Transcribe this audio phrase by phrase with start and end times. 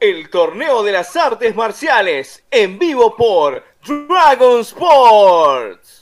[0.00, 5.99] El torneo de las artes marciales en vivo por Dragon Sports.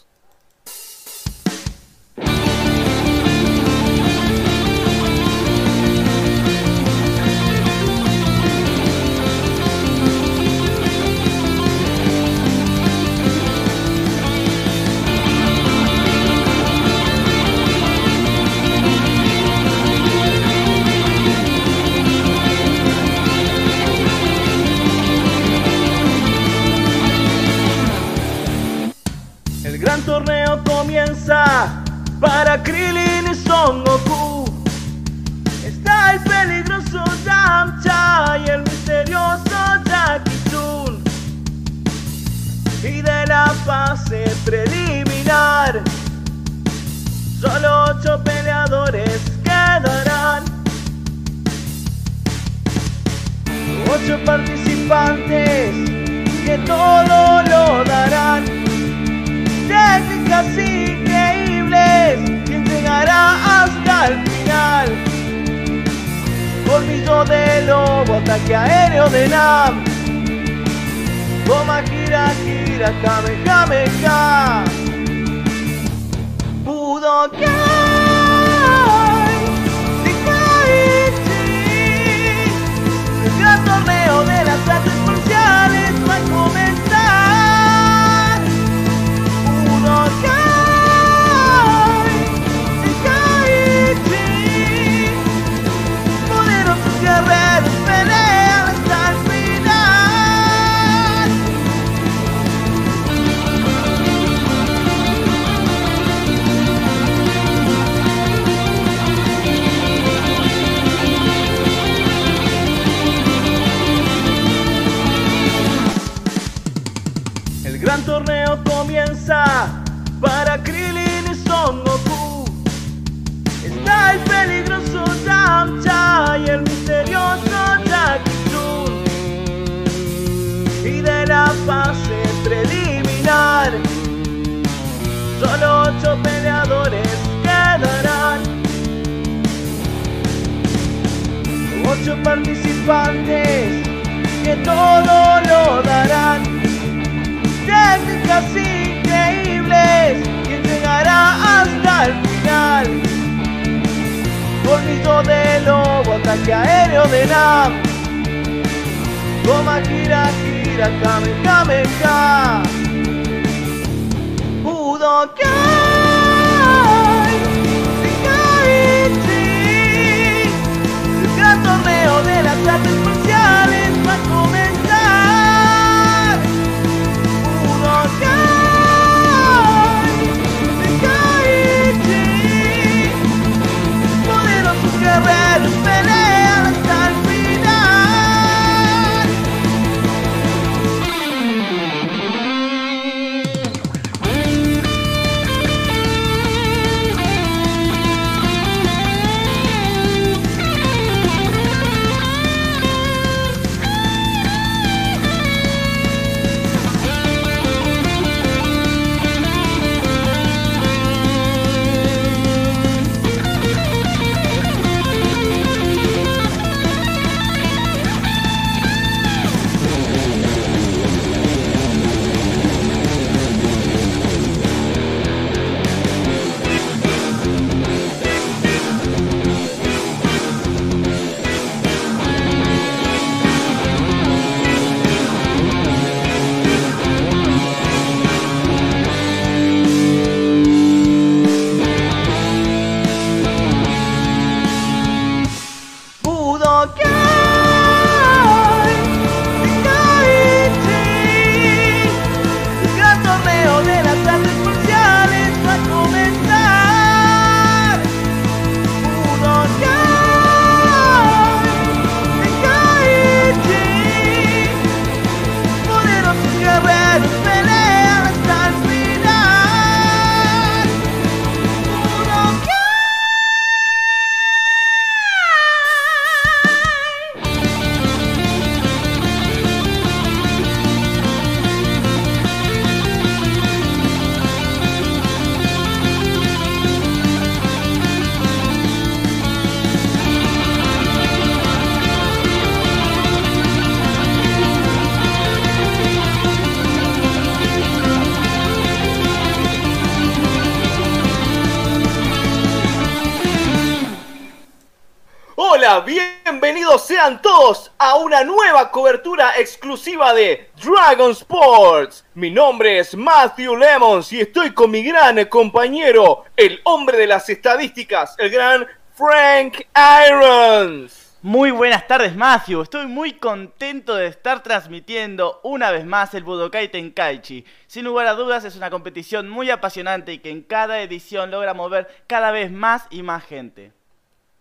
[307.37, 312.25] Todos a una nueva cobertura exclusiva de Dragon Sports.
[312.33, 317.51] Mi nombre es Matthew Lemons y estoy con mi gran compañero, el hombre de las
[317.51, 319.83] estadísticas, el gran Frank
[320.27, 321.37] Irons.
[321.43, 326.91] Muy buenas tardes Matthew, estoy muy contento de estar transmitiendo una vez más el Budokai
[326.91, 327.67] Tenkaichi.
[327.87, 331.75] Sin lugar a dudas es una competición muy apasionante y que en cada edición logra
[331.75, 333.98] mover cada vez más y más gente.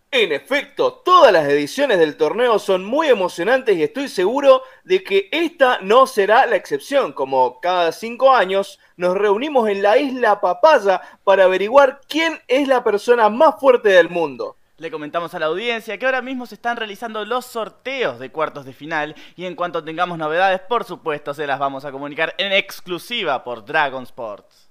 [0.10, 5.28] En efecto, todas las ediciones del torneo son muy emocionantes y estoy seguro de que
[5.34, 7.12] esta no será la excepción.
[7.12, 12.86] Como cada cinco años nos reunimos en la isla Papaya para averiguar quién es la
[12.86, 14.56] persona más fuerte del mundo.
[14.78, 18.64] Le comentamos a la audiencia que ahora mismo se están realizando los sorteos de cuartos
[18.64, 22.54] de final y en cuanto tengamos novedades, por supuesto, se las vamos a comunicar en
[22.54, 24.67] exclusiva por Dragon Sports.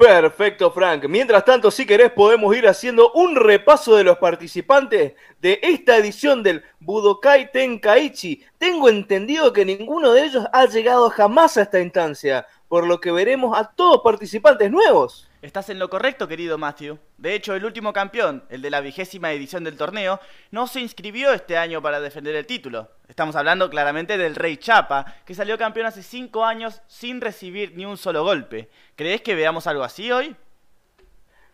[0.00, 1.04] Perfecto, Frank.
[1.10, 5.12] Mientras tanto, si querés, podemos ir haciendo un repaso de los participantes
[5.42, 8.42] de esta edición del Budokai Tenkaichi.
[8.56, 13.12] Tengo entendido que ninguno de ellos ha llegado jamás a esta instancia, por lo que
[13.12, 15.29] veremos a todos participantes nuevos.
[15.42, 16.98] Estás en lo correcto, querido Matthew.
[17.16, 20.20] De hecho, el último campeón, el de la vigésima edición del torneo,
[20.50, 22.90] no se inscribió este año para defender el título.
[23.08, 27.86] Estamos hablando claramente del Rey Chapa, que salió campeón hace cinco años sin recibir ni
[27.86, 28.68] un solo golpe.
[28.96, 30.36] ¿Crees que veamos algo así hoy?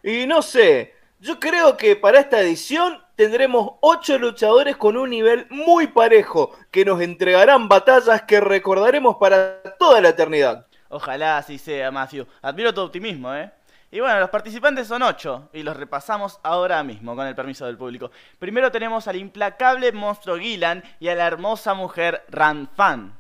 [0.03, 5.47] Y no sé, yo creo que para esta edición tendremos ocho luchadores con un nivel
[5.49, 10.67] muy parejo, que nos entregarán batallas que recordaremos para toda la eternidad.
[10.89, 12.27] Ojalá así sea, Matthew.
[12.43, 13.53] Admiro tu optimismo, ¿eh?
[13.97, 17.79] Y bueno, los participantes son ocho y los repasamos ahora mismo con el permiso del
[17.79, 18.11] público.
[18.39, 23.19] Primero tenemos al implacable monstruo Gilan y a la hermosa mujer Ranfan.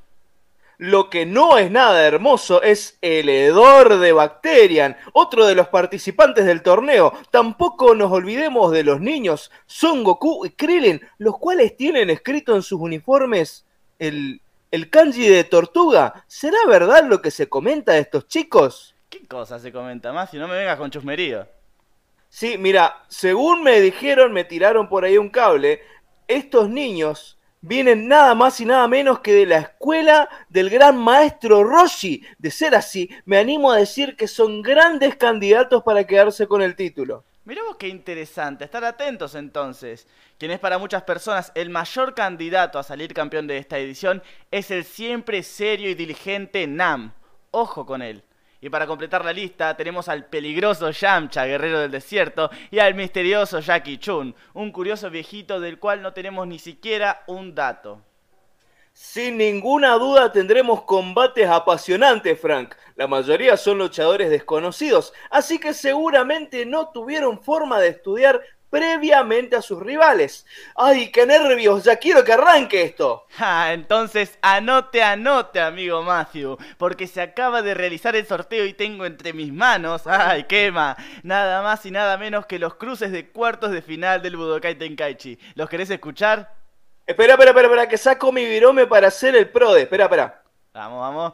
[0.76, 6.44] Lo que no es nada hermoso es el hedor de Bacterian, otro de los participantes
[6.44, 7.14] del torneo.
[7.30, 12.60] Tampoco nos olvidemos de los niños Son Goku y Krillin, los cuales tienen escrito en
[12.60, 13.64] sus uniformes
[13.98, 16.26] el, el kanji de tortuga.
[16.26, 18.95] ¿Será verdad lo que se comenta de estos chicos?
[19.08, 20.30] ¿Qué cosa se comenta más?
[20.30, 21.46] Si no me vengas con chusmerío.
[22.28, 25.80] Sí, mira, según me dijeron, me tiraron por ahí un cable,
[26.26, 31.64] estos niños vienen nada más y nada menos que de la escuela del gran maestro
[31.64, 32.22] Roshi.
[32.38, 36.76] De ser así, me animo a decir que son grandes candidatos para quedarse con el
[36.76, 37.24] título.
[37.44, 40.08] Mirá vos qué interesante, estar atentos entonces.
[40.36, 44.20] Quien es para muchas personas el mayor candidato a salir campeón de esta edición
[44.50, 47.12] es el siempre serio y diligente Nam.
[47.52, 48.24] Ojo con él.
[48.60, 53.60] Y para completar la lista tenemos al peligroso Yamcha, guerrero del desierto, y al misterioso
[53.60, 58.02] Jackie Chun, un curioso viejito del cual no tenemos ni siquiera un dato.
[58.98, 62.74] Sin ninguna duda tendremos combates apasionantes, Frank.
[62.94, 69.62] La mayoría son luchadores desconocidos, así que seguramente no tuvieron forma de estudiar previamente a
[69.62, 70.46] sus rivales.
[70.74, 71.84] ¡Ay, qué nervios!
[71.84, 73.26] Ya quiero que arranque esto.
[73.38, 79.04] Ah, entonces anote, anote, amigo Matthew, porque se acaba de realizar el sorteo y tengo
[79.04, 80.96] entre mis manos, ¡ay, quema!
[81.22, 85.38] Nada más y nada menos que los cruces de cuartos de final del Budokai Tenkaichi.
[85.54, 86.50] ¿Los querés escuchar?
[87.06, 89.82] Espera, espera, espera, espera, que saco mi virome para hacer el PRODE.
[89.82, 90.42] Espera, espera.
[90.72, 91.32] Vamos, vamos.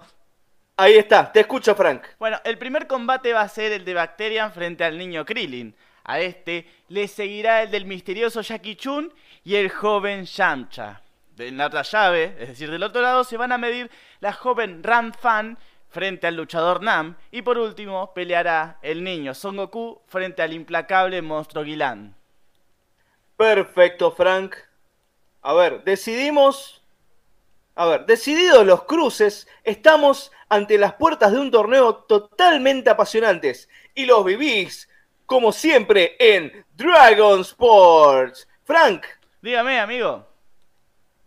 [0.76, 2.02] Ahí está, te escucho, Frank.
[2.18, 5.74] Bueno, el primer combate va a ser el de Bacterian frente al niño Krillin.
[6.04, 9.12] A este le seguirá el del misterioso Jackie Chun
[9.44, 11.02] y el joven Yamcha.
[11.38, 13.90] En la otra llave, es decir, del otro lado, se van a medir
[14.20, 17.16] la joven Ran Fan frente al luchador Nam.
[17.30, 22.14] Y por último, peleará el niño Son Goku frente al implacable monstruo Gilan.
[23.36, 24.56] Perfecto, Frank.
[25.42, 26.80] A ver, decidimos...
[27.74, 33.70] A ver, decididos los cruces, estamos ante las puertas de un torneo totalmente apasionantes.
[33.94, 34.90] Y los vivís
[35.32, 38.46] como siempre, en Dragon Sports.
[38.64, 39.06] Frank.
[39.40, 40.26] Dígame, amigo.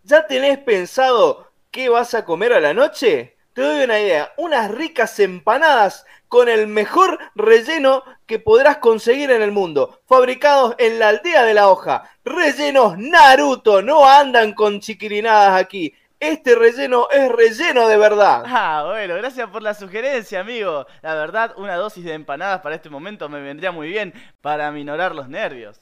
[0.03, 3.35] ¿Ya tenés pensado qué vas a comer a la noche?
[3.53, 4.31] Te doy una idea.
[4.37, 9.99] Unas ricas empanadas con el mejor relleno que podrás conseguir en el mundo.
[10.05, 12.07] Fabricados en la aldea de la hoja.
[12.23, 13.81] Rellenos Naruto.
[13.81, 15.95] No andan con chiquirinadas aquí.
[16.19, 18.43] Este relleno es relleno de verdad.
[18.47, 20.85] Ah, bueno, gracias por la sugerencia, amigo.
[21.01, 25.13] La verdad, una dosis de empanadas para este momento me vendría muy bien para aminorar
[25.13, 25.79] los nervios.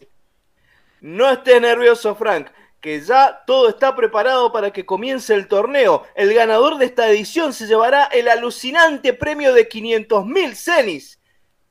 [1.02, 2.48] No estés nervioso, Frank,
[2.82, 6.04] que ya todo está preparado para que comience el torneo.
[6.16, 11.20] El ganador de esta edición se llevará el alucinante premio de 500 mil cenis.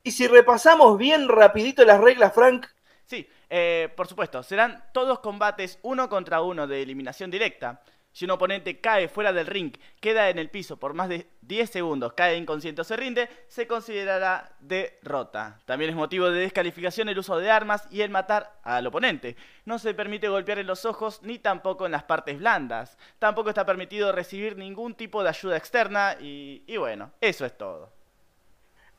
[0.03, 2.67] Y si repasamos bien rapidito las reglas, Frank.
[3.05, 7.81] Sí, eh, por supuesto, serán todos combates uno contra uno de eliminación directa
[8.13, 11.69] Si un oponente cae fuera del ring, queda en el piso por más de 10
[11.69, 15.59] segundos, cae inconsciente o se rinde, se considerará derrota.
[15.65, 19.35] También es motivo de descalificación el uso de armas y el matar al oponente.
[19.65, 22.99] No se permite golpear en los ojos ni tampoco en las partes blandas.
[23.17, 27.91] Tampoco está permitido recibir ningún tipo de ayuda externa y, y bueno, eso es todo.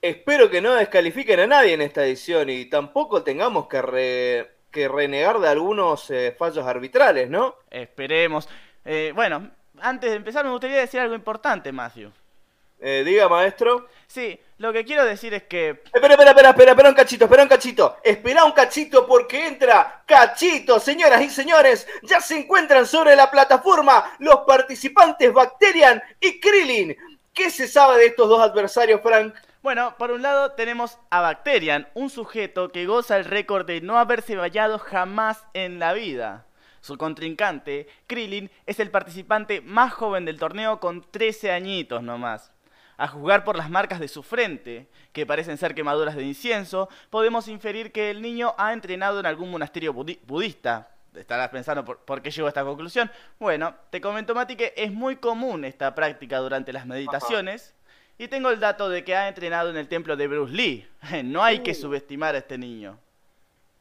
[0.03, 5.39] Espero que no descalifiquen a nadie en esta edición y tampoco tengamos que, que renegar
[5.39, 7.55] de algunos eh, fallos arbitrales, ¿no?
[7.71, 8.49] Esperemos.
[8.85, 9.51] Eh, bueno,
[9.81, 12.13] antes de empezar me gustaría decir algo importante, Matthew.
[12.81, 13.89] Eh, diga, maestro.
[14.07, 15.71] Sí, lo que quiero decir es que...
[15.71, 17.97] Espera, espera, espera, espera, espera un cachito, espera un cachito.
[18.05, 21.87] Espera un cachito porque entra Cachito, señoras y señores.
[22.03, 26.95] Ya se encuentran sobre la plataforma los participantes Bacterian y Krillin.
[27.33, 29.35] ¿Qué se sabe de estos dos adversarios, Frank?
[29.63, 33.99] Bueno, por un lado tenemos a Bacterian, un sujeto que goza el récord de no
[33.99, 36.45] haberse vallado jamás en la vida.
[36.85, 42.53] Su contrincante, Krillin, es el participante más joven del torneo con 13 añitos nomás.
[42.99, 47.49] A juzgar por las marcas de su frente, que parecen ser quemaduras de incienso, podemos
[47.49, 50.91] inferir que el niño ha entrenado en algún monasterio budista.
[51.15, 53.11] Estarás pensando por, qué llego a esta conclusión.
[53.39, 57.75] Bueno, te comento, Mati, que es muy común esta práctica durante las meditaciones.
[58.19, 60.87] Y tengo el dato de que ha entrenado en el templo de Bruce Lee.
[61.25, 62.99] No hay que subestimar a este niño.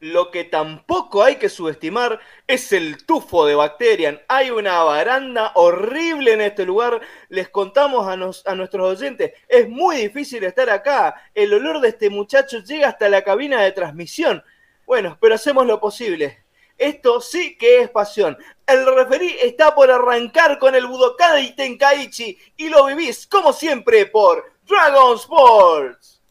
[0.03, 4.21] Lo que tampoco hay que subestimar es el tufo de Bacterian.
[4.27, 6.99] Hay una baranda horrible en este lugar.
[7.29, 11.15] Les contamos a, a, nuestros oyentes, es muy difícil estar acá.
[11.33, 14.43] El olor de este muchacho llega hasta la cabina de transmisión.
[14.85, 16.43] Bueno, pero hacemos lo posible.
[16.77, 18.37] Esto sí que es pasión.
[18.67, 24.51] El referí está por arrancar con el Budokai Tenkaichi y lo vivís como siempre por
[24.67, 26.21] Dragon Sports.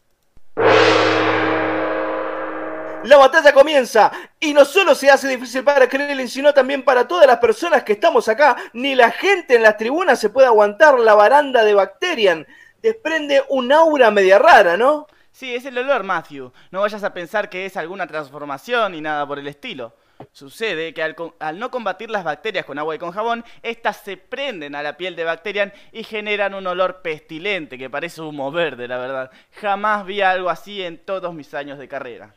[3.03, 7.27] La batalla comienza y no solo se hace difícil para Krillin, sino también para todas
[7.27, 8.55] las personas que estamos acá.
[8.71, 12.47] Ni la gente en las tribunas se puede aguantar la baranda de Bacterian.
[12.81, 15.07] Desprende un aura media rara, ¿no?
[15.31, 16.53] Sí, es el olor, Matthew.
[16.71, 19.93] No vayas a pensar que es alguna transformación ni nada por el estilo.
[20.31, 24.75] Sucede que al, no combatir las bacterias con agua y con jabón, estas se prenden
[24.75, 28.97] a la piel de Bacterian y generan un olor pestilente que parece humo verde, la
[28.97, 29.31] verdad.
[29.59, 32.33] Jamás vi algo así en todos mis años de carrera.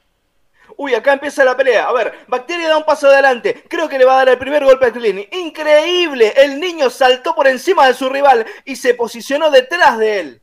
[0.77, 1.85] Uy, acá empieza la pelea.
[1.85, 3.65] A ver, Bacteria da un paso adelante.
[3.69, 5.27] Creo que le va a dar el primer golpe a Krillin.
[5.33, 6.33] ¡Increíble!
[6.37, 10.43] El niño saltó por encima de su rival y se posicionó detrás de él.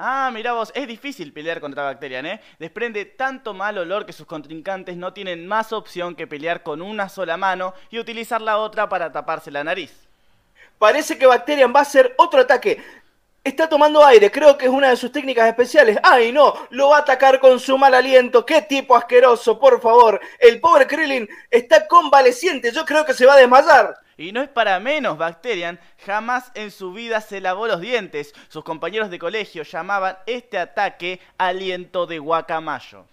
[0.00, 2.40] Ah, mira vos, es difícil pelear contra Bacterian, ¿eh?
[2.60, 7.08] Desprende tanto mal olor que sus contrincantes no tienen más opción que pelear con una
[7.08, 9.92] sola mano y utilizar la otra para taparse la nariz.
[10.78, 12.80] Parece que Bacterian va a hacer otro ataque.
[13.44, 15.98] Está tomando aire, creo que es una de sus técnicas especiales.
[16.02, 16.54] ¡Ay, no!
[16.70, 18.44] Lo va a atacar con su mal aliento.
[18.44, 20.20] ¡Qué tipo asqueroso, por favor!
[20.38, 22.72] El pobre Krillin está convaleciente.
[22.72, 23.94] Yo creo que se va a desmayar.
[24.18, 28.34] Y no es para menos, Bacterian jamás en su vida se lavó los dientes.
[28.48, 33.06] Sus compañeros de colegio llamaban este ataque aliento de guacamayo.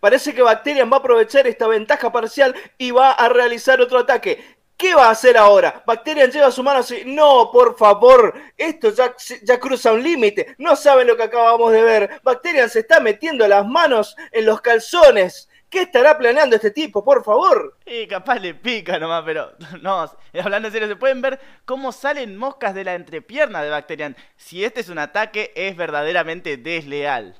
[0.00, 4.57] Parece que Bacterian va a aprovechar esta ventaja parcial y va a realizar otro ataque.
[4.78, 5.82] ¿Qué va a hacer ahora?
[5.84, 7.02] Bacterian lleva su mano así.
[7.04, 8.32] No, por favor.
[8.56, 10.54] Esto ya, ya cruza un límite.
[10.56, 12.20] No saben lo que acabamos de ver.
[12.22, 15.48] Bacterian se está metiendo las manos en los calzones.
[15.68, 17.76] ¿Qué estará planeando este tipo, por favor?
[17.84, 19.50] Y capaz le pica nomás, pero
[19.82, 20.08] no,
[20.40, 24.16] hablando en serio, se pueden ver cómo salen moscas de la entrepierna de Bacterian.
[24.36, 27.34] Si este es un ataque, es verdaderamente desleal.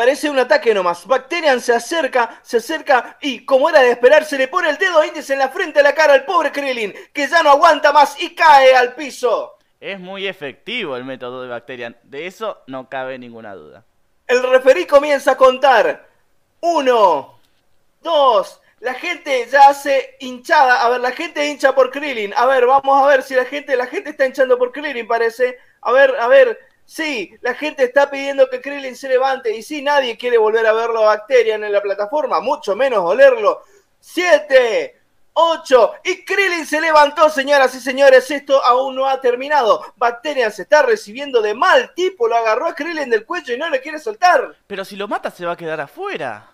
[0.00, 1.06] Parece un ataque nomás.
[1.06, 5.04] Bacterian se acerca, se acerca y, como era de esperar, se le pone el dedo
[5.04, 8.18] índice en la frente de la cara al pobre Krillin, que ya no aguanta más
[8.18, 9.58] y cae al piso.
[9.78, 13.84] Es muy efectivo el método de Bacterian, de eso no cabe ninguna duda.
[14.26, 16.08] El referí comienza a contar.
[16.60, 17.38] Uno,
[18.00, 20.80] dos, la gente ya hace hinchada.
[20.80, 22.32] A ver, la gente hincha por Krillin.
[22.38, 25.58] A ver, vamos a ver si la gente, la gente está hinchando por Krillin, parece.
[25.82, 26.69] A ver, a ver.
[26.90, 29.56] Sí, la gente está pidiendo que Krillin se levante.
[29.56, 33.62] Y sí, nadie quiere volver a verlo a Bacterian en la plataforma, mucho menos olerlo.
[34.00, 34.98] Siete,
[35.32, 38.28] ocho, y Krillin se levantó, señoras y señores.
[38.32, 39.84] Esto aún no ha terminado.
[39.94, 42.26] Bacterian se está recibiendo de mal tipo.
[42.26, 44.56] Lo agarró a Krillin del cuello y no le quiere soltar.
[44.66, 46.49] Pero si lo mata, se va a quedar afuera.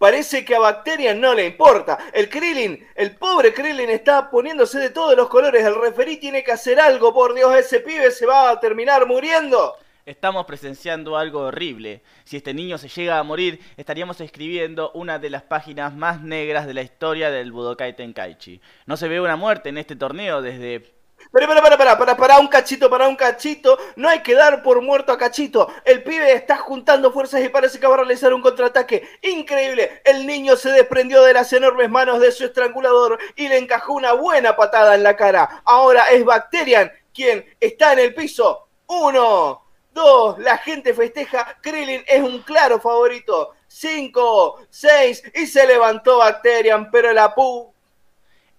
[0.00, 1.98] Parece que a Bacterian no le importa.
[2.14, 5.62] El Krillin, el pobre Krillin está poniéndose de todos los colores.
[5.62, 7.12] El referí tiene que hacer algo.
[7.12, 9.76] Por Dios, ese pibe se va a terminar muriendo.
[10.06, 12.00] Estamos presenciando algo horrible.
[12.24, 16.66] Si este niño se llega a morir, estaríamos escribiendo una de las páginas más negras
[16.66, 18.58] de la historia del Budokai Tenkaichi.
[18.86, 20.94] No se ve una muerte en este torneo desde
[21.32, 23.78] Pero, para, para, para, para, para un cachito, para un cachito.
[23.96, 25.72] No hay que dar por muerto a cachito.
[25.84, 29.08] El pibe está juntando fuerzas y parece que va a realizar un contraataque.
[29.22, 30.02] Increíble.
[30.04, 34.12] El niño se desprendió de las enormes manos de su estrangulador y le encajó una
[34.12, 35.62] buena patada en la cara.
[35.64, 38.68] Ahora es Bacterian quien está en el piso.
[38.86, 41.58] Uno, dos, la gente festeja.
[41.60, 43.52] Krillin es un claro favorito.
[43.68, 47.69] Cinco, seis, y se levantó Bacterian, pero la pu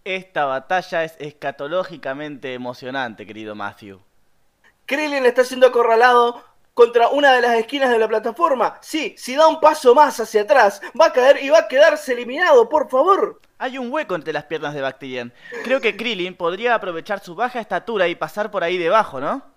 [0.04, 4.02] esta batalla es escatológicamente emocionante, querido Matthew.
[4.86, 6.44] Krillin está siendo acorralado
[6.74, 8.78] contra una de las esquinas de la plataforma.
[8.82, 12.14] Sí, si da un paso más hacia atrás, va a caer y va a quedarse
[12.14, 13.40] eliminado, por favor.
[13.58, 15.34] Hay un hueco entre las piernas de Bacterian.
[15.64, 19.52] Creo que Krillin podría aprovechar su baja estatura y pasar por ahí debajo, ¿no?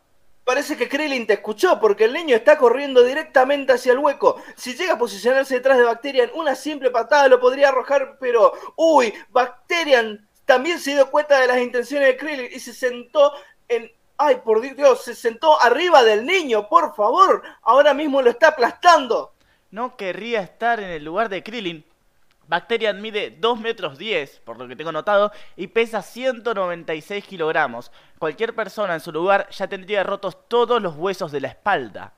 [0.44, 4.42] Parece que Krillin te escuchó porque el niño está corriendo directamente hacia el hueco.
[4.56, 8.52] Si llega a posicionarse detrás de Bacterian, una simple patada lo podría arrojar, pero...
[8.76, 9.14] ¡Uy!
[9.30, 13.32] Bacterian también se dio cuenta de las intenciones de Krillin y se sentó
[13.68, 13.90] en...
[14.16, 15.02] ¡Ay, por Dios!
[15.02, 17.42] Se sentó arriba del niño, por favor.
[17.62, 19.32] Ahora mismo lo está aplastando.
[19.70, 21.84] No querría estar en el lugar de Krillin.
[22.46, 27.90] Bacterian mide 2 metros 10, por lo que tengo notado, y pesa 196 kilogramos.
[28.18, 32.12] Cualquier persona en su lugar ya tendría rotos todos los huesos de la espalda.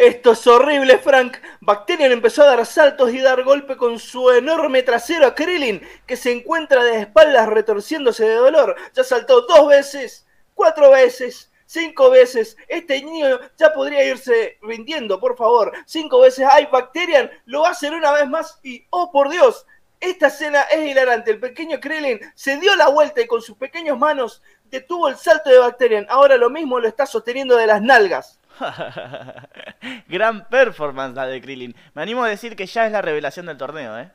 [0.00, 1.36] Esto es horrible, Frank.
[1.60, 6.16] Bacterian empezó a dar saltos y dar golpe con su enorme trasero a Krillin, que
[6.16, 8.76] se encuentra de espaldas retorciéndose de dolor.
[8.94, 12.56] Ya saltó dos veces, cuatro veces, cinco veces.
[12.66, 15.70] Este niño ya podría irse rindiendo, por favor.
[15.84, 16.48] Cinco veces.
[16.50, 17.30] ¡Ay, Bacterian!
[17.44, 19.66] Lo va a hacer una vez más y, ¡oh, por Dios!
[20.00, 21.30] Esta escena es hilarante.
[21.30, 24.40] El pequeño Krillin se dio la vuelta y con sus pequeñas manos
[24.70, 26.06] detuvo el salto de Bacterian.
[26.08, 28.39] Ahora lo mismo lo está sosteniendo de las nalgas.
[30.08, 31.74] Gran performance la de Krillin.
[31.94, 34.10] Me animo a decir que ya es la revelación del torneo, ¿eh?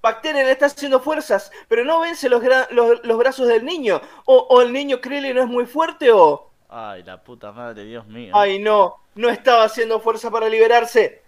[0.00, 4.00] Bacterian está haciendo fuerzas, pero no vence los, los, brazos del niño.
[4.26, 6.50] O, el niño Krillin no es muy fuerte o...
[6.68, 8.32] Ay, la puta madre, Dios mío.
[8.36, 11.22] Ay, no, no estaba haciendo fuerza para liberarse.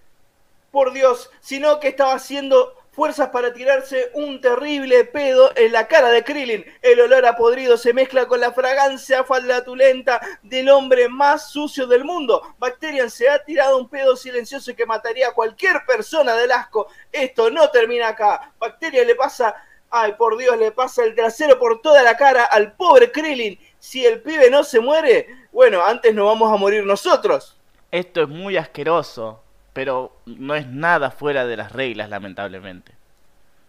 [0.71, 6.11] Por Dios, sino que estaba haciendo fuerzas para tirarse un terrible pedo en la cara
[6.11, 6.67] de Krillin.
[6.83, 12.05] El olor a podrido se mezcla con la fragancia faldatulenta del hombre más sucio del
[12.05, 12.43] mundo.
[12.59, 16.89] Bacterian se ha tirado un pedo silencioso que mataría a cualquier persona del asco.
[17.11, 18.53] Esto no termina acá.
[18.59, 19.55] Bacterian le pasa,
[19.89, 23.59] ay por Dios, le pasa el trasero por toda la cara al pobre Krillin.
[23.79, 27.57] Si el pibe no se muere, bueno, antes no vamos a morir nosotros.
[27.91, 33.01] Esto es muy asqueroso pero no es nada fuera de las reglas, lamentablemente.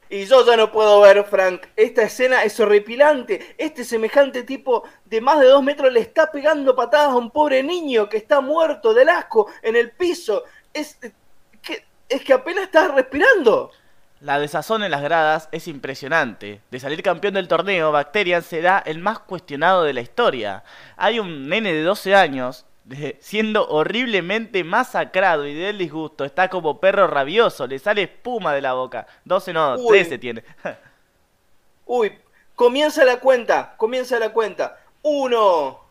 [0.10, 1.68] Y yo ya no puedo ver, Frank.
[1.78, 3.56] Esta escena es horripilante.
[3.58, 7.64] Este semejante tipo de más de dos metros le está pegando patadas a un pobre
[7.64, 10.44] niño que está muerto del asco en el piso.
[10.74, 10.98] Es
[11.62, 13.72] que, es que apenas está respirando.
[14.20, 16.60] La desazón en las gradas es impresionante.
[16.70, 20.66] De salir campeón del torneo, Bacterian será el más cuestionado de la historia.
[20.98, 22.66] Hay un nene de 12 años
[23.20, 26.26] siendo horriblemente masacrado y del disgusto.
[26.26, 29.08] Está como perro rabioso, le sale espuma de la boca.
[29.26, 30.44] 12 no, 13 tiene.
[31.86, 32.12] Uy,
[32.56, 34.80] comienza la cuenta, comienza la cuenta.
[35.02, 35.82] Uno,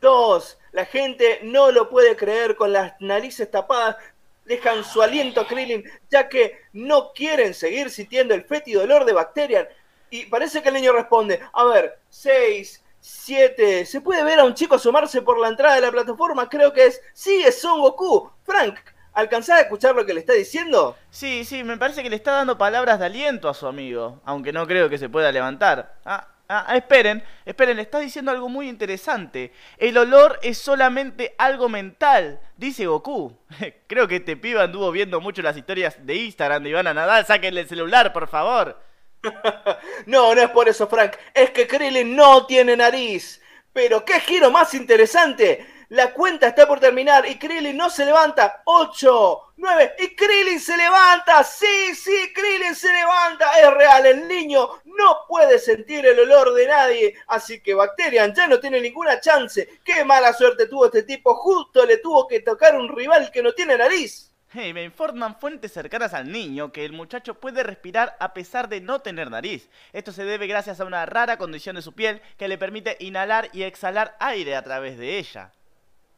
[0.00, 3.96] dos, la gente no lo puede creer con las narices tapadas.
[4.44, 9.14] Dejan su aliento a Krillin, ya que no quieren seguir sintiendo el fétido olor de
[9.14, 9.66] Bacterian.
[10.10, 13.84] Y parece que el niño responde, a ver, seis, 7.
[13.84, 16.48] ¿Se puede ver a un chico asomarse por la entrada de la plataforma?
[16.48, 17.02] Creo que es.
[17.12, 18.30] Sí, es Son Goku.
[18.44, 18.78] Frank,
[19.12, 20.96] ¿alcanzás a escuchar lo que le está diciendo?
[21.10, 24.22] Sí, sí, me parece que le está dando palabras de aliento a su amigo.
[24.24, 25.96] Aunque no creo que se pueda levantar.
[26.06, 29.52] Ah, ah, ah esperen, esperen, le está diciendo algo muy interesante.
[29.76, 33.36] El olor es solamente algo mental, dice Goku.
[33.86, 37.26] creo que este pibe anduvo viendo mucho las historias de Instagram de Ivana Nadal.
[37.26, 38.80] Sáquenle el celular, por favor.
[40.06, 41.16] no, no es por eso, Frank.
[41.32, 43.40] Es que Krillin no tiene nariz.
[43.72, 45.66] Pero qué giro más interesante.
[45.90, 48.62] La cuenta está por terminar y Krillin no se levanta.
[48.64, 51.44] 8, 9 y Krillin se levanta.
[51.44, 53.60] Sí, sí, Krillin se levanta.
[53.60, 57.14] Es real, el niño no puede sentir el olor de nadie.
[57.26, 59.80] Así que Bacterian ya no tiene ninguna chance.
[59.84, 61.34] Qué mala suerte tuvo este tipo.
[61.34, 64.33] Justo le tuvo que tocar un rival que no tiene nariz.
[64.56, 68.80] Hey, me informan fuentes cercanas al niño que el muchacho puede respirar a pesar de
[68.80, 69.68] no tener nariz.
[69.92, 73.50] Esto se debe gracias a una rara condición de su piel que le permite inhalar
[73.52, 75.50] y exhalar aire a través de ella.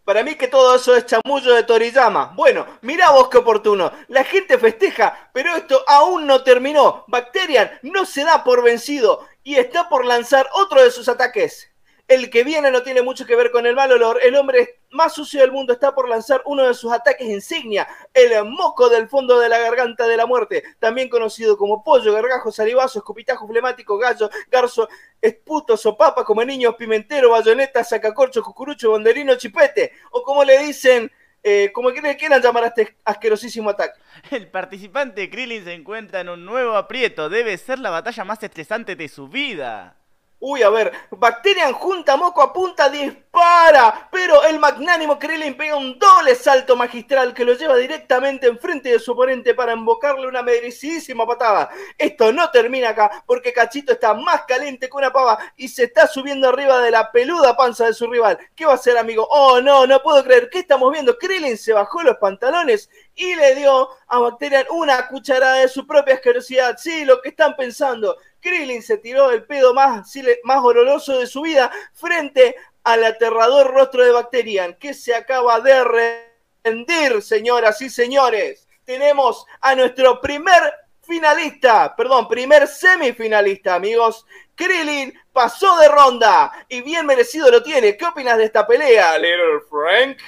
[0.04, 2.34] Para mí que todo eso es chamullo de Toriyama.
[2.36, 3.90] Bueno, mira vos qué oportuno.
[4.08, 7.06] La gente festeja, pero esto aún no terminó.
[7.08, 11.72] Bacterian no se da por vencido y está por lanzar otro de sus ataques.
[12.06, 14.20] El que viene no tiene mucho que ver con el mal olor.
[14.22, 18.44] El hombre más sucio del mundo está por lanzar uno de sus ataques insignia, el
[18.44, 22.98] moco del fondo de la garganta de la muerte, también conocido como pollo, gargajo, salivazo,
[22.98, 24.88] escupitajo, flemático, gallo, garzo,
[25.20, 31.10] esputo, sopapa, como niños, pimentero, bayoneta, sacacorcho, cucurucho, banderino, chipete, o como le dicen
[31.48, 34.00] eh, como que quieran llamar a este asquerosísimo ataque.
[34.32, 37.28] El participante Krillin se encuentra en un nuevo aprieto.
[37.28, 39.96] Debe ser la batalla más estresante de su vida.
[40.38, 45.98] Uy, a ver, Bacterian junta moco a punta, dispara, pero el magnánimo Krillin pega un
[45.98, 51.26] doble salto magistral que lo lleva directamente enfrente de su oponente para invocarle una merecidísima
[51.26, 51.70] patada.
[51.96, 56.06] Esto no termina acá, porque Cachito está más caliente que una pava y se está
[56.06, 58.38] subiendo arriba de la peluda panza de su rival.
[58.54, 59.26] ¿Qué va a hacer, amigo?
[59.30, 60.50] Oh, no, no puedo creer.
[60.50, 61.16] ¿Qué estamos viendo?
[61.16, 66.16] Krillin se bajó los pantalones y le dio a Bacterian una cucharada de su propia
[66.16, 66.76] asquerosidad.
[66.76, 68.18] Sí, lo que están pensando.
[68.46, 72.54] Krillin se tiró el pedo más, más horroroso de su vida frente
[72.84, 76.22] al aterrador rostro de Bacterian, que se acaba de
[76.62, 78.68] rendir, señoras y señores.
[78.84, 80.62] Tenemos a nuestro primer
[81.02, 84.24] finalista, perdón, primer semifinalista, amigos.
[84.54, 87.96] Krillin pasó de ronda y bien merecido lo tiene.
[87.96, 90.18] ¿Qué opinas de esta pelea, Little Frank?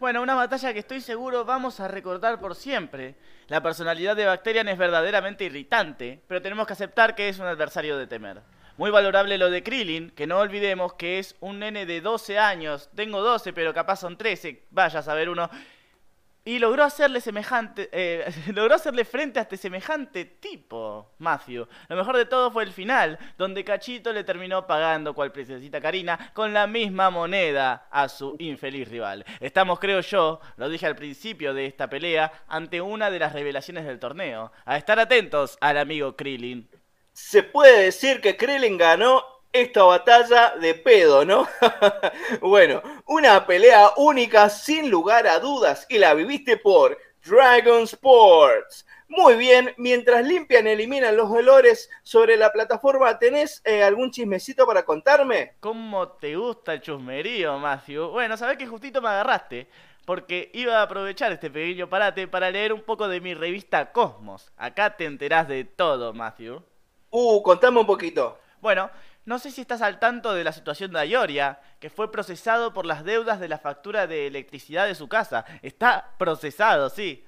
[0.00, 3.14] Bueno, una batalla que estoy seguro vamos a recordar por siempre.
[3.48, 7.96] La personalidad de Bacterian es verdaderamente irritante, pero tenemos que aceptar que es un adversario
[7.96, 8.42] de temer.
[8.76, 12.90] Muy valorable lo de Krillin, que no olvidemos que es un nene de 12 años.
[12.94, 14.66] Tengo 12, pero capaz son 13.
[14.70, 15.48] Vaya a saber uno
[16.48, 21.68] y logró hacerle semejante, eh, logró hacerle frente a este semejante tipo, Matthew.
[21.90, 26.32] Lo mejor de todo fue el final, donde Cachito le terminó pagando cual princesita Karina
[26.32, 29.26] con la misma moneda a su infeliz rival.
[29.40, 33.84] Estamos, creo yo, lo dije al principio de esta pelea, ante una de las revelaciones
[33.84, 34.50] del torneo.
[34.64, 36.66] A estar atentos al amigo Krillin.
[37.12, 39.22] Se puede decir que Krillin ganó
[39.60, 41.48] esta batalla de pedo, ¿no?
[42.40, 48.86] bueno, una pelea única sin lugar a dudas y la viviste por Dragon Sports.
[49.10, 54.66] Muy bien, mientras limpian y eliminan los olores sobre la plataforma, ¿tenés eh, algún chismecito
[54.66, 55.54] para contarme?
[55.60, 58.10] ¿Cómo te gusta el chusmerío, Matthew?
[58.10, 59.66] Bueno, sabés que justito me agarraste,
[60.04, 64.52] porque iba a aprovechar este pequeño parate para leer un poco de mi revista Cosmos.
[64.58, 66.62] Acá te enterás de todo, Matthew.
[67.10, 68.38] Uh, contame un poquito.
[68.60, 68.90] Bueno,
[69.28, 72.86] no sé si estás al tanto de la situación de Ayoria, que fue procesado por
[72.86, 75.44] las deudas de la factura de electricidad de su casa.
[75.60, 77.26] Está procesado, sí.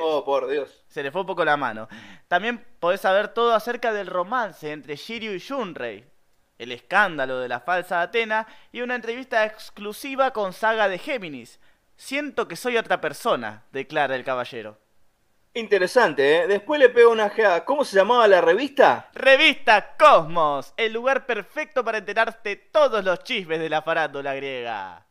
[0.00, 0.84] oh, por Dios.
[0.86, 1.88] Se le fue un poco la mano.
[2.28, 6.04] También podés saber todo acerca del romance entre Shiryu y Shunrei,
[6.56, 11.58] el escándalo de la falsa Atena y una entrevista exclusiva con Saga de Géminis.
[11.96, 14.78] Siento que soy otra persona, declara el caballero.
[15.54, 16.46] Interesante, ¿eh?
[16.46, 17.64] Después le pego una geada.
[17.64, 19.10] ¿Cómo se llamaba la revista?
[19.14, 25.06] Revista Cosmos, el lugar perfecto para enterarte todos los chismes de la farándula griega.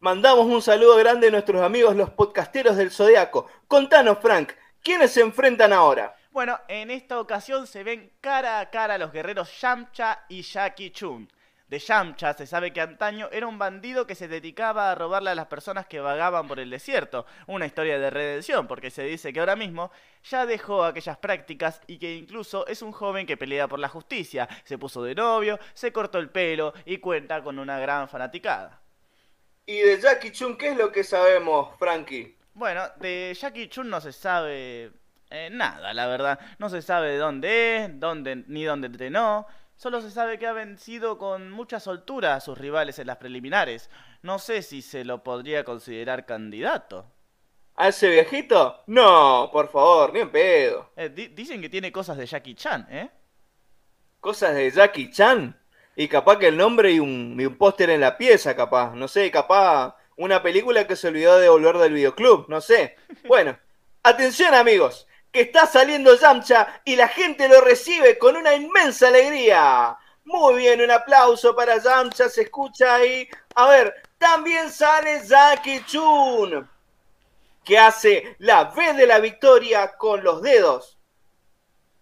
[0.00, 3.46] Mandamos un saludo grande a nuestros amigos los podcasteros del Zodiaco.
[3.68, 6.16] Contanos, Frank, ¿quiénes se enfrentan ahora?
[6.30, 11.28] Bueno, en esta ocasión se ven cara a cara los guerreros Yamcha y Jackie Chun
[11.72, 15.34] de Yamcha se sabe que antaño era un bandido que se dedicaba a robarle a
[15.34, 17.24] las personas que vagaban por el desierto.
[17.46, 19.90] Una historia de redención, porque se dice que ahora mismo
[20.22, 24.46] ya dejó aquellas prácticas y que incluso es un joven que pelea por la justicia.
[24.64, 28.82] Se puso de novio, se cortó el pelo y cuenta con una gran fanaticada.
[29.64, 32.36] ¿Y de Jackie Chun qué es lo que sabemos, Frankie?
[32.52, 34.92] Bueno, de Jackie Chun no se sabe
[35.30, 36.38] eh, nada, la verdad.
[36.58, 39.46] No se sabe de dónde es, dónde, ni dónde entrenó.
[39.82, 43.90] Solo se sabe que ha vencido con mucha soltura a sus rivales en las preliminares.
[44.22, 47.04] No sé si se lo podría considerar candidato.
[47.74, 48.84] ¿A ese viejito?
[48.86, 50.90] No, por favor, ni en pedo.
[50.94, 53.10] Eh, dicen que tiene cosas de Jackie Chan, ¿eh?
[54.20, 55.60] ¿Cosas de Jackie Chan?
[55.96, 58.94] Y capaz que el nombre y un, y un póster en la pieza, capaz.
[58.94, 62.94] No sé, capaz una película que se olvidó de volver del videoclub, no sé.
[63.26, 63.58] Bueno,
[64.04, 69.96] atención amigos que está saliendo Yamcha y la gente lo recibe con una inmensa alegría.
[70.24, 73.26] Muy bien, un aplauso para Yamcha, se escucha ahí.
[73.54, 76.68] A ver, también sale Jackie Chun,
[77.64, 80.98] que hace la V de la victoria con los dedos.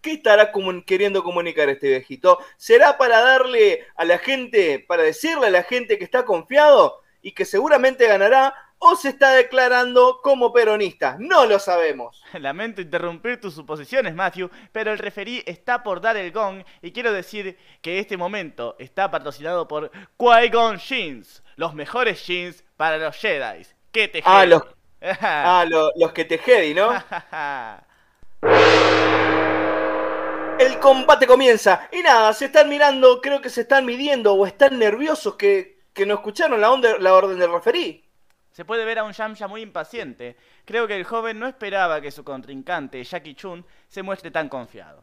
[0.02, 0.50] ¿Qué estará
[0.86, 2.38] queriendo comunicar este viejito?
[2.56, 7.32] ¿Será para darle a la gente, para decirle a la gente que está confiado y
[7.32, 8.54] que seguramente ganará?
[8.82, 11.16] O se está declarando como peronista.
[11.20, 12.24] No lo sabemos.
[12.32, 17.12] Lamento interrumpir tus suposiciones, Matthew, pero el referí está por dar el gong y quiero
[17.12, 23.66] decir que este momento está patrocinado por Qui-Gon Jeans, los mejores jeans para los Jedi.
[23.92, 24.62] ¿Qué te Ah, los,
[25.02, 26.90] ah, los que te Jedi, ¿no?
[30.58, 31.86] el combate comienza.
[31.92, 36.06] Y nada, se están mirando, creo que se están midiendo o están nerviosos que, que
[36.06, 38.09] no escucharon la, onda, la orden del referí.
[38.60, 40.36] Se puede ver a un Yamcha muy impaciente.
[40.66, 45.02] Creo que el joven no esperaba que su contrincante, Jackie Chun, se muestre tan confiado.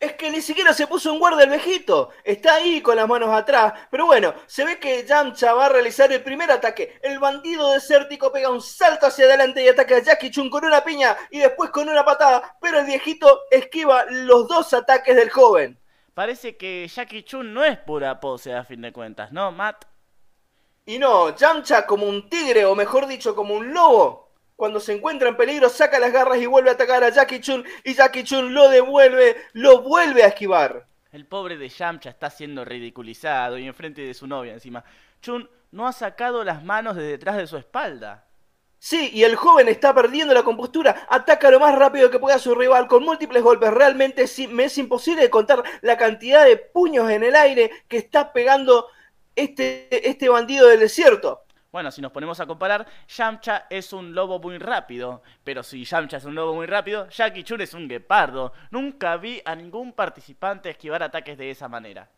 [0.00, 2.08] Es que ni siquiera se puso en guardia el viejito.
[2.24, 3.74] Está ahí con las manos atrás.
[3.90, 6.98] Pero bueno, se ve que Yamcha va a realizar el primer ataque.
[7.02, 10.82] El bandido desértico pega un salto hacia adelante y ataca a Jackie Chun con una
[10.82, 12.56] piña y después con una patada.
[12.62, 15.78] Pero el viejito esquiva los dos ataques del joven.
[16.14, 19.84] Parece que Jackie Chun no es pura pose a fin de cuentas, ¿no, Matt?
[20.88, 25.28] Y no, Yamcha como un tigre, o mejor dicho, como un lobo, cuando se encuentra
[25.28, 27.64] en peligro, saca las garras y vuelve a atacar a Jackie Chun.
[27.82, 30.86] Y Jackie Chun lo devuelve, lo vuelve a esquivar.
[31.10, 34.84] El pobre de Yamcha está siendo ridiculizado y enfrente de su novia encima.
[35.20, 38.24] Chun no ha sacado las manos de detrás de su espalda.
[38.78, 41.06] Sí, y el joven está perdiendo la compostura.
[41.10, 43.72] Ataca lo más rápido que pueda a su rival con múltiples golpes.
[43.74, 48.86] Realmente me es imposible contar la cantidad de puños en el aire que está pegando
[49.36, 51.42] este, este bandido del desierto.
[51.70, 55.22] Bueno, si nos ponemos a comparar, Yamcha es un lobo muy rápido.
[55.44, 58.52] Pero si Yamcha es un lobo muy rápido, Jackie Chun es un guepardo.
[58.70, 62.08] Nunca vi a ningún participante esquivar ataques de esa manera.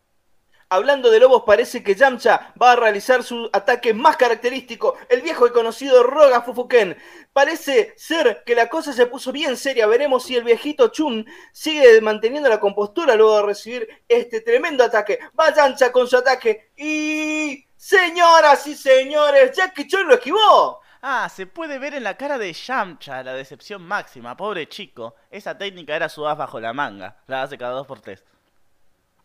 [0.71, 5.47] Hablando de lobos, parece que Yamcha va a realizar su ataque más característico, el viejo
[5.47, 6.95] y conocido Roga Fufuken.
[7.33, 9.87] Parece ser que la cosa se puso bien seria.
[9.87, 15.19] Veremos si el viejito Chun sigue manteniendo la compostura luego de recibir este tremendo ataque.
[15.39, 20.81] Va Yamcha con su ataque y Señoras y señores, Jackie Chun lo esquivó.
[21.01, 25.15] Ah, se puede ver en la cara de Yamcha la decepción máxima, pobre chico.
[25.31, 28.25] Esa técnica era su as bajo la manga, la hace cada dos por tres.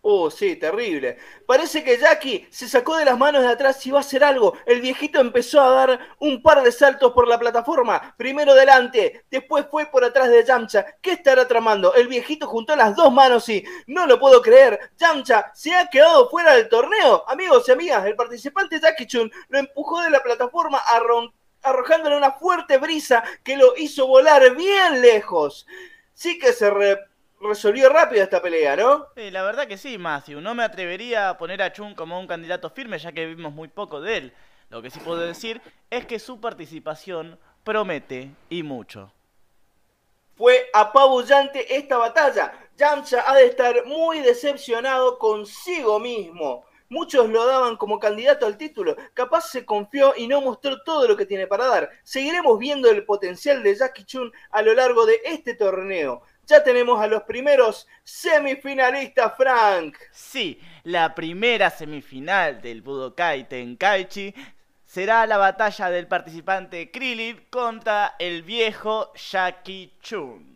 [0.07, 1.17] Oh, sí, terrible.
[1.47, 4.53] Parece que Jackie se sacó de las manos de atrás y va a hacer algo.
[4.67, 8.14] El viejito empezó a dar un par de saltos por la plataforma.
[8.19, 10.85] Primero delante, después fue por atrás de Yamcha.
[11.01, 11.95] ¿Qué estará tramando?
[11.95, 14.79] El viejito juntó las dos manos y no lo puedo creer.
[14.99, 17.25] Yamcha se ha quedado fuera del torneo.
[17.27, 20.83] Amigos y amigas, el participante Jackie Chun lo empujó de la plataforma
[21.62, 25.67] arrojándole una fuerte brisa que lo hizo volar bien lejos.
[26.12, 26.99] Sí que se re
[27.40, 29.09] resolvió rápido esta pelea, ¿no?
[29.16, 30.40] Sí, la verdad que sí, Matthew.
[30.40, 33.68] No me atrevería a poner a Chun como un candidato firme, ya que vimos muy
[33.68, 34.35] poco de él.
[34.70, 39.12] Lo que sí puedo decir es que su participación promete y mucho.
[40.37, 42.53] Fue apabullante esta batalla.
[42.77, 46.64] Yamcha ha de estar muy decepcionado consigo mismo.
[46.88, 48.97] Muchos lo daban como candidato al título.
[49.14, 51.90] Capaz se confió y no mostró todo lo que tiene para dar.
[52.03, 57.00] Seguiremos viendo el potencial de Jackie Chun a lo largo de este torneo ya tenemos
[57.00, 59.96] a los primeros semifinalistas, Frank.
[60.11, 64.35] Sí, la primera semifinal del Budokai Tenkaichi
[64.85, 70.54] será la batalla del participante Krillin contra el viejo Jackie Chun.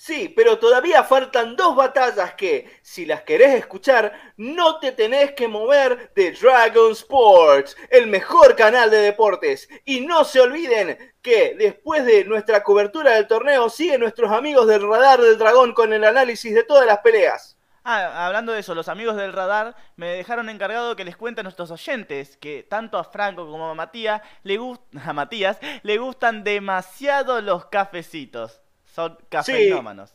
[0.00, 5.48] Sí, pero todavía faltan dos batallas que, si las querés escuchar, no te tenés que
[5.48, 9.68] mover de Dragon Sports, el mejor canal de deportes.
[9.84, 14.88] Y no se olviden que después de nuestra cobertura del torneo, siguen nuestros amigos del
[14.88, 17.58] Radar del Dragón con el análisis de todas las peleas.
[17.82, 21.42] Ah, hablando de eso, los amigos del radar me dejaron encargado que les cuente a
[21.42, 24.60] nuestros oyentes que tanto a Franco como a Matías le,
[25.04, 28.62] a Matías, le gustan demasiado los cafecitos.
[28.98, 30.12] Son cafeinómanos.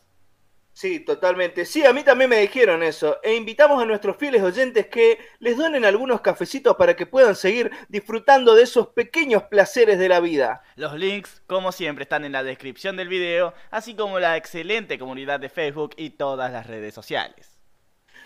[0.73, 0.99] Sí.
[0.99, 1.63] totalmente.
[1.65, 3.17] Sí, a mí también me dijeron eso.
[3.23, 7.71] E invitamos a nuestros fieles oyentes que les donen algunos cafecitos para que puedan seguir
[7.87, 10.63] disfrutando de esos pequeños placeres de la vida.
[10.75, 15.39] Los links, como siempre, están en la descripción del video, así como la excelente comunidad
[15.39, 17.52] de Facebook y todas las redes sociales.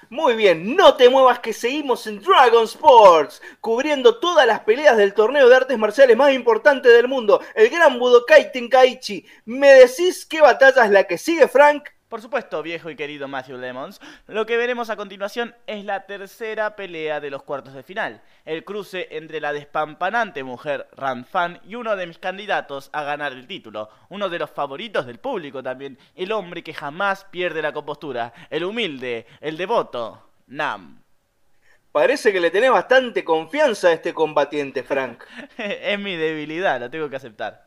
[0.10, 5.14] Muy bien, no te muevas que seguimos en Dragon Sports, cubriendo todas las peleas del
[5.14, 9.26] torneo de artes marciales más importante del mundo, el Gran Budokai Tenkaichi.
[9.44, 11.90] ¿Me decís qué batalla es la que sigue, Frank?
[12.10, 16.74] Por supuesto, viejo y querido Matthew Lemons, lo que veremos a continuación es la tercera
[16.78, 21.98] pelea de los cuartos de final, el cruce entre la despampanante mujer Ranfan y uno
[21.98, 26.32] de mis candidatos a ganar el título, uno de los favoritos del público también, el
[26.32, 31.04] hombre que jamás pierde la compostura, el humilde, el devoto, Nam.
[31.92, 35.26] Parece que le tenés bastante confianza a este combatiente, Frank.
[35.58, 37.67] es mi debilidad, lo tengo que aceptar.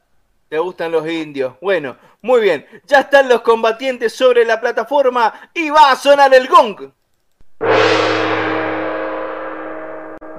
[0.51, 1.55] ¿Te gustan los indios?
[1.61, 2.67] Bueno, muy bien.
[2.85, 6.91] Ya están los combatientes sobre la plataforma y va a sonar el gong.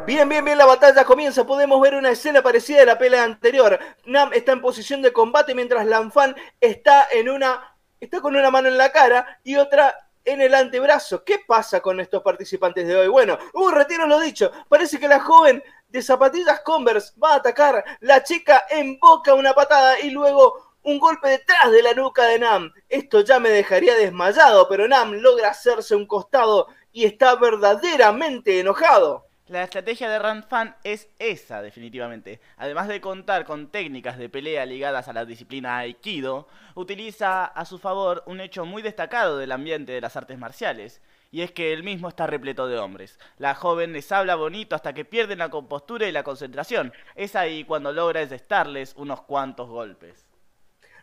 [0.06, 1.48] Bien, bien, bien, la batalla comienza.
[1.48, 3.80] Podemos ver una escena parecida de la pelea anterior.
[4.04, 7.78] Nam está en posición de combate mientras Lanfan está en una.
[8.02, 9.96] está con una mano en la cara y otra
[10.26, 11.24] en el antebrazo.
[11.24, 13.08] ¿Qué pasa con estos participantes de hoy?
[13.08, 14.52] Bueno, uh, retiro lo dicho.
[14.68, 17.84] Parece que la joven de zapatillas Converse va a atacar.
[18.00, 22.72] La chica emboca una patada y luego un golpe detrás de la nuca de Nam.
[22.90, 29.28] Esto ya me dejaría desmayado, pero Nam logra hacerse un costado y está verdaderamente enojado.
[29.48, 32.40] La estrategia de Ranfan es esa, definitivamente.
[32.56, 37.78] Además de contar con técnicas de pelea ligadas a la disciplina Aikido, utiliza a su
[37.78, 41.84] favor un hecho muy destacado del ambiente de las artes marciales, y es que él
[41.84, 43.18] mismo está repleto de hombres.
[43.38, 46.94] La joven les habla bonito hasta que pierden la compostura y la concentración.
[47.16, 50.28] Es ahí cuando logra desestarles unos cuantos golpes.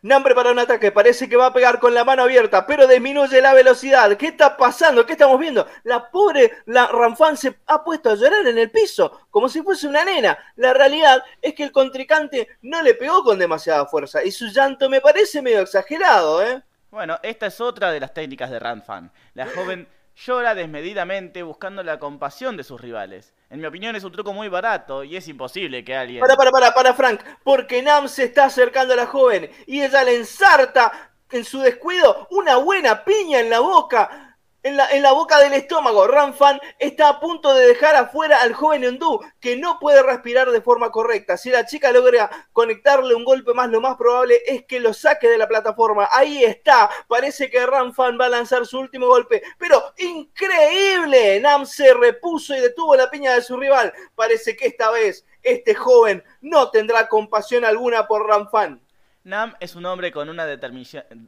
[0.02, 3.40] Nambre para un ataque, parece que va a pegar con la mano abierta, pero disminuye
[3.40, 4.16] la velocidad.
[4.16, 5.04] ¿Qué está pasando?
[5.04, 5.66] ¿Qué estamos viendo?
[5.82, 9.88] La pobre la Ranfan se ha puesto a llorar en el piso, como si fuese
[9.88, 10.38] una nena.
[10.54, 14.88] La realidad es que el contrincante no le pegó con demasiada fuerza y su llanto
[14.88, 16.62] me parece medio exagerado, ¿eh?
[16.90, 19.12] Bueno, esta es otra de las técnicas de Ranfan.
[19.34, 19.88] La joven
[20.26, 23.34] llora desmedidamente buscando la compasión de sus rivales.
[23.50, 26.20] En mi opinión es un truco muy barato y es imposible que alguien...
[26.20, 30.04] Para, para, para, para, Frank, porque Nam se está acercando a la joven y ella
[30.04, 34.27] le ensarta en su descuido una buena piña en la boca
[34.68, 36.06] en la, boca del estómago.
[36.06, 40.60] Ranfan está a punto de dejar afuera al joven hindú que no puede respirar de
[40.60, 41.36] forma correcta.
[41.36, 45.28] Si la chica logra conectarle un golpe más, lo más probable es que lo saque
[45.28, 46.08] de la plataforma.
[46.12, 46.90] Ahí está.
[47.08, 49.42] Parece que Ranfan va a lanzar su último golpe.
[49.58, 51.40] Pero increíble.
[51.40, 53.92] Nam se repuso y detuvo la piña de su rival.
[54.14, 58.80] Parece que esta vez este joven no tendrá compasión alguna por Ranfan.
[59.24, 60.46] Nam es un hombre con una,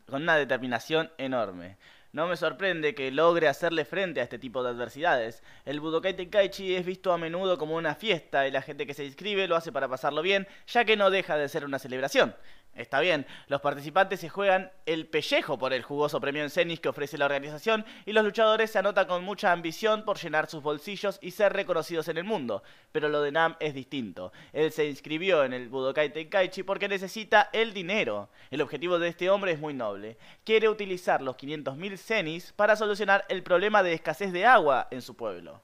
[0.07, 1.76] con una determinación enorme.
[2.12, 5.44] No me sorprende que logre hacerle frente a este tipo de adversidades.
[5.64, 9.05] El Budokai Tenkaichi es visto a menudo como una fiesta y la gente que se
[9.05, 12.35] inscribe lo hace para pasarlo bien, ya que no deja de ser una celebración.
[12.74, 16.88] Está bien, los participantes se juegan el pellejo por el jugoso premio en cenis que
[16.88, 21.18] ofrece la organización y los luchadores se anotan con mucha ambición por llenar sus bolsillos
[21.20, 22.62] y ser reconocidos en el mundo.
[22.92, 24.33] Pero lo de Nam es distinto.
[24.52, 28.30] Él se inscribió en el Budokai Tenkaichi porque necesita el dinero.
[28.50, 30.16] El objetivo de este hombre es muy noble.
[30.44, 35.16] Quiere utilizar los 500.000 cenis para solucionar el problema de escasez de agua en su
[35.16, 35.61] pueblo.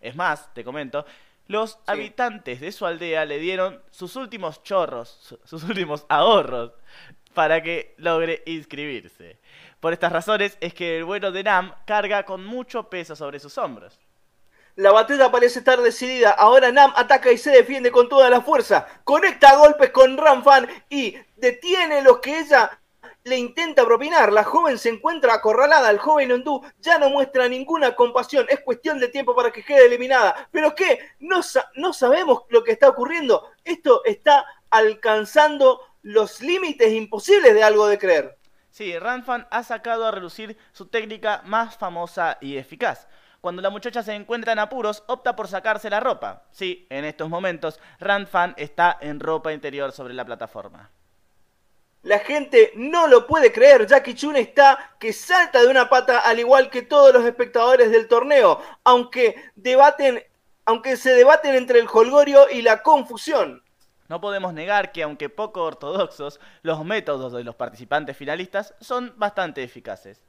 [0.00, 1.04] Es más, te comento,
[1.48, 6.72] los habitantes de su aldea le dieron sus últimos chorros, sus últimos ahorros,
[7.34, 9.38] para que logre inscribirse.
[9.80, 13.56] Por estas razones es que el bueno de Nam carga con mucho peso sobre sus
[13.58, 13.98] hombros.
[14.76, 16.30] La batalla parece estar decidida.
[16.30, 18.86] Ahora Nam ataca y se defiende con toda la fuerza.
[19.02, 22.78] Conecta golpes con Ramfan y detiene los que ella
[23.28, 24.32] le intenta propinar.
[24.32, 25.90] La joven se encuentra acorralada.
[25.90, 28.46] El joven hindú ya no muestra ninguna compasión.
[28.48, 30.48] Es cuestión de tiempo para que quede eliminada.
[30.50, 30.98] ¿Pero qué?
[31.20, 31.40] No,
[31.76, 33.50] no sabemos lo que está ocurriendo.
[33.64, 38.38] Esto está alcanzando los límites imposibles de algo de creer.
[38.70, 43.08] Sí, Ranfan ha sacado a relucir su técnica más famosa y eficaz.
[43.40, 46.44] Cuando la muchacha se encuentra en apuros, opta por sacarse la ropa.
[46.50, 50.90] Sí, en estos momentos, Ranfan está en ropa interior sobre la plataforma.
[52.02, 53.86] La gente no lo puede creer.
[53.86, 58.08] Jackie Chun está que salta de una pata al igual que todos los espectadores del
[58.08, 60.22] torneo, aunque debaten,
[60.64, 63.62] aunque se debaten entre el holgorio y la confusión.
[64.08, 69.62] No podemos negar que, aunque poco ortodoxos, los métodos de los participantes finalistas son bastante
[69.62, 70.27] eficaces.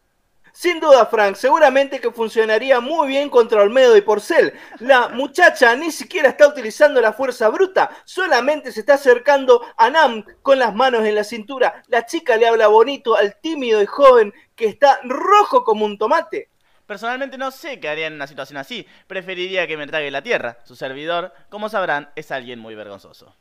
[0.60, 4.54] Sin duda, Frank, seguramente que funcionaría muy bien contra Olmedo y Porcel.
[4.80, 10.26] La muchacha ni siquiera está utilizando la fuerza bruta, solamente se está acercando a Nam
[10.42, 11.82] con las manos en la cintura.
[11.88, 16.50] La chica le habla bonito al tímido y joven que está rojo como un tomate.
[16.86, 18.86] Personalmente no sé qué haría en una situación así.
[19.08, 20.58] Preferiría que me trague la tierra.
[20.66, 23.34] Su servidor, como sabrán, es alguien muy vergonzoso.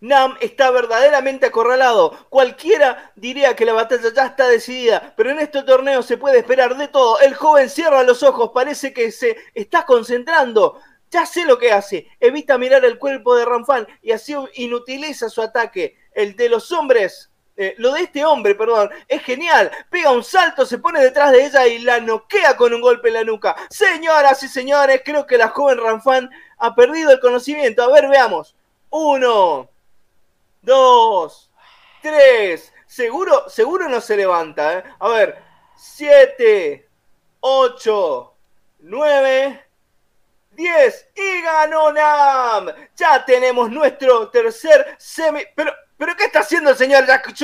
[0.00, 2.16] Nam está verdaderamente acorralado.
[2.28, 6.76] Cualquiera diría que la batalla ya está decidida, pero en este torneo se puede esperar
[6.76, 7.18] de todo.
[7.20, 10.80] El joven cierra los ojos, parece que se está concentrando.
[11.10, 12.06] Ya sé lo que hace.
[12.20, 15.96] Evita mirar el cuerpo de Ranfan y así inutiliza su ataque.
[16.12, 17.30] El de los hombres.
[17.60, 19.72] Eh, lo de este hombre, perdón, es genial.
[19.90, 23.14] Pega un salto, se pone detrás de ella y la noquea con un golpe en
[23.14, 23.56] la nuca.
[23.68, 27.82] Señoras y señores, creo que la joven Ranfan ha perdido el conocimiento.
[27.82, 28.54] A ver, veamos.
[28.90, 29.68] Uno,
[30.62, 31.50] dos,
[32.02, 32.72] tres.
[32.86, 34.78] Seguro, seguro no se levanta.
[34.78, 34.84] ¿eh?
[34.98, 35.42] A ver,
[35.76, 36.88] siete,
[37.40, 38.34] ocho,
[38.78, 39.64] nueve,
[40.52, 41.08] diez.
[41.14, 42.72] Y ganó Nam.
[42.96, 45.42] Ya tenemos nuestro tercer semi.
[45.54, 47.34] Pero, pero ¿qué está haciendo el señor Jack?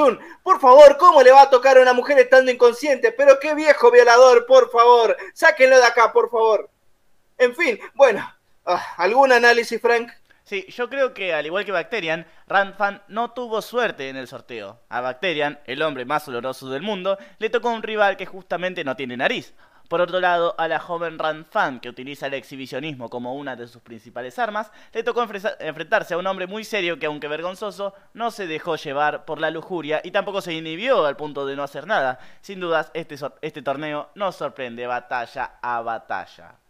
[0.42, 3.12] Por favor, ¿cómo le va a tocar a una mujer estando inconsciente?
[3.12, 5.16] Pero qué viejo violador, por favor.
[5.35, 6.70] Sáquenlo de acá, por favor.
[7.37, 8.35] En fin, bueno.
[8.66, 10.11] Ah, ¿Algún análisis, Frank?
[10.45, 14.79] Sí, yo creo que al igual que Bacterian, Ranfan no tuvo suerte en el sorteo.
[14.91, 18.95] A Bacterian, el hombre más oloroso del mundo, le tocó un rival que justamente no
[18.95, 19.55] tiene nariz.
[19.88, 23.81] Por otro lado, a la joven Ranfan, que utiliza el exhibicionismo como una de sus
[23.81, 28.47] principales armas, le tocó enfrentarse a un hombre muy serio que, aunque vergonzoso, no se
[28.47, 32.19] dejó llevar por la lujuria y tampoco se inhibió al punto de no hacer nada.
[32.42, 36.63] Sin dudas, este, este torneo nos sorprende batalla a batalla.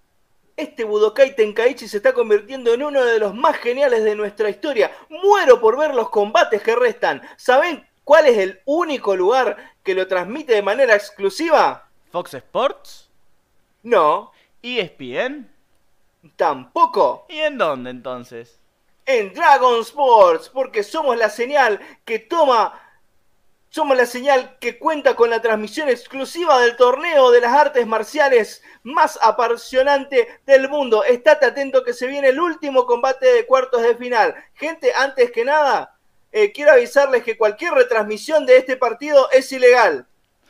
[0.56, 4.92] Este Budokai Tenkaichi se está convirtiendo en uno de los más geniales de nuestra historia.
[5.08, 7.22] Muero por ver los combates que restan.
[7.36, 11.88] ¿Saben cuál es el único lugar que lo transmite de manera exclusiva?
[12.12, 13.10] ¿Fox Sports?
[13.82, 14.30] No.
[14.62, 15.50] ¿ESPN?
[16.36, 17.26] Tampoco.
[17.28, 18.60] ¿Y en dónde entonces?
[19.06, 22.83] En Dragon Sports, porque somos la señal que toma
[23.74, 28.62] somos la señal que cuenta con la transmisión exclusiva del torneo de las artes marciales
[28.84, 31.02] más apasionante del mundo.
[31.02, 34.32] Estate atento que se viene el último combate de cuartos de final.
[34.54, 35.98] Gente, antes que nada,
[36.30, 40.06] eh, quiero avisarles que cualquier retransmisión de este partido es ilegal.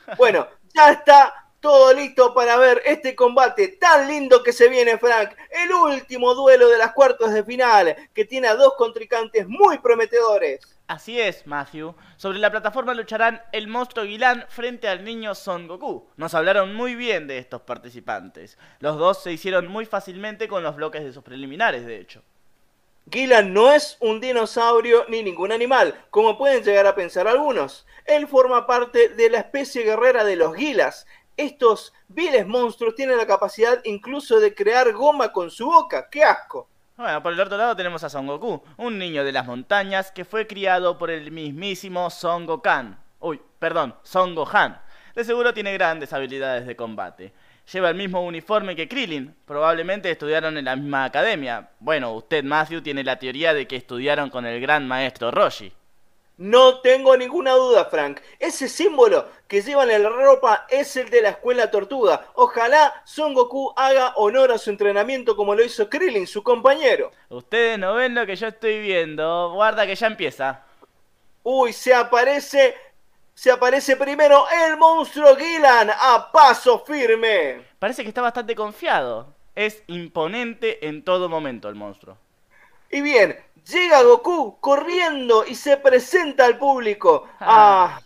[0.19, 5.31] Bueno, ya está todo listo para ver este combate tan lindo que se viene, Frank.
[5.49, 10.74] El último duelo de las cuartos de final, que tiene a dos contrincantes muy prometedores.
[10.87, 11.95] Así es, Matthew.
[12.19, 16.11] Sobre la plataforma lucharán el monstruo Guilan frente al niño Son Goku.
[16.17, 18.59] Nos hablaron muy bien de estos participantes.
[18.81, 22.23] Los dos se hicieron muy fácilmente con los bloques de sus preliminares, de hecho.
[23.11, 27.87] Gilan no es un dinosaurio ni ningún animal, como pueden llegar a pensar algunos.
[28.05, 31.07] Él forma parte de la especie guerrera de los Gilas.
[31.39, 36.11] Estos viles monstruos tienen la capacidad incluso de crear goma con su boca.
[36.11, 36.69] ¡Qué asco!
[36.97, 40.25] Bueno, por el otro lado tenemos a Son Goku, un niño de las montañas que
[40.25, 42.97] fue criado por el mismísimo Son Gokan.
[43.19, 44.81] Uy, perdón, Son Gohan.
[45.17, 47.33] De seguro tiene grandes habilidades de combate.
[47.73, 49.35] Lleva el mismo uniforme que Krillin.
[49.45, 51.71] Probablemente estudiaron en la misma academia.
[51.81, 55.73] Bueno, usted, Matthew, tiene la teoría de que estudiaron con el gran maestro Roshi.
[56.37, 58.21] No tengo ninguna duda, Frank.
[58.41, 62.27] Ese símbolo que llevan en la ropa es el de la escuela tortuga.
[62.35, 67.13] Ojalá Son Goku haga honor a su entrenamiento como lo hizo Krillin, su compañero.
[67.29, 69.53] Ustedes no ven lo que yo estoy viendo.
[69.53, 70.65] Guarda que ya empieza.
[71.45, 72.75] Uy, se aparece.
[73.33, 77.65] Se aparece primero el monstruo Gilan a paso firme.
[77.79, 79.35] Parece que está bastante confiado.
[79.55, 82.17] Es imponente en todo momento el monstruo.
[82.91, 83.37] Y bien,
[83.69, 87.29] Llega Goku corriendo y se presenta al público.
[87.41, 88.01] Ah.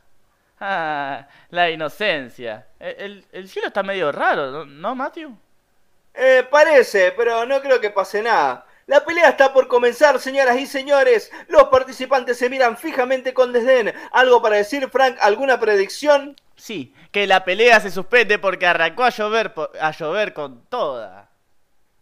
[0.61, 2.67] ah la inocencia.
[2.79, 5.37] El, cielo está medio raro, ¿no, Matthew?
[6.15, 8.67] Eh, parece, pero no creo que pase nada.
[8.87, 11.31] La pelea está por comenzar, señoras y señores.
[11.49, 13.93] Los participantes se miran fijamente con desdén.
[14.13, 15.17] ¿Algo para decir, Frank?
[15.21, 16.37] ¿Alguna predicción?
[16.57, 21.31] Sí, que la pelea se suspende porque arrancó a llover, a llover con toda.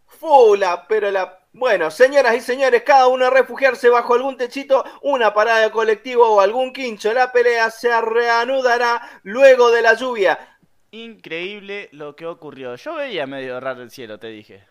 [0.07, 5.33] Fula, pero la bueno, señoras y señores, cada uno a refugiarse bajo algún techito, una
[5.33, 7.11] parada de colectivo o algún quincho.
[7.13, 10.57] La pelea se reanudará luego de la lluvia.
[10.91, 12.75] Increíble lo que ocurrió.
[12.75, 14.65] Yo veía medio raro el cielo, te dije.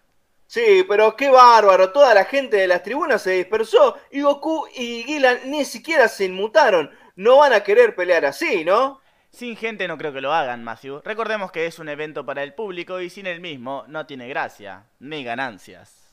[0.46, 1.90] Sí, pero qué bárbaro.
[1.90, 6.26] Toda la gente de las tribunas se dispersó y Goku y Gilan ni siquiera se
[6.26, 6.92] inmutaron.
[7.16, 9.00] No van a querer pelear así, ¿no?
[9.30, 11.02] Sin gente no creo que lo hagan, Matthew.
[11.04, 14.86] Recordemos que es un evento para el público y sin el mismo no tiene gracia,
[15.00, 16.05] ni ganancias.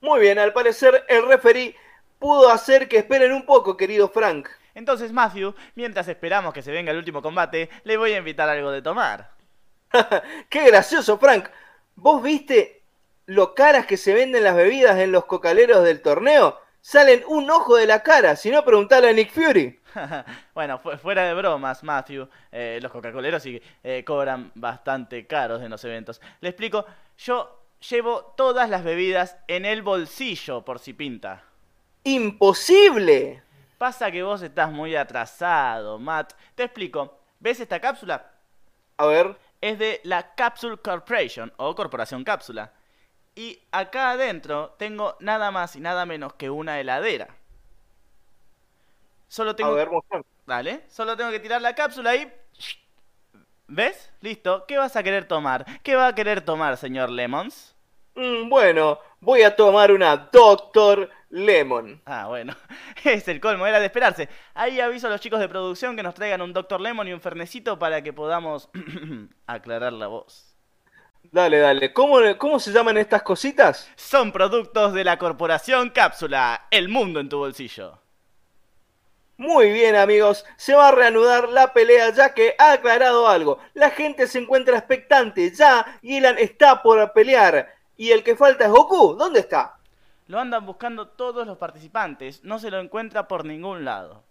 [0.00, 1.74] Muy bien, al parecer el referí
[2.20, 4.48] pudo hacer que esperen un poco, querido Frank.
[4.74, 8.70] Entonces, Matthew, mientras esperamos que se venga el último combate, le voy a invitar algo
[8.70, 9.32] de tomar.
[10.48, 11.48] ¡Qué gracioso, Frank!
[11.96, 12.82] ¿Vos viste
[13.26, 16.60] lo caras que se venden las bebidas en los cocaleros del torneo?
[16.80, 19.80] Salen un ojo de la cara, si no preguntale a Nick Fury.
[20.54, 25.82] bueno, fuera de bromas, Matthew, eh, los coca-coleros sí eh, cobran bastante caros en los
[25.84, 26.20] eventos.
[26.40, 26.86] Le explico,
[27.18, 31.44] yo llevo todas las bebidas en el bolsillo por si pinta.
[32.04, 33.42] ¡Imposible!
[33.78, 36.32] Pasa que vos estás muy atrasado, Matt.
[36.54, 37.18] Te explico.
[37.38, 38.32] ¿Ves esta cápsula?
[38.96, 39.36] A ver.
[39.60, 42.72] Es de la Capsule Corporation o Corporación Cápsula.
[43.34, 47.28] Y acá adentro tengo nada más y nada menos que una heladera.
[49.28, 49.70] Solo tengo.
[49.70, 49.88] A ver,
[50.46, 50.82] Dale.
[50.88, 52.32] Solo tengo que tirar la cápsula y
[53.68, 54.10] ¿Ves?
[54.22, 54.64] Listo.
[54.66, 55.66] ¿Qué vas a querer tomar?
[55.82, 57.76] ¿Qué va a querer tomar, señor Lemons?
[58.14, 62.00] Mm, bueno, voy a tomar una Doctor Lemon.
[62.06, 62.56] Ah, bueno.
[63.04, 64.28] Es el colmo, era de esperarse.
[64.54, 67.20] Ahí aviso a los chicos de producción que nos traigan un Doctor Lemon y un
[67.20, 68.70] fernecito para que podamos
[69.46, 70.56] aclarar la voz.
[71.30, 71.92] Dale, dale.
[71.92, 73.90] ¿Cómo, ¿Cómo se llaman estas cositas?
[73.96, 76.68] Son productos de la Corporación Cápsula.
[76.70, 78.00] El mundo en tu bolsillo.
[79.38, 83.60] Muy bien amigos, se va a reanudar la pelea ya que ha aclarado algo.
[83.72, 87.72] La gente se encuentra expectante, ya Gilan está por pelear.
[87.96, 89.76] Y el que falta es Goku, ¿dónde está?
[90.26, 94.24] Lo andan buscando todos los participantes, no se lo encuentra por ningún lado.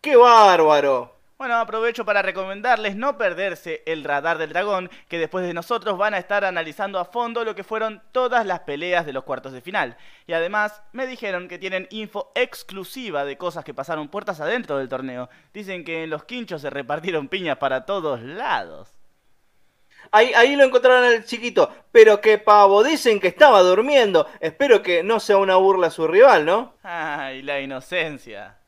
[0.00, 1.14] ¡Qué bárbaro!
[1.42, 6.14] Bueno, aprovecho para recomendarles no perderse el radar del dragón, que después de nosotros van
[6.14, 9.60] a estar analizando a fondo lo que fueron todas las peleas de los cuartos de
[9.60, 9.96] final.
[10.28, 14.88] Y además me dijeron que tienen info exclusiva de cosas que pasaron puertas adentro del
[14.88, 15.28] torneo.
[15.52, 18.90] Dicen que en los quinchos se repartieron piñas para todos lados.
[20.12, 21.74] ahí, ahí lo encontraron al chiquito.
[21.90, 24.28] Pero qué pavo, dicen que estaba durmiendo.
[24.38, 26.74] Espero que no sea una burla a su rival, ¿no?
[26.84, 28.58] Ay, la inocencia.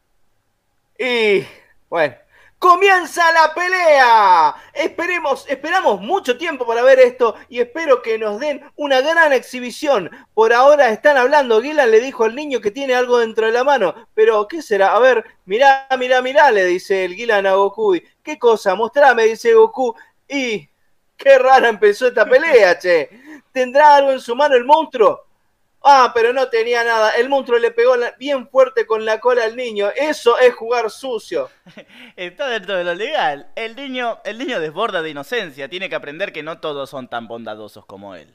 [0.98, 1.44] Y
[1.88, 2.16] bueno,
[2.58, 4.54] ¡Comienza la pelea!
[4.72, 10.10] Esperemos, esperamos mucho tiempo para ver esto y espero que nos den una gran exhibición.
[10.32, 13.64] Por ahora están hablando, Gillan le dijo al niño que tiene algo dentro de la
[13.64, 14.94] mano, pero ¿qué será?
[14.94, 17.98] A ver, mirá, mirá, mirá, le dice el Gillan a Goku.
[18.22, 18.74] ¿Qué cosa?
[18.74, 19.94] Mostrame, dice Goku.
[20.26, 20.66] Y
[21.16, 23.10] qué rara empezó esta pelea, che.
[23.52, 25.26] ¿Tendrá algo en su mano el monstruo?
[25.86, 27.10] Ah, pero no tenía nada.
[27.10, 29.90] El monstruo le pegó bien fuerte con la cola al niño.
[29.94, 31.50] Eso es jugar sucio.
[32.16, 33.50] Está dentro de lo legal.
[33.54, 35.68] El niño, el niño desborda de inocencia.
[35.68, 38.34] Tiene que aprender que no todos son tan bondadosos como él.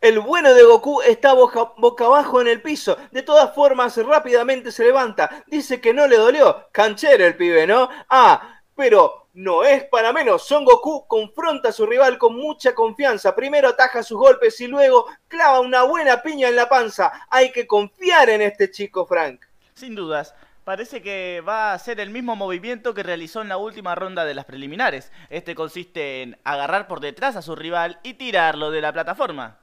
[0.00, 2.98] El bueno de Goku está boca, boca, abajo en el piso.
[3.12, 5.44] De todas formas, rápidamente se levanta.
[5.46, 6.66] Dice que no le dolió.
[6.72, 7.88] Canchero el pibe, ¿no?
[8.10, 10.46] Ah, pero no es para menos.
[10.46, 13.34] Son Goku confronta a su rival con mucha confianza.
[13.34, 17.12] Primero ataja sus golpes y luego clava una buena piña en la panza.
[17.30, 19.44] Hay que confiar en este chico, Frank.
[19.74, 20.34] Sin dudas.
[20.64, 24.34] Parece que va a hacer el mismo movimiento que realizó en la última ronda de
[24.34, 25.12] las preliminares.
[25.28, 29.58] Este consiste en agarrar por detrás a su rival y tirarlo de la plataforma.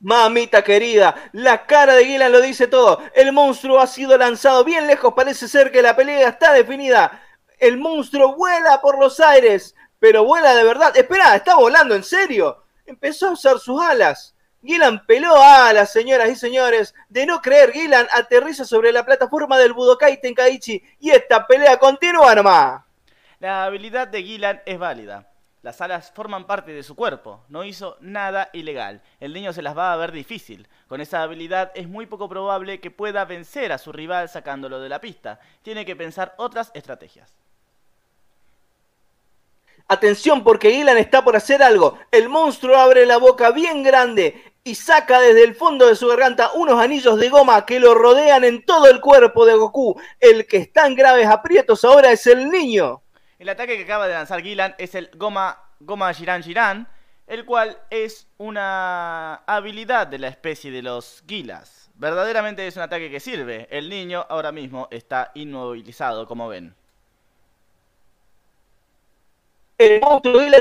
[0.00, 3.00] Mamita querida, la cara de Gillan lo dice todo.
[3.14, 5.14] El monstruo ha sido lanzado bien lejos.
[5.14, 7.22] Parece ser que la pelea está definida
[7.58, 10.96] el monstruo vuela por los aires, pero vuela de verdad.
[10.96, 12.64] Espera, está volando, ¿en serio?
[12.84, 14.34] Empezó a usar sus alas.
[14.64, 16.94] Gillan peló alas, señoras y señores.
[17.08, 22.34] De no creer, Gillan aterriza sobre la plataforma del Budokai Tenkaichi y esta pelea continúa
[22.34, 22.82] nomás.
[23.38, 25.30] La habilidad de Gillan es válida.
[25.62, 27.44] Las alas forman parte de su cuerpo.
[27.48, 29.02] No hizo nada ilegal.
[29.18, 30.68] El niño se las va a ver difícil.
[30.86, 34.88] Con esa habilidad es muy poco probable que pueda vencer a su rival sacándolo de
[34.88, 35.40] la pista.
[35.62, 37.34] Tiene que pensar otras estrategias.
[39.88, 41.96] Atención porque Gillan está por hacer algo.
[42.10, 46.50] El monstruo abre la boca bien grande y saca desde el fondo de su garganta
[46.54, 50.00] unos anillos de goma que lo rodean en todo el cuerpo de Goku.
[50.18, 53.02] El que está en graves aprietos ahora es el niño.
[53.38, 56.88] El ataque que acaba de lanzar Gillan es el Goma, Goma Jiran Jiran,
[57.28, 61.90] el cual es una habilidad de la especie de los Gilas.
[61.94, 63.68] Verdaderamente es un ataque que sirve.
[63.70, 66.74] El niño ahora mismo está inmovilizado, como ven
[69.78, 70.58] el monstruo de la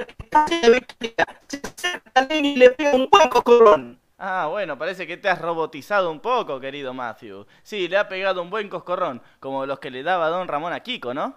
[1.47, 3.99] se acerca niño y le pega un buen coscorrón.
[4.17, 7.45] Ah, bueno, parece que te has robotizado un poco, querido Matthew.
[7.63, 10.79] Sí, le ha pegado un buen coscorrón, como los que le daba Don Ramón a
[10.79, 11.35] Kiko, ¿no?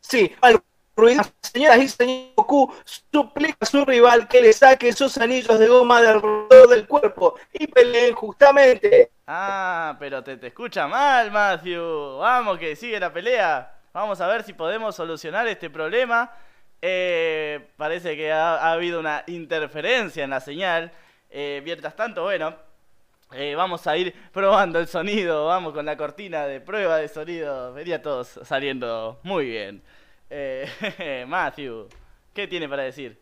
[0.00, 0.62] Sí, al
[0.96, 5.68] ruido, señoras y señores, Goku suplica a su rival que le saque esos anillos de
[5.68, 9.12] goma del alrededor del cuerpo y peleen justamente.
[9.26, 12.18] Ah, pero te, te escucha mal, Matthew.
[12.18, 13.81] Vamos, que sigue la pelea.
[13.92, 16.32] Vamos a ver si podemos solucionar este problema.
[16.80, 20.90] Eh, parece que ha, habido una interferencia en la señal.
[21.28, 22.56] Eh, mientras tanto, bueno,
[23.32, 25.46] eh, vamos a ir probando el sonido.
[25.46, 27.74] Vamos con la cortina de prueba de sonido.
[27.74, 29.82] Vería todos saliendo muy bien.
[31.26, 31.88] Matthew,
[32.32, 33.20] ¿qué tiene para decir?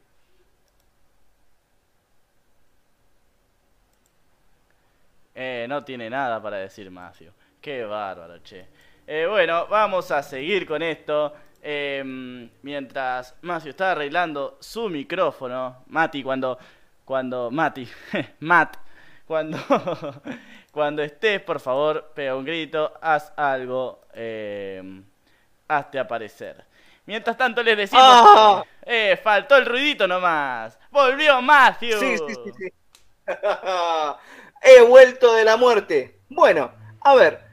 [5.69, 7.33] no tiene nada para decir Matthew.
[7.61, 8.69] Qué bárbaro, che.
[9.13, 11.35] Eh, bueno, vamos a seguir con esto.
[11.61, 16.57] Em, mientras Macio está arreglando su micrófono, Mati, cuando.
[17.05, 17.51] Cuando.
[17.51, 17.89] Mati,
[18.39, 18.77] Matt,
[19.27, 19.59] cuando.
[20.73, 25.03] cuando estés, por favor, pega un grito, haz algo, eh,
[25.67, 26.65] hazte aparecer.
[27.05, 28.63] Mientras tanto les decimos ¡Ah!
[28.87, 30.79] eh, faltó el ruidito nomás.
[30.89, 31.99] Volvió Matthew.
[31.99, 32.73] Sí, sí, sí, sí.
[34.63, 36.21] He vuelto de la muerte.
[36.29, 37.50] Bueno, a ver,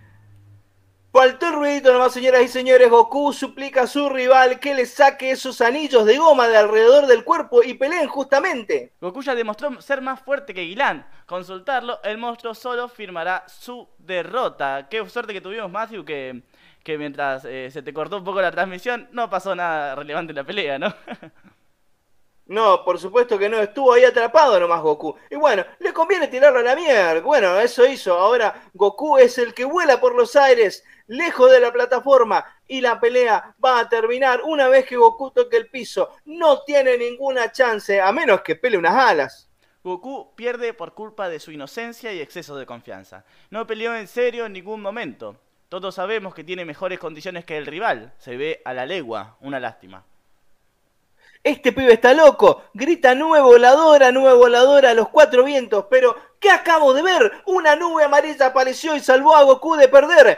[1.18, 2.92] Faltó el ruidito nomás, señoras y señores.
[2.92, 7.24] Goku suplica a su rival que le saque esos anillos de goma de alrededor del
[7.24, 8.94] cuerpo y peleen justamente.
[9.02, 11.08] Goku ya demostró ser más fuerte que Gilan.
[11.26, 14.88] Consultarlo, el monstruo solo firmará su derrota.
[14.92, 16.44] Qué suerte que tuvimos, Matthew, que,
[16.84, 20.36] que mientras eh, se te cortó un poco la transmisión, no pasó nada relevante en
[20.36, 20.94] la pelea, ¿no?
[22.48, 25.18] No, por supuesto que no, estuvo ahí atrapado nomás Goku.
[25.30, 27.20] Y bueno, le conviene tirarlo a la mierda.
[27.20, 28.18] Bueno, eso hizo.
[28.18, 32.46] Ahora Goku es el que vuela por los aires, lejos de la plataforma.
[32.68, 36.12] Y la pelea va a terminar una vez que Goku toque el piso.
[36.26, 39.50] No tiene ninguna chance, a menos que pele unas alas.
[39.84, 43.24] Goku pierde por culpa de su inocencia y exceso de confianza.
[43.50, 45.38] No peleó en serio en ningún momento.
[45.70, 48.14] Todos sabemos que tiene mejores condiciones que el rival.
[48.18, 49.38] Se ve a la legua.
[49.42, 50.04] Una lástima.
[51.44, 52.64] Este pibe está loco.
[52.74, 55.86] Grita nube voladora, nube voladora a los cuatro vientos.
[55.90, 57.32] Pero, ¿qué acabo de ver?
[57.46, 60.38] Una nube amarilla apareció y salvó a Goku de perder.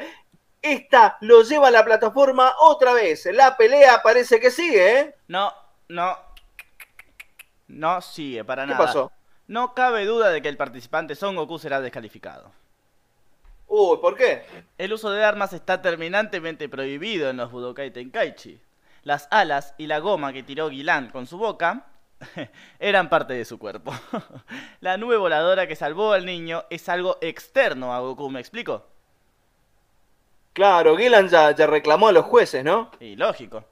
[0.61, 3.27] Esta lo lleva a la plataforma otra vez.
[3.33, 5.15] La pelea parece que sigue, ¿eh?
[5.27, 5.53] No,
[5.87, 6.17] no.
[7.67, 8.85] No sigue, para ¿Qué nada.
[8.85, 9.11] pasó?
[9.47, 12.51] No cabe duda de que el participante Son Goku será descalificado.
[13.67, 14.43] Uy, ¿por qué?
[14.77, 18.59] El uso de armas está terminantemente prohibido en los Budokai Tenkaichi.
[19.03, 21.85] Las alas y la goma que tiró Guilan con su boca
[22.79, 23.93] eran parte de su cuerpo.
[24.81, 28.85] la nube voladora que salvó al niño es algo externo a Goku, ¿me explico?
[30.59, 32.91] Claro, Gillan ya, ya reclamó a los jueces, ¿no?
[32.99, 33.63] Y lógico.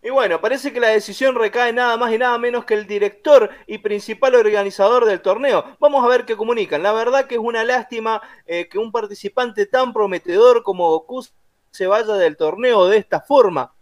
[0.00, 3.50] Y bueno, parece que la decisión recae nada más y nada menos que el director
[3.66, 5.64] y principal organizador del torneo.
[5.80, 6.80] Vamos a ver qué comunican.
[6.84, 11.26] La verdad que es una lástima eh, que un participante tan prometedor como Goku
[11.72, 13.74] se vaya del torneo de esta forma.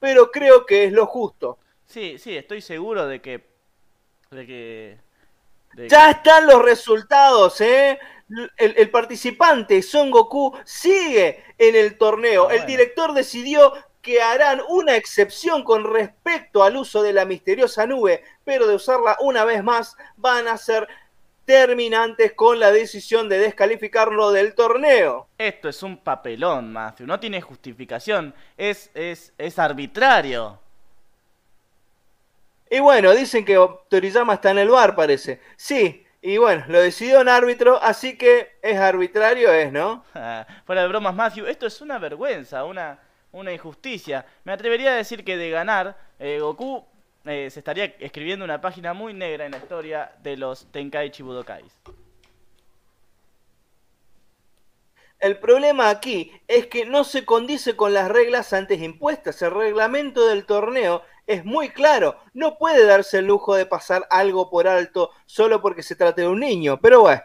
[0.00, 1.58] Pero creo que es lo justo.
[1.84, 3.44] Sí, sí, estoy seguro de que...
[4.30, 4.98] De que...
[5.74, 7.98] de Ya están los resultados, ¿eh?
[8.28, 12.50] El, el participante Son Goku sigue en el torneo.
[12.50, 13.72] El director decidió
[14.02, 19.16] que harán una excepción con respecto al uso de la misteriosa nube, pero de usarla
[19.20, 20.86] una vez más van a ser
[21.44, 25.28] terminantes con la decisión de descalificarlo del torneo.
[25.38, 27.06] Esto es un papelón, Matthew.
[27.06, 28.32] No tiene justificación.
[28.56, 30.60] Es, es, es arbitrario.
[32.70, 33.58] Y bueno, dicen que
[33.88, 35.40] Toriyama está en el bar, parece.
[35.56, 40.02] Sí, y bueno, lo decidió un árbitro, así que es arbitrario, es, ¿no?
[40.66, 42.98] Fuera de bromas, Matthew, esto es una vergüenza, una,
[43.30, 44.26] una injusticia.
[44.42, 46.84] Me atrevería a decir que de ganar, eh, Goku
[47.26, 51.78] eh, se estaría escribiendo una página muy negra en la historia de los Tenkaichi Budokais.
[55.20, 59.40] El problema aquí es que no se condice con las reglas antes impuestas.
[59.42, 62.16] El reglamento del torneo es muy claro.
[62.34, 66.28] No puede darse el lujo de pasar algo por alto solo porque se trate de
[66.28, 66.78] un niño.
[66.80, 67.22] Pero bueno,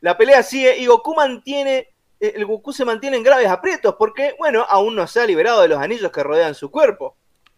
[0.00, 1.88] la pelea sigue y Goku mantiene,
[2.20, 5.62] eh, el Goku se mantiene en graves aprietos porque, bueno, aún no se ha liberado
[5.62, 7.16] de los anillos que rodean su cuerpo.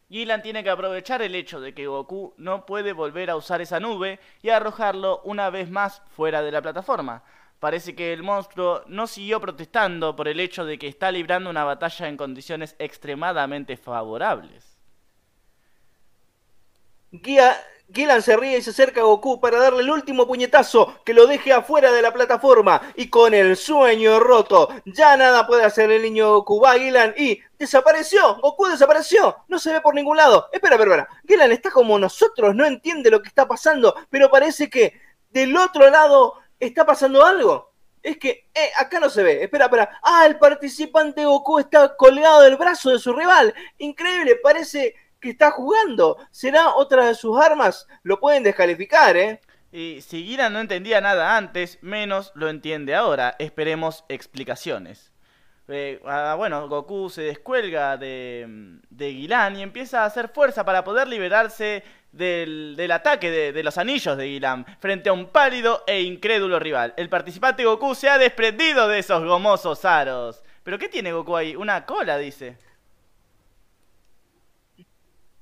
[0.08, 3.80] Gilan tiene que aprovechar el hecho de que Goku no puede volver a usar esa
[3.80, 7.22] nube y arrojarlo una vez más fuera de la plataforma.
[7.60, 11.64] Parece que el monstruo no siguió protestando por el hecho de que está librando una
[11.64, 14.71] batalla en condiciones extremadamente favorables.
[17.12, 21.12] Guía, Gillan se ríe y se acerca a Goku para darle el último puñetazo que
[21.12, 22.80] lo deje afuera de la plataforma.
[22.96, 26.60] Y con el sueño roto, ya nada puede hacer el niño Goku.
[26.60, 28.36] Va Gillan y desapareció.
[28.36, 29.36] Goku desapareció.
[29.48, 30.48] No se ve por ningún lado.
[30.52, 31.20] Espera, espera, espera.
[31.28, 33.94] Gillan está como nosotros, no entiende lo que está pasando.
[34.08, 34.98] Pero parece que
[35.28, 37.72] del otro lado está pasando algo.
[38.02, 39.44] Es que eh, acá no se ve.
[39.44, 40.00] Espera, espera.
[40.02, 43.54] Ah, el participante Goku está colgado del brazo de su rival.
[43.76, 46.18] Increíble, parece que está jugando.
[46.30, 47.86] ¿Será otra de sus armas?
[48.02, 49.40] Lo pueden descalificar, ¿eh?
[49.70, 53.36] Y si no entendía nada antes, menos lo entiende ahora.
[53.38, 55.12] Esperemos explicaciones.
[55.68, 61.08] Eh, ah, bueno, Goku se descuelga de, de y empieza a hacer fuerza para poder
[61.08, 66.02] liberarse del, del ataque de, de los anillos de Gilan frente a un pálido e
[66.02, 66.92] incrédulo rival.
[66.98, 70.42] El participante Goku se ha desprendido de esos gomosos aros.
[70.64, 71.56] ¿Pero qué tiene Goku ahí?
[71.56, 72.58] Una cola, dice.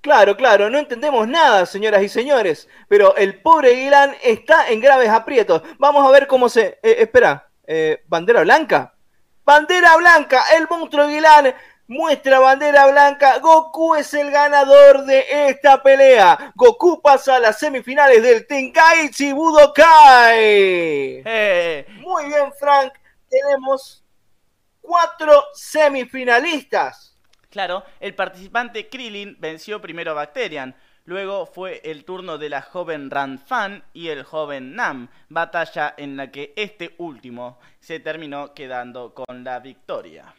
[0.01, 2.69] Claro, claro, no entendemos nada, señoras y señores.
[2.89, 5.63] Pero el pobre Guilán está en graves aprietos.
[5.79, 6.79] Vamos a ver cómo se.
[6.83, 8.95] eh, espera, eh, ¿bandera blanca?
[9.45, 10.43] ¡Bandera blanca!
[10.57, 11.55] El monstruo Guilán
[11.87, 13.39] muestra bandera blanca.
[13.41, 16.53] Goku es el ganador de esta pelea.
[16.55, 21.23] Goku pasa a las semifinales del Tenkaichi Budokai.
[21.27, 21.87] ¡Eh!
[22.01, 22.95] Muy bien, Frank.
[23.29, 24.03] Tenemos
[24.81, 27.10] cuatro semifinalistas.
[27.51, 30.77] Claro, el participante Krillin venció primero a Bacterian.
[31.05, 36.31] Luego fue el turno de la joven Ranfan y el joven Nam, batalla en la
[36.31, 40.33] que este último se terminó quedando con la victoria.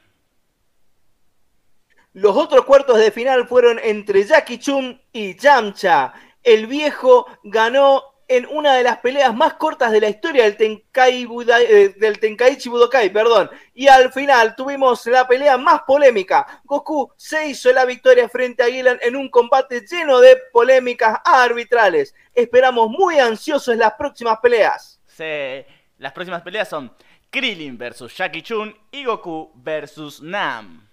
[2.14, 6.14] Los otros cuartos de final fueron entre Jackie Chun y Yamcha.
[6.44, 11.28] El viejo ganó en una de las peleas más cortas de la historia del, Tenkai
[11.68, 13.50] eh, Tenkaichi Budokai, perdón.
[13.74, 16.62] Y al final tuvimos la pelea más polémica.
[16.64, 22.16] Goku se hizo la victoria frente a Gillan en un combate lleno de polémicas arbitrales.
[22.34, 25.00] Esperamos muy ansiosos las próximas peleas.
[25.06, 25.66] Se-
[25.98, 26.92] Las próximas peleas son
[27.30, 30.88] Krillin versus Jackie Chun y Goku versus Nam.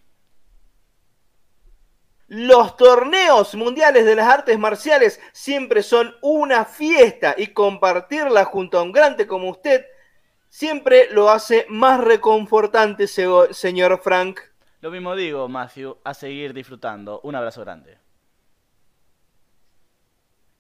[2.29, 8.83] Los torneos mundiales de las artes marciales siempre son una fiesta y compartirla junto a
[8.83, 9.85] un grande como usted
[10.49, 14.41] siempre lo hace más reconfortante, señor Frank.
[14.81, 17.21] Lo mismo digo, Matthew, a seguir disfrutando.
[17.23, 17.99] Un abrazo grande.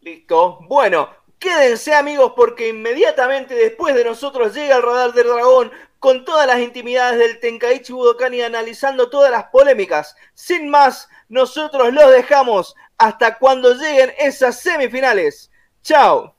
[0.01, 0.59] Listo.
[0.69, 6.47] Bueno, quédense amigos porque inmediatamente después de nosotros llega el radar del dragón con todas
[6.47, 10.15] las intimidades del Tenkaichi Budokan y analizando todas las polémicas.
[10.35, 15.51] Sin más, nosotros los dejamos hasta cuando lleguen esas semifinales.
[15.83, 16.38] ¡Chao!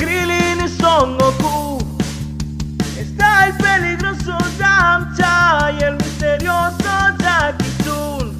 [0.00, 1.78] Krillin y Son Goku.
[2.98, 8.34] Está el peligroso Yamcha y el misterioso Jackie Chun.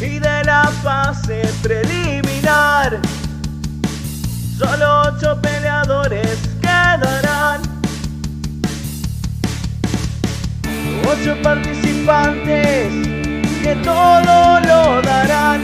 [0.00, 2.98] Y de la fase preliminar,
[4.58, 7.60] solo ocho peleadores quedarán.
[11.06, 12.90] Ocho participantes
[13.62, 15.62] que todo lo darán.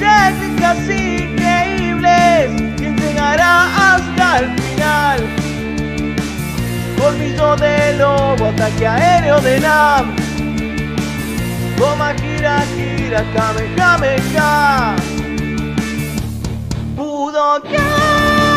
[0.00, 1.77] Técnicas increíbles
[2.46, 5.26] que llegará hasta el final.
[6.96, 10.14] Colmillo de lobo, ataque aéreo de Nam.
[11.76, 14.96] Toma Kira Kira, Kamehameha.
[16.96, 18.47] Budokai, Tenkaichi.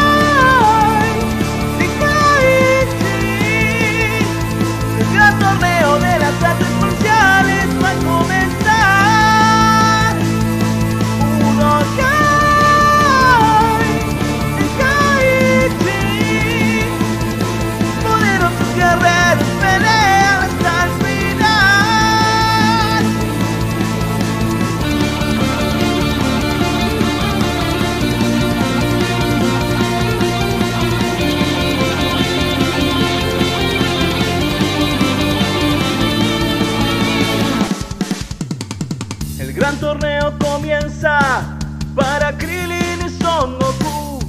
[40.30, 41.58] Comienza
[41.96, 44.20] para Krillin y Son Goku.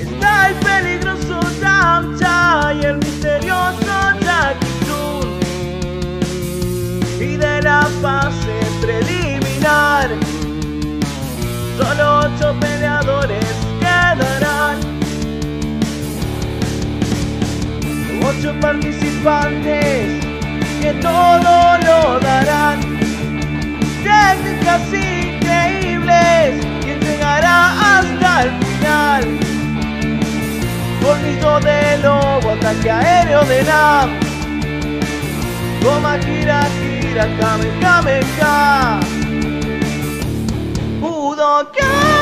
[0.00, 3.92] Está el peligroso Yamcha y el misterioso
[4.84, 5.40] Chun.
[7.20, 10.10] Y de la fase preliminar,
[11.78, 13.46] solo ocho peleadores
[13.78, 14.80] quedarán.
[18.24, 20.24] Ocho participantes
[20.80, 22.91] que todo lo darán
[24.02, 29.22] técnicas increíbles que llegará hasta el final.
[31.02, 34.10] Colmillo de lobo, ataque aéreo de Nam.
[35.82, 39.00] Toma Kira Kira, Kamehameha.
[41.00, 42.21] Budokai, Tenkaichi.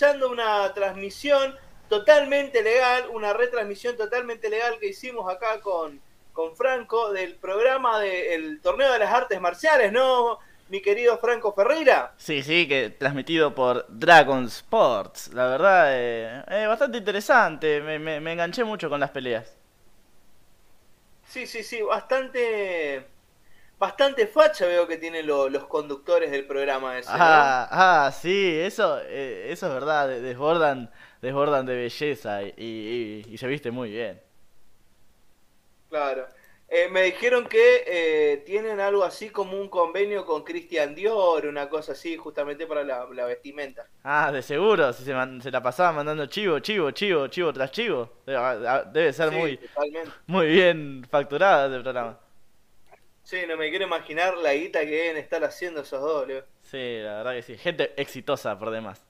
[0.00, 1.54] Escuchando una transmisión
[1.90, 6.00] totalmente legal, una retransmisión totalmente legal que hicimos acá con,
[6.32, 10.38] con Franco del programa del torneo de las artes marciales, ¿no?
[10.70, 12.14] Mi querido Franco Ferreira.
[12.16, 15.34] Sí, sí, que transmitido por Dragon Sports.
[15.34, 17.82] La verdad, eh, es bastante interesante.
[17.82, 19.54] Me, me, me enganché mucho con las peleas.
[21.26, 23.06] Sí, sí, sí, bastante
[23.80, 27.08] bastante facha veo que tienen los conductores del programa ese.
[27.10, 33.46] Ah, ah sí, eso, eh, eso es verdad, desbordan, desbordan de belleza y, y, se
[33.46, 34.20] viste muy bien.
[35.88, 36.28] Claro.
[36.68, 41.68] Eh, me dijeron que eh, tienen algo así como un convenio con Christian Dior, una
[41.70, 43.88] cosa así, justamente para la, vestimenta.
[44.04, 48.10] Ah, de seguro, si se, se, la pasaba mandando chivo, chivo, chivo, chivo tras chivo.
[48.26, 49.58] Debe, ser muy,
[50.26, 52.29] muy bien facturada el programa.
[53.30, 56.44] Sí, no me quiero imaginar la guita que deben estar haciendo esos dos, Leo.
[56.62, 57.56] Sí, la verdad que sí.
[57.56, 59.06] Gente exitosa por demás.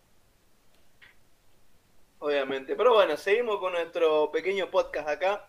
[2.19, 2.77] Obviamente.
[2.77, 5.49] Pero bueno, seguimos con nuestro pequeño podcast acá.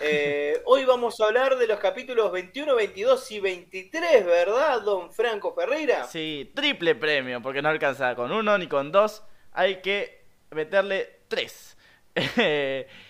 [0.00, 5.54] Eh, hoy vamos a hablar de los capítulos 21, 22 y 23, ¿verdad, don Franco
[5.54, 6.08] Ferreira?
[6.08, 9.22] Sí, triple premio, porque no alcanza con uno ni con dos.
[9.52, 11.76] Hay que meterle tres.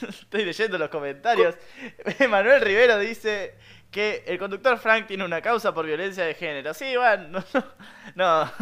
[0.08, 1.56] Estoy leyendo los comentarios.
[2.28, 3.54] Manuel Rivero dice
[3.90, 6.74] que el conductor Frank tiene una causa por violencia de género.
[6.74, 7.42] Sí, bueno,
[8.14, 8.52] no.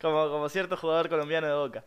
[0.00, 1.84] como, como cierto jugador colombiano de Boca.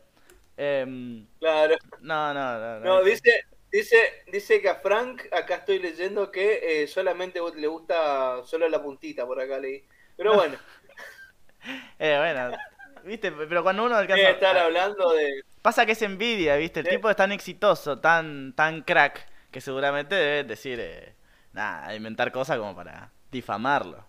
[0.57, 1.75] Em, claro.
[2.01, 2.79] No, no, no.
[2.81, 8.43] No, dice, dice, dice que a Frank, acá estoy leyendo que eh, solamente le gusta
[8.45, 9.83] solo la puntita, por acá leí.
[10.15, 10.57] Pero bueno.
[11.97, 12.55] eh, bueno,
[13.03, 14.29] viste, pero cuando uno alcanza...
[14.29, 15.43] estar hablando de...
[15.61, 20.15] Pasa que es envidia, viste, el tipo es tan exitoso, tan, tan crack, que seguramente
[20.15, 21.13] debe decir, eh,
[21.53, 24.05] nada, inventar cosas como para difamarlo.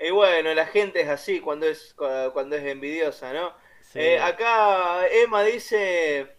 [0.00, 3.54] Y bueno, la gente es así cuando es, cuando es envidiosa, ¿no?
[3.94, 6.36] Eh, acá Emma dice...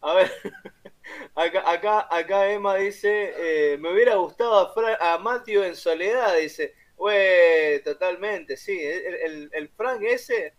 [0.00, 0.32] A ver,
[1.34, 6.74] acá, acá, acá Emma dice, eh, me hubiera gustado a, a Matthew en soledad, dice.
[6.96, 8.80] Güey, totalmente, sí.
[8.80, 10.54] El, el, Frank ese.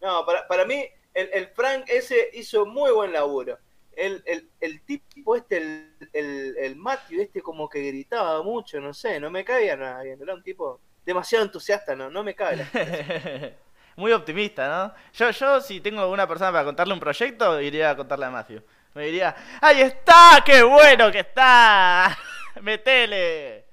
[0.00, 0.86] No, para, para mí,
[1.16, 3.58] el, el, Frank ese hizo muy buen laburo.
[3.92, 8.92] El, el, el tipo este, el, el, el Matthew este como que gritaba mucho, no
[8.92, 10.20] sé, no me caía nada bien.
[10.20, 12.66] Era un tipo demasiado entusiasta, no, no me cae.
[13.96, 14.94] muy optimista, ¿no?
[15.14, 18.62] Yo, yo si tengo alguna persona para contarle un proyecto, iría a contarle a Matthew.
[18.94, 20.42] Me diría, ¡ahí está!
[20.44, 22.16] ¡Qué bueno que está!
[22.62, 23.66] ¡Metele!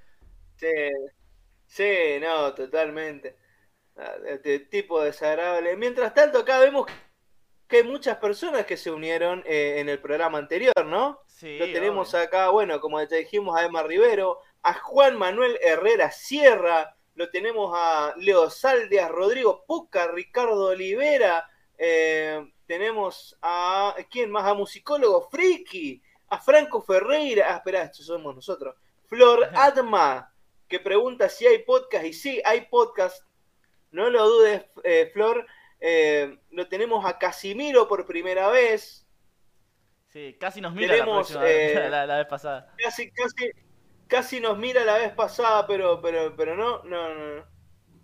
[0.56, 0.68] Sí.
[1.68, 3.36] Sí, no, totalmente.
[3.98, 5.76] Ah, este tipo desagradable.
[5.76, 6.88] Mientras tanto, acá vemos
[7.74, 11.22] que hay muchas personas que se unieron eh, en el programa anterior, ¿no?
[11.26, 11.58] Sí.
[11.58, 16.96] Lo tenemos acá, bueno, como ya dijimos, a Emma Rivero, a Juan Manuel Herrera Sierra,
[17.16, 21.50] lo tenemos a Leo Saldias, Rodrigo Puca, Ricardo Olivera,
[21.80, 24.46] eh, tenemos a, ¿quién más?
[24.46, 28.76] A Musicólogo Friki, a Franco Ferreira, ah, espera, estos somos nosotros,
[29.08, 30.32] Flor Adma,
[30.68, 32.06] que pregunta si hay podcast.
[32.06, 33.26] Y sí, hay podcast.
[33.90, 35.48] No lo dudes, eh, Flor.
[35.86, 39.06] Eh, lo tenemos a Casimiro por primera vez.
[40.08, 42.74] Sí, casi nos mira eh, la, vez pasada.
[42.78, 43.52] Casi, casi,
[44.08, 47.46] casi nos mira la vez pasada, pero, pero, pero no, no, no,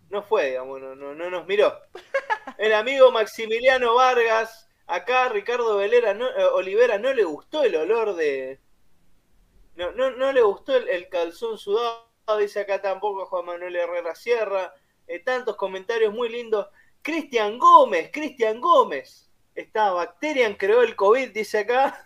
[0.09, 1.73] no fue, digamos, no, no, no nos miró.
[2.57, 8.59] El amigo Maximiliano Vargas, acá Ricardo Velera, no, Olivera, no le gustó el olor de.
[9.75, 14.73] No, no, no le gustó el calzón sudado dice acá tampoco Juan Manuel Herrera Sierra.
[15.07, 16.67] Eh, tantos comentarios muy lindos.
[17.01, 19.29] Cristian Gómez, Cristian Gómez.
[19.55, 22.05] Esta bacteria creó el COVID, dice acá.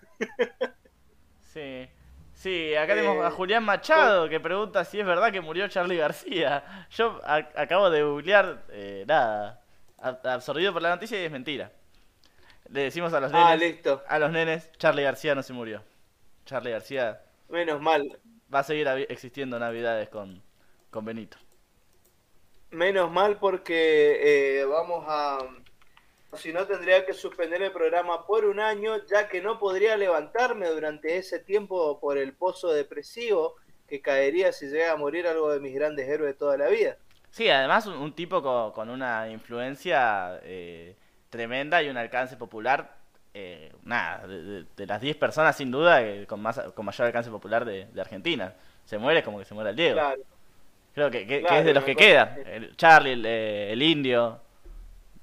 [1.53, 1.87] sí.
[2.33, 5.95] Sí, acá tenemos a eh, Julián Machado que pregunta si es verdad que murió Charlie
[5.95, 6.87] García.
[6.89, 9.61] Yo acabo de googlear, eh, nada,
[9.97, 11.71] absorbido por la noticia y es mentira.
[12.69, 15.83] Le decimos a los ah, nenes, a los nenes, Charlie García no se murió.
[16.45, 17.21] Charlie García.
[17.47, 18.19] Menos mal,
[18.53, 20.43] va a seguir existiendo Navidades con,
[20.89, 21.37] con Benito.
[22.73, 25.37] Menos mal porque eh, vamos a...
[26.33, 30.67] Si no, tendría que suspender el programa por un año, ya que no podría levantarme
[30.67, 33.55] durante ese tiempo por el pozo depresivo
[33.87, 36.97] que caería si llega a morir algo de mis grandes héroes de toda la vida.
[37.29, 38.41] Sí, además un, tipo
[38.73, 40.95] con, una influencia eh,
[41.29, 42.95] tremenda y un alcance popular
[43.35, 47.87] eh, nada, de, las 10 personas sin duda con, más, con mayor alcance popular de,
[47.99, 48.53] Argentina.
[48.85, 50.01] Se muere como que se muere el Diego.
[50.93, 52.37] Creo que, es de los que quedan.
[52.45, 54.39] El Charlie, el, eh, indio,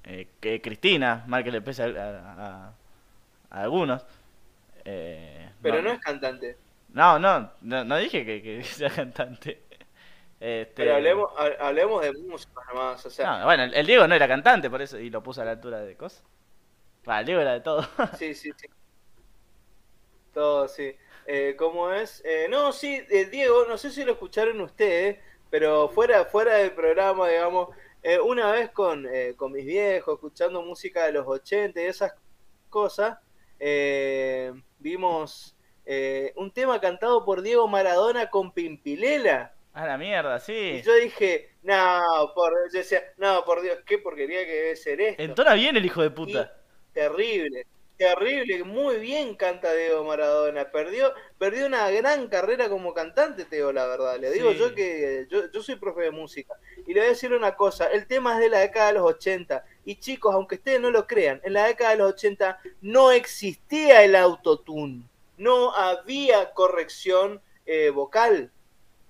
[0.04, 2.72] eh, que Cristina, mal que le pese a,
[3.50, 4.04] algunos.
[4.84, 5.92] Pero no.
[5.92, 6.56] es cantante.
[6.92, 9.62] No, no, no, no dije que, que sea cantante.
[10.40, 10.72] Este...
[10.74, 13.40] Pero hablemos, hablemos de música nomás, o sea...
[13.40, 15.80] No, bueno, el, Diego no era cantante, por eso, y lo puse a la altura
[15.80, 16.24] de cosas.
[17.06, 17.82] el Diego era de todo.
[18.18, 18.66] sí, sí, sí.
[20.32, 20.96] Todo, sí.
[21.26, 22.22] Eh, ¿Cómo es?
[22.24, 25.18] Eh, no, sí, eh, Diego, no sé si lo escucharon ustedes,
[25.50, 27.68] pero fuera, fuera del programa, digamos,
[28.02, 32.14] eh, una vez con, con mis viejos, escuchando música de los 80 y esas
[32.68, 33.18] cosas,
[34.78, 35.56] vimos
[36.36, 39.54] un tema cantado por Diego Maradona con Pimpilela.
[39.72, 40.52] A la mierda, sí.
[40.52, 42.02] Y yo dije, no,
[42.34, 45.22] por, yo decía, no, por Dios, qué porquería que debe ser esto.
[45.22, 46.56] Entona bien el hijo de puta.
[46.92, 47.66] terrible,
[48.00, 50.70] terrible, muy bien canta Diego Maradona.
[50.70, 54.18] Perdió, perdió una gran carrera como cantante, Teo, la verdad.
[54.18, 56.54] Le digo yo que yo, yo soy profe de música.
[56.86, 59.04] Y le voy a decir una cosa, el tema es de la década de los
[59.04, 59.62] 80.
[59.84, 64.02] Y chicos, aunque ustedes no lo crean, en la década de los 80 no existía
[64.02, 65.02] el autotune.
[65.36, 68.50] No había corrección eh, vocal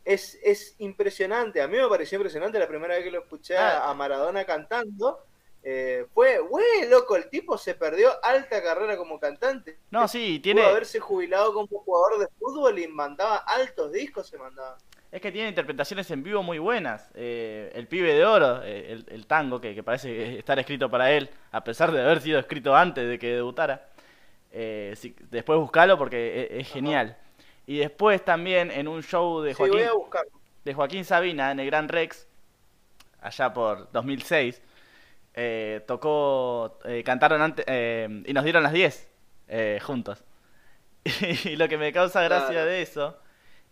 [0.05, 1.62] es, es impresionante.
[1.62, 3.95] A mí me pareció impresionante la primera vez que lo escuché a, ah.
[3.95, 5.24] Maradona cantando.
[5.62, 9.78] Eh, fue, güey, loco, el tipo se perdió alta carrera como cantante.
[9.90, 10.62] No, sí, tiene.
[10.62, 14.78] Pudo haberse jubilado como jugador de fútbol y mandaba altos discos, se mandaba.
[15.12, 17.11] Es que tiene interpretaciones en vivo muy buenas.
[17.14, 21.62] Eh, el pibe de oro, eh, el, tango, que, parece estar escrito para él, a
[21.62, 23.88] pesar de haber sido escrito antes de que debutara.
[24.50, 27.18] después buscalo porque e, es, genial.
[27.66, 29.80] Y después también en un show de Joaquín,
[30.64, 32.26] de Joaquín Sabina en el Gran Rex,
[33.20, 34.62] allá por 2006,
[35.34, 39.08] eh, tocó, eh, cantaron antes, eh, y nos dieron las 10
[39.82, 40.22] juntos.
[41.44, 43.18] y lo que me causa gracia de eso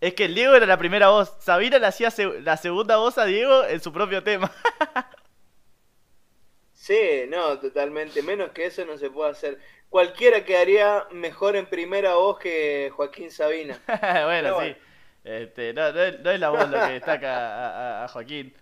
[0.01, 3.25] es que el Diego era la primera voz, Sabina le hacía la segunda voz a
[3.25, 4.51] Diego en su propio tema.
[6.73, 12.15] sí, no, totalmente, menos que eso no se puede hacer cualquiera quedaría mejor en primera
[12.15, 13.79] voz que Joaquín Sabina.
[14.25, 14.77] bueno, sí.
[15.25, 18.55] Este, no, es, la voz lo que destaca a, Joaquín.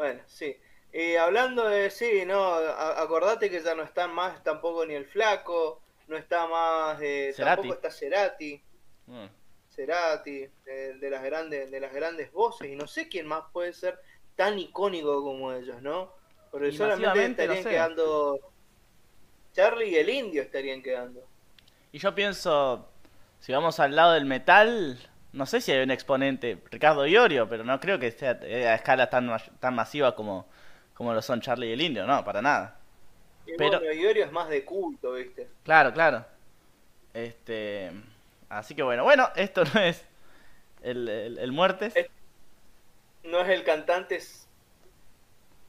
[0.00, 0.56] Bueno, sí.
[0.94, 5.82] Y hablando de, sí, no, acordate que ya no están más tampoco ni el flaco,
[6.08, 8.62] no está más, eh, tampoco está Cerati.
[9.06, 9.26] Mm.
[9.68, 14.00] Cerati, de, las grandes, de las grandes voces, y no sé quién más puede ser
[14.36, 16.14] tan icónico como ellos, ¿no?
[16.50, 18.38] Porque solamente estarían quedando.
[19.52, 21.28] Charlie y el indio estarían quedando.
[21.92, 22.88] Y yo pienso,
[23.38, 24.98] si vamos al lado del metal,
[25.32, 29.08] no sé si hay un exponente, Ricardo Iorio, pero no creo que sea a escala
[29.08, 30.46] tan, tan masiva como,
[30.94, 32.76] como lo son Charlie y el indio, no, para nada.
[33.56, 35.48] pero Iorio es más de culto, ¿viste?
[35.62, 36.24] Claro, claro.
[37.14, 37.90] Este,
[38.48, 40.04] así que bueno, bueno, esto no es
[40.82, 41.94] el, el, Muertes.
[43.24, 44.20] no es el cantante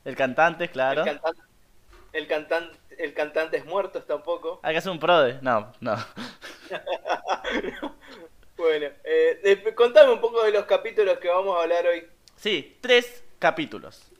[0.04, 1.02] el cantante, claro.
[1.02, 4.60] El cantante, el cantante, es muerto tampoco.
[4.64, 5.40] Hay que hacer un prode.
[5.42, 5.96] No, no.
[8.62, 12.06] bueno, eh, contame un poco de los capítulos que vamos a hablar hoy.
[12.36, 14.12] Sí, tres capítulos.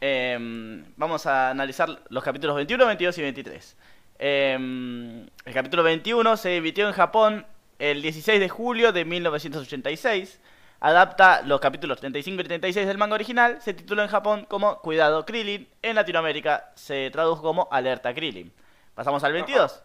[0.00, 3.76] Em, vamos a analizar los capítulos 21, 22 y 23.
[4.18, 7.46] Em, el capítulo 21 se emitió en Japón
[7.78, 10.40] el 16 de julio de 1986
[10.80, 15.24] adapta los capítulos 35 y 36 del manga original, se tituló en Japón como Cuidado
[15.24, 18.52] Krillin, en Latinoamérica se tradujo como Alerta Krillin.
[18.94, 19.82] Pasamos al 22.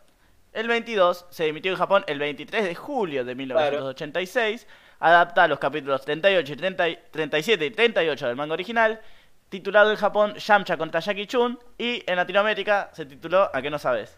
[0.53, 4.67] El 22 se emitió en Japón el 23 de julio de 1986,
[4.99, 9.01] adapta los capítulos 38 y 37 y 38 del manga original,
[9.47, 13.79] titulado en Japón Yamcha contra Jackie Chun, y en Latinoamérica se tituló ¿A qué no
[13.79, 14.17] sabes?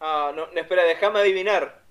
[0.00, 1.82] Ah, no, espera, déjame adivinar.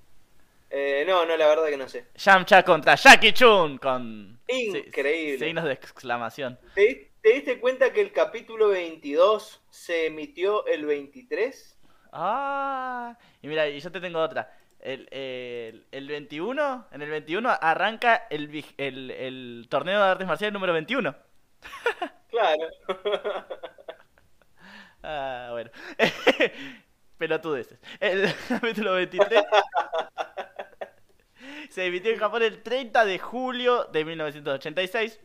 [0.71, 2.07] Eh, no, no, la verdad que no sé.
[2.15, 5.45] Yamcha contra Jackie Chun con Increíble.
[5.45, 6.57] signos de exclamación.
[6.73, 11.72] ¿Te, diste cuenta que el capítulo 22 se emitió el 23?
[12.15, 14.55] Ah, y mira, y yo te tengo otra.
[14.79, 15.07] El,
[15.91, 21.15] el, 21, en el 21 arranca el, el, el torneo de artes marciales número 21.
[22.29, 22.67] Claro.
[25.03, 25.69] ah, bueno.
[27.19, 27.79] Pelotudeces.
[27.99, 29.43] El capítulo 23
[31.69, 35.19] se emitió en Japón el 30 de julio de 1986.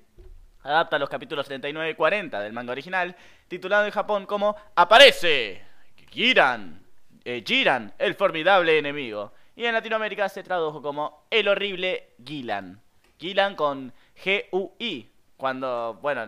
[0.64, 3.16] Adapta los capítulos 39 y 40 del manga original,
[3.48, 5.67] titulado en Japón como Aparece
[6.10, 6.82] Giran,
[7.24, 9.32] eh, Giran, el formidable enemigo.
[9.56, 12.80] Y en Latinoamérica se tradujo como El horrible Gilan.
[13.18, 13.92] Gilan con
[14.22, 15.10] G-U-I.
[15.36, 16.26] Cuando, bueno,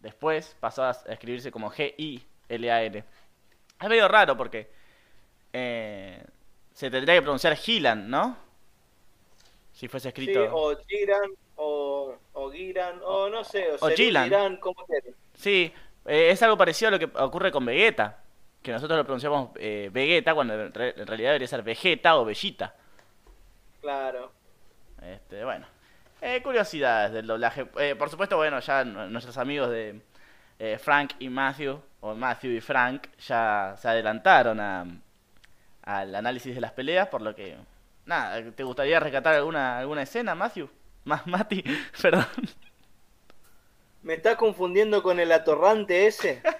[0.00, 3.04] después pasó a escribirse como G-I-L-A-N.
[3.80, 4.70] Es medio raro porque
[5.52, 6.22] eh,
[6.72, 8.36] se tendría que pronunciar Gilan, ¿no?
[9.72, 10.42] Si fuese escrito.
[10.42, 14.58] Sí, o Giran, o, o Giran, o no sé, o, o Giran,
[15.34, 15.72] Sí,
[16.06, 18.21] eh, es algo parecido a lo que ocurre con Vegeta.
[18.62, 22.74] Que nosotros lo pronunciamos eh, Vegeta, cuando en, realidad debería ser Vegeta o Bellita.
[23.80, 24.32] Claro.
[25.02, 25.66] Este, bueno.
[26.20, 27.66] Eh, curiosidades del doblaje.
[27.78, 30.00] Eh, por supuesto, bueno, ya nuestros amigos de
[30.78, 34.86] Frank y Matthew, o Matthew y Frank, ya se adelantaron a,
[35.82, 37.56] al análisis de las peleas, por lo que...
[38.06, 40.68] Nada, ¿te gustaría rescatar alguna, alguna escena, Matthew?
[41.04, 41.64] Más Mati,
[42.02, 42.26] perdón.
[44.02, 46.42] ¿Me estás confundiendo con el atorrante ese?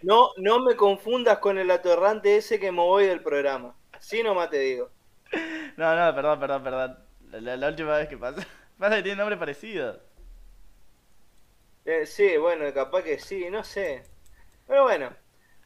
[0.00, 3.74] No, no me confundas con el atorrante ese que me voy del programa.
[3.92, 4.90] Así nomás te digo.
[5.76, 6.98] No, no, perdón, perdón, perdón.
[7.30, 8.46] La, última vez que pasa.
[8.78, 10.00] Pasa que tiene nombre parecido.
[11.84, 14.04] Eh, sí, bueno, capaz que sí, no sé.
[14.66, 15.14] Pero bueno.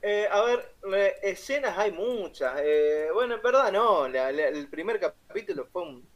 [0.01, 0.75] Eh, a ver,
[1.23, 2.59] escenas hay muchas.
[2.65, 4.07] Eh, bueno, en verdad no.
[4.07, 6.12] el primer capítulo fue un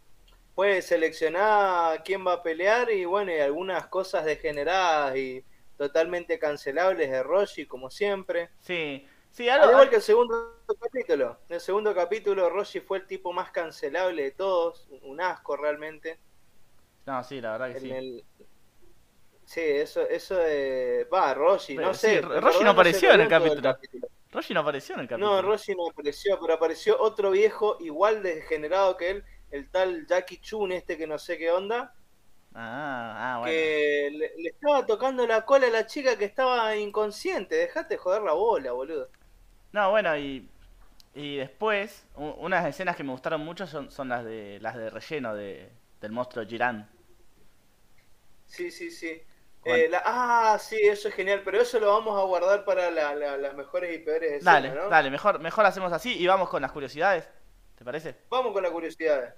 [0.56, 5.44] puede seleccionar quién va a pelear y bueno, y algunas cosas degeneradas y
[5.76, 8.48] totalmente cancelables de Roshi, como siempre.
[8.60, 11.38] Sí, sí, algo, Al igual que el segundo capítulo.
[11.50, 16.18] En el segundo capítulo Roshi fue el tipo más cancelable de todos, un asco realmente.
[17.04, 18.24] No, sí, la verdad que sí.
[19.44, 21.06] Sí, eso, eso de...
[21.12, 22.22] Va, Roshi, no sé.
[22.22, 23.78] Roshi no apareció en el capítulo.
[24.32, 25.34] Roshi no apareció en el capítulo.
[25.34, 30.06] No, Roshi no apareció, pero apareció otro viejo igual de degenerado que él, el tal
[30.06, 31.94] Jackie Chun este que no sé qué onda.
[32.54, 33.52] Ah, ah bueno.
[33.52, 37.54] Que le, estaba tocando la cola a la chica que estaba inconsciente.
[37.54, 39.08] Dejate joder la bola, boludo.
[39.72, 40.48] No, bueno, y,
[41.14, 45.34] y después, unas escenas que me gustaron mucho son, son las de las de relleno
[45.34, 45.70] de,
[46.00, 46.88] del monstruo Girán.
[48.46, 49.22] Sí, sí, sí.
[49.64, 53.92] Eh, ah, sí, eso es genial, pero eso lo vamos a guardar para las mejores
[53.96, 57.28] y peores escenas, Dale, dale, mejor, mejor hacemos así y vamos con las curiosidades.
[57.76, 58.16] ¿Te parece?
[58.30, 59.34] Vamos con las curiosidades.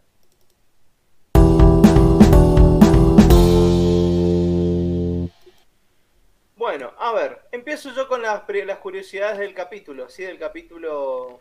[6.55, 10.23] Bueno, a ver, empiezo yo con las, las curiosidades del capítulo, ¿sí?
[10.23, 11.41] Del capítulo,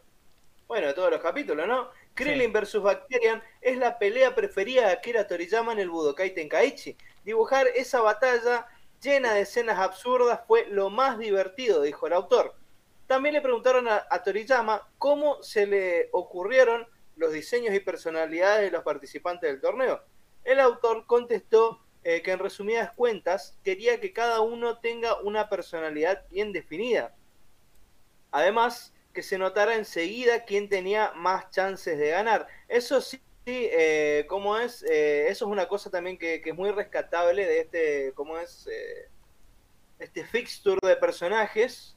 [0.68, 1.90] bueno, de todos los capítulos, ¿no?
[2.16, 6.98] Krillin vs Bacterian es la pelea preferida de Akira Toriyama en el Budokai Tenkaichi.
[7.24, 8.68] Dibujar esa batalla
[9.02, 12.56] llena de escenas absurdas fue lo más divertido, dijo el autor.
[13.08, 16.86] También le preguntaron a, Toriyama cómo se le ocurrieron
[17.16, 20.02] los diseños y personalidades de los participantes del torneo.
[20.44, 26.28] El autor contestó eh, que en resumidas cuentas quería que cada uno tenga una personalidad
[26.30, 27.16] bien definida.
[28.32, 32.46] Además, que se notara enseguida quién tenía más chances de ganar.
[32.68, 36.72] Eso sí, eh, como es, eh, eso es una cosa también que, que, es muy
[36.72, 38.70] rescatable de este, cómo es,
[39.98, 41.97] este fixture de personajes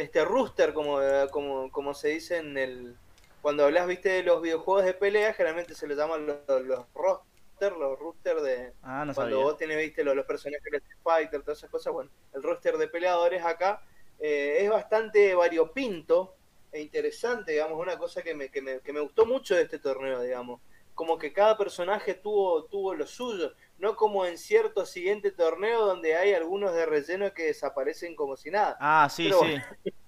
[0.00, 0.98] este rooster, como,
[1.30, 2.96] como, como se dice en el...
[3.42, 7.72] Cuando hablas, viste, de los videojuegos de pelea, generalmente se les llaman los, los roster,
[7.72, 8.72] los rooster de...
[8.82, 12.10] Ah, no cuando vos tenés, viste, los, personajes de Street Fighter, todas esas cosas, bueno,
[12.34, 13.82] el roster de peleadores acá
[14.18, 16.34] eh, es bastante variopinto
[16.72, 19.78] e interesante, digamos, una cosa que me, que me, que me gustó mucho de este
[19.78, 20.60] torneo, digamos
[20.94, 26.16] como que cada personaje tuvo, tuvo lo suyo, no como en cierto siguiente torneo donde
[26.16, 28.76] hay algunos de relleno que desaparecen como si nada.
[28.80, 29.56] Ah, sí, sí.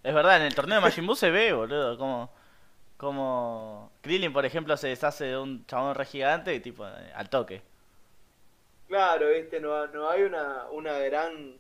[0.03, 2.31] Es verdad, en el torneo de Majin Buu se ve, boludo, como,
[2.97, 7.31] como Krillin, por ejemplo, se deshace de un chabón re gigante y tipo, eh, al
[7.31, 7.63] toque.
[8.89, 11.59] Claro, viste, no, no hay una, una gran...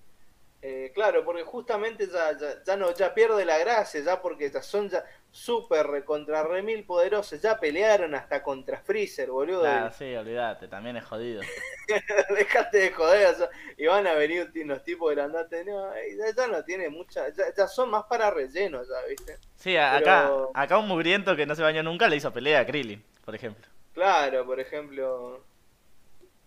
[0.60, 4.62] Eh, claro, porque justamente ya, ya, ya, no ya pierde la gracia, ya porque ya
[4.62, 7.40] son ya super recontra remil poderosos.
[7.40, 9.66] Ya pelearon hasta contra Freezer, boludo.
[9.66, 11.40] Ah, sí, olvídate, también es jodido.
[12.36, 15.66] Dejate de joder, y van a venir unos tipos grandotes.
[15.66, 15.90] No,
[16.36, 17.26] ya, no tiene mucha.
[17.30, 19.38] Ya, son más para relleno, ya, ¿viste?
[19.56, 23.02] Sí, acá, acá un mugriento que no se bañó nunca le hizo pelea a Krillin,
[23.24, 23.66] por ejemplo.
[23.94, 25.44] Claro, por ejemplo.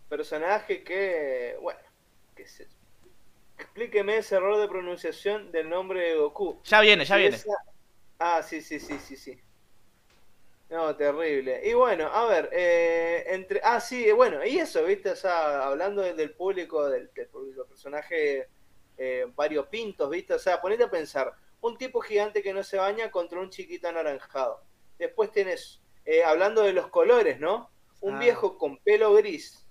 [0.07, 1.57] Personaje que.
[1.59, 1.79] Bueno,
[2.35, 2.67] qué sé
[3.57, 6.59] Explíqueme ese error de pronunciación del nombre de Goku.
[6.65, 7.37] Ya viene, ya viene.
[8.19, 9.39] Ah, sí, sí, sí, sí, sí.
[10.69, 11.61] No, terrible.
[11.63, 13.61] Y bueno, a ver, eh, entre...
[13.63, 15.11] Ah, sí, bueno, y eso, ¿viste?
[15.11, 18.47] O sea, hablando del, público, del, personaje
[18.97, 20.33] eh, variopintos, ¿viste?
[20.33, 23.87] O sea, ponete a pensar, un tipo gigante que no se baña contra un chiquito
[23.87, 24.63] anaranjado.
[24.97, 27.69] Después tienes, eh, hablando de los colores, ¿no?
[28.01, 28.19] Un ah.
[28.19, 29.67] viejo con pelo gris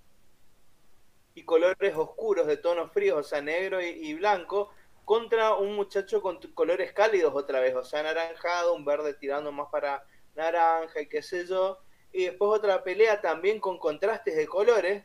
[1.35, 4.71] y colores oscuros de tonos fríos, o sea, negro y blanco,
[5.05, 9.69] contra un muchacho con colores cálidos otra vez, o sea, anaranjado, un verde tirando más
[9.71, 10.05] para
[10.35, 11.79] naranja y qué sé yo.
[12.13, 15.05] Y después otra pelea también con contrastes de colores,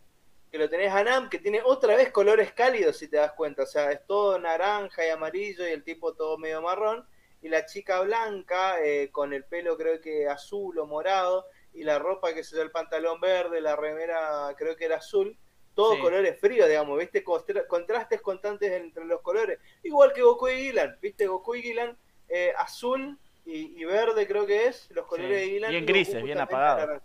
[0.52, 3.64] que lo tenés a Nam, que tiene otra vez colores cálidos, si te das cuenta.
[3.64, 7.08] O sea, es todo naranja y amarillo y el tipo todo medio marrón.
[7.42, 12.00] Y la chica blanca, eh, con el pelo creo que azul o morado, y la
[12.00, 15.38] ropa que se el pantalón verde, la remera creo que era azul
[15.80, 17.24] todos colores fríos, digamos, ¿viste?
[17.24, 19.60] Contrastes constantes entre los colores.
[19.82, 21.26] Igual que Goku y Gilan, ¿viste?
[21.26, 21.98] Goku y Gilan
[22.28, 25.72] eh, azul y, verde creo que es, los colores de Dylan.
[25.72, 27.02] Bien grises, bien apagados.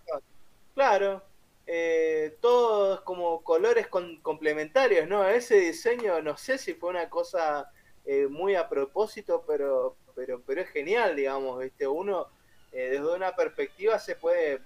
[0.74, 1.22] Claro,
[1.68, 5.24] eh, todos como colores complementarios, ¿no?
[5.28, 7.70] Ese diseño, no sé si fue una cosa
[8.04, 11.86] eh, muy a propósito, pero, pero, pero es genial, digamos, ¿viste?
[11.86, 12.26] Uno
[12.72, 14.62] eh, desde una perspectiva se puede,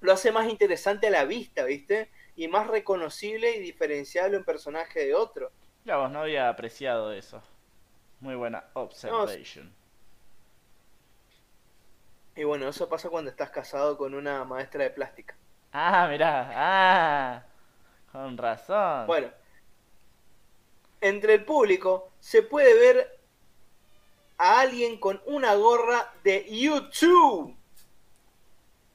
[0.00, 2.10] lo hace más interesante a la vista, ¿viste?
[2.36, 5.50] Y más reconocible y diferenciable un personaje de otro.
[5.84, 7.42] Ya vos no había apreciado eso.
[8.20, 9.72] Muy buena observation.
[12.36, 15.36] y bueno, eso pasa cuando estás casado con una maestra de plástica.
[15.72, 17.42] Ah, mirá, ah,
[18.10, 19.06] con razón.
[19.06, 19.28] Bueno,
[21.00, 23.18] entre el público se puede ver
[24.38, 27.56] a alguien con una gorra de YouTube.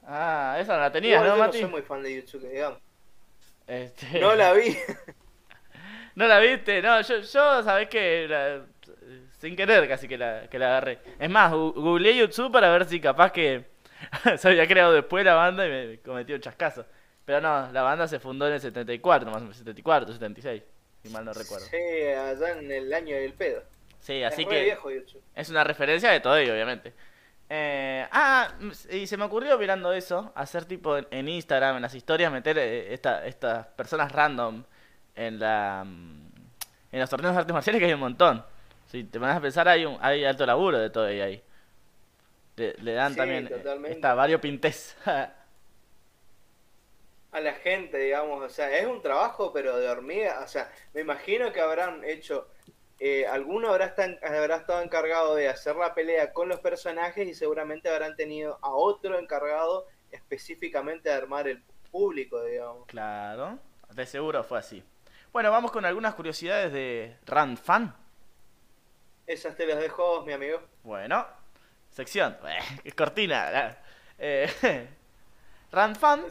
[0.03, 1.57] Ah, esa la tenías, ¿no, yo Mati?
[1.57, 2.79] no soy muy fan de YouTube, digamos.
[3.67, 4.19] Este...
[4.19, 4.75] No la vi.
[6.15, 6.81] ¿No la viste?
[6.81, 8.27] No, yo, yo sabés que
[9.39, 10.99] sin querer casi que la, que la agarré.
[11.19, 13.65] Es más, googleé YouTube para ver si capaz que
[14.37, 16.85] se había creado después la banda y me cometió un chascazo.
[17.25, 20.63] Pero no, la banda se fundó en el 74, más o menos, 74, 76,
[21.03, 21.65] si mal no recuerdo.
[21.65, 23.63] Sí, allá en el año del pedo.
[23.99, 24.77] Sí, así que
[25.35, 26.93] es una referencia de todo ello, obviamente.
[27.49, 28.49] Eh, ah,
[28.89, 32.93] y se me ocurrió mirando eso, hacer tipo en, Instagram, en las historias, meter eh,
[32.93, 34.63] esta, estas personas random
[35.15, 36.27] en la mm,
[36.91, 38.43] en los torneos de artes marciales que hay un montón.
[38.87, 41.43] Si te pones a pensar, hay, un, hay alto laburo de todo ello ahí.
[42.55, 43.49] Le, dan también
[43.87, 44.95] esta variopintés.
[45.05, 45.33] a
[47.39, 51.51] la gente, digamos, o sea, es un trabajo pero de hormiga, o sea, me imagino
[51.51, 52.47] que habrán hecho,
[52.99, 53.93] eh, alguno habrá,
[54.23, 58.71] habrá estado encargado de hacer la pelea con los personajes y seguramente habrán tenido a
[58.71, 61.61] otro encargado específicamente de armar el
[61.91, 62.87] público, digamos.
[62.87, 63.59] Claro,
[63.93, 64.83] de seguro fue así.
[65.31, 67.95] Bueno, vamos con algunas curiosidades de Run Fan.
[69.27, 70.61] Esas te las dejo, mi amigo.
[70.83, 71.27] Bueno,
[71.91, 72.37] sección,
[72.83, 73.77] es cortina.
[74.17, 74.49] Eh,
[75.71, 76.23] Ranfan,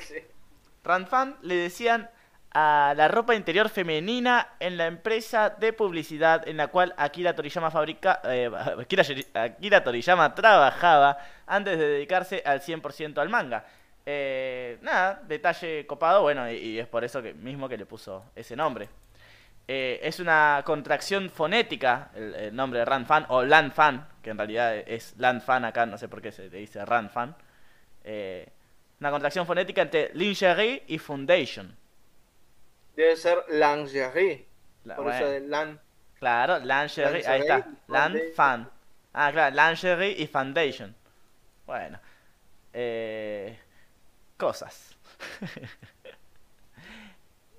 [0.83, 2.11] Ranfan le decían
[2.59, 7.71] a la ropa interior femenina en la empresa de publicidad en la cual Akira Toriyama
[7.71, 8.51] fabrica, eh,
[9.35, 13.67] Akira, Toriyama trabajaba antes de dedicarse al 100% al manga.
[14.07, 18.57] Eh, nada, detalle copado, bueno, y, es por eso que mismo que le puso ese
[18.57, 18.89] nombre.
[19.69, 25.15] Eh, es una contracción fonética el, nombre de Ranfan o Lanfan, que en realidad es
[25.19, 27.37] Lanfan acá, no sé por qué se le dice Ranfan.
[28.99, 31.77] Una contracción fonética entre lingerie y foundation.
[32.97, 34.47] Debe ser lingerie.
[34.97, 35.79] por eso de lan.
[36.19, 37.69] Claro, lingerie, ahí está.
[37.89, 38.71] Lanfan.
[39.13, 40.95] Ah, claro, lingerie y foundation.
[41.67, 42.01] Bueno.
[42.73, 43.57] Eh,
[44.37, 44.97] cosas.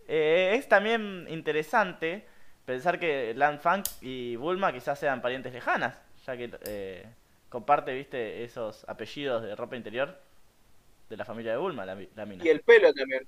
[0.09, 2.25] Eh, es también interesante
[2.65, 7.05] pensar que Lan Fang y Bulma quizás sean parientes lejanas, ya que eh,
[7.49, 10.17] comparte, viste, esos apellidos de ropa interior
[11.09, 12.41] de la familia de Bulma, la, mina.
[12.41, 13.27] Y el pelo también.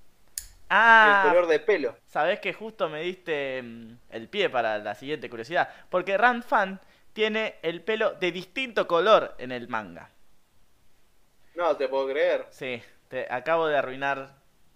[0.69, 1.95] Ah, el color de pelo.
[2.05, 6.79] Sabes que justo me diste mm, el pie para la siguiente curiosidad, porque Ran Fan
[7.13, 10.09] tiene el pelo de distinto color en el manga.
[11.55, 12.45] No te puedo creer.
[12.51, 14.35] Sí, te acabo de arruinar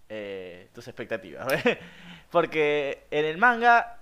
[0.10, 1.48] eh, tus expectativas.
[2.30, 4.00] Porque en el manga,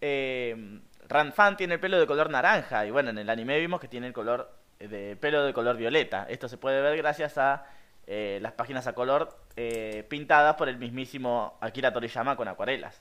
[0.00, 2.84] eh, Ranfan tiene el pelo de color naranja.
[2.84, 6.26] Y bueno, en el anime vimos que tiene el color de pelo de color violeta.
[6.28, 7.64] Esto se puede ver gracias a
[8.12, 13.00] eh, las páginas a color eh, pintadas por el mismísimo Akira Toriyama con acuarelas.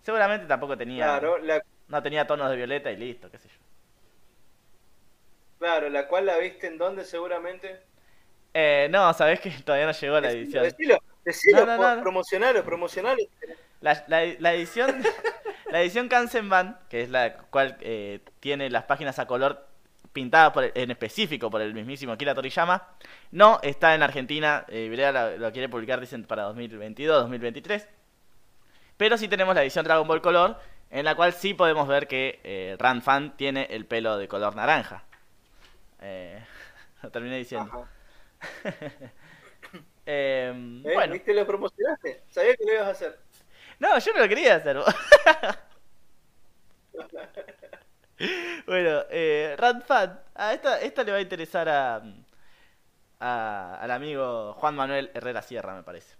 [0.00, 1.20] Seguramente tampoco tenía.
[1.88, 3.58] No tenía tonos de violeta y listo, qué sé yo.
[5.58, 7.78] Claro, la cual la viste en dónde seguramente.
[8.54, 10.64] Eh, no, sabés que todavía no llegó la edición.
[10.64, 10.98] Decilo,
[12.02, 13.22] promocionalo, promocionalo.
[13.82, 15.02] La, la, edición,
[15.70, 19.66] la edición Kansenban, que es la cual eh, tiene las páginas a color
[20.16, 22.88] pintadas por, en específico por el mismísimo Akira Toriyama,
[23.32, 24.64] no está en Argentina.
[24.68, 24.88] Eh,
[25.38, 27.86] lo, quiere publicar, dicen, para 2022, 2023.
[28.96, 30.58] Pero sí tenemos la edición Dragon Ball Color,
[30.90, 34.56] en la cual sí podemos ver que eh, Ran Fan tiene el pelo de color
[34.56, 35.04] naranja.
[36.00, 36.42] Eh,
[37.02, 37.86] lo terminé diciendo.
[40.08, 41.14] Em, eh, bueno.
[41.14, 42.22] ¿Viste lo promocionaste?
[42.30, 43.18] Sabía que lo ibas a hacer.
[43.80, 44.78] No, yo no lo quería hacer.
[48.66, 49.56] bueno, eh,
[49.86, 50.20] Fan.
[50.34, 52.02] Ah, esta, esta le va a interesar a,
[53.20, 56.16] a, al amigo Juan Manuel Herrera Sierra, me parece.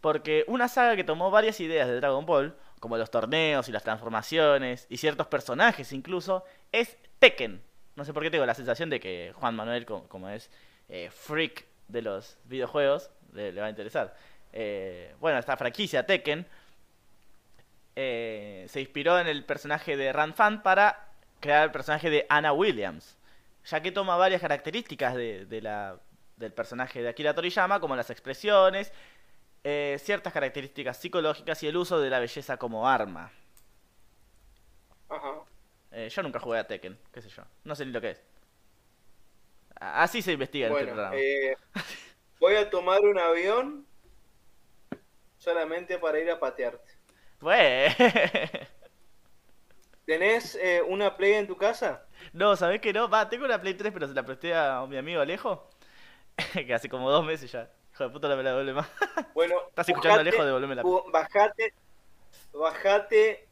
[0.00, 3.82] Porque una saga que tomó varias ideas de Dragon Ball, como los torneos y las
[3.82, 7.62] transformaciones, y ciertos personajes incluso, es Tekken.
[7.96, 10.50] No sé por qué tengo la sensación de que Juan Manuel, como, es
[10.88, 14.14] eh, freak de los videojuegos, le, va a interesar.
[14.52, 16.46] Eh, bueno, esta franquicia Tekken
[17.94, 21.09] eh, se inspiró en el personaje de Ran Fan para
[21.40, 23.16] crear el personaje de Anna Williams.
[23.64, 26.00] ya que toma varias características de, de la,
[26.36, 28.92] del personaje de Akira Toriyama, como las expresiones,
[29.64, 33.32] eh, ciertas características psicológicas y el uso de la belleza como arma.
[35.08, 35.44] Ajá.
[35.92, 37.44] Eh, yo nunca jugué a Tekken, qué sé yo.
[37.64, 38.22] No sé ni lo que es.
[39.80, 41.16] Así se investiga en este programa.
[41.16, 41.56] eh,
[42.40, 43.86] voy a tomar un avión
[45.38, 46.92] solamente para ir a patearte.
[47.40, 47.96] Pues...
[50.10, 52.04] ¿Tenés eh, una Play en tu casa?
[52.32, 53.08] no, ¿sabés que no?
[53.08, 55.70] Va, tengo una Play 3, pero se la presté a mi amigo Alejo.
[56.66, 57.70] que hace como dos meses ya.
[57.92, 58.88] Hijo de puta, no me la devuelve más.
[59.34, 61.74] Bueno, Estás escuchando buscate- Alejo, devolveme la bu- bajate,
[62.52, 63.46] bajate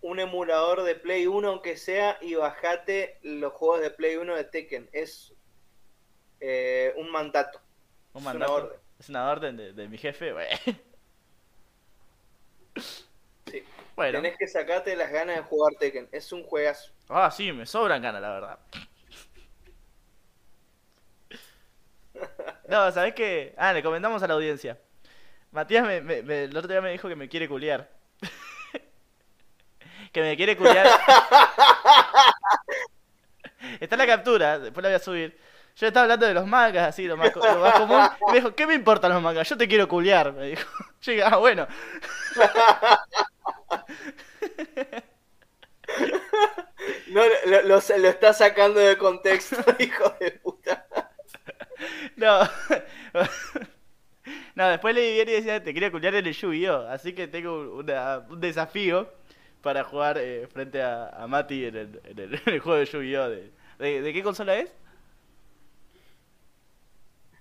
[0.00, 4.44] un emulador de Play 1 aunque sea y bajate los juegos de Play 1 de
[4.44, 4.88] Tekken.
[4.90, 5.34] Es
[6.40, 7.60] eh, un mandato.
[8.14, 8.78] Un Es una orden.
[8.98, 10.32] Es una orden de, de mi jefe.
[10.32, 10.48] Bueno.
[13.46, 13.62] Sí.
[13.96, 14.20] Bueno.
[14.20, 16.08] Tenés que sacarte las ganas de jugar Tekken.
[16.12, 16.92] Es un juegazo.
[17.08, 18.58] Ah, sí, me sobran ganas, la verdad.
[22.68, 23.54] No, ¿sabés qué?
[23.56, 24.78] Ah, le comentamos a la audiencia.
[25.52, 27.90] Matías me, me- me- el otro día me dijo que me quiere culiar.
[30.12, 30.86] que me quiere culiar.
[33.80, 35.38] Está en la captura, después la voy a subir.
[35.76, 38.00] Yo estaba hablando de los mangas, así, lo más, lo más común.
[38.28, 39.48] Y me dijo, ¿qué me importan los mangas?
[39.48, 40.62] Yo te quiero culiar, me dijo.
[41.02, 41.66] Yo dije, ah, bueno.
[47.08, 50.86] No, lo, lo, lo está sacando de contexto, hijo de puta.
[52.16, 52.40] No.
[54.54, 56.86] No, después leí bien y decía, te quería culiar en el Yu-Gi-Oh!
[56.88, 59.12] Así que tengo una- un desafío
[59.62, 62.86] para jugar eh, frente a, a Mati en el, en el- en el juego de
[62.86, 63.28] Yu-Gi-Oh!
[63.30, 64.72] De, de, de qué consola es?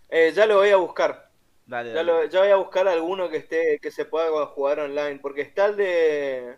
[0.10, 1.30] Eh, ya lo voy a buscar.
[1.65, 2.03] Dale, Ya, dale.
[2.03, 5.19] lo, ya voy a buscar alguno que esté que se pueda jugar online.
[5.19, 6.57] Porque está el de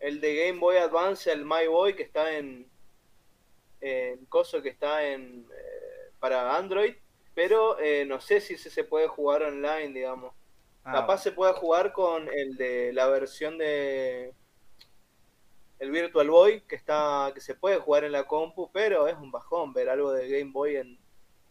[0.00, 2.70] el de Game Boy Advance, el My Boy, que está en
[3.80, 6.94] en coso que está en eh, para Android.
[7.34, 10.34] Pero eh, no sé si ese se puede jugar online, digamos.
[10.84, 14.34] Ah, Capaz se puede jugar con el de la versión de
[15.78, 19.30] el Virtual Boy que está que se puede jugar en la compu, pero es un
[19.30, 20.98] bajón ver algo de Game Boy en,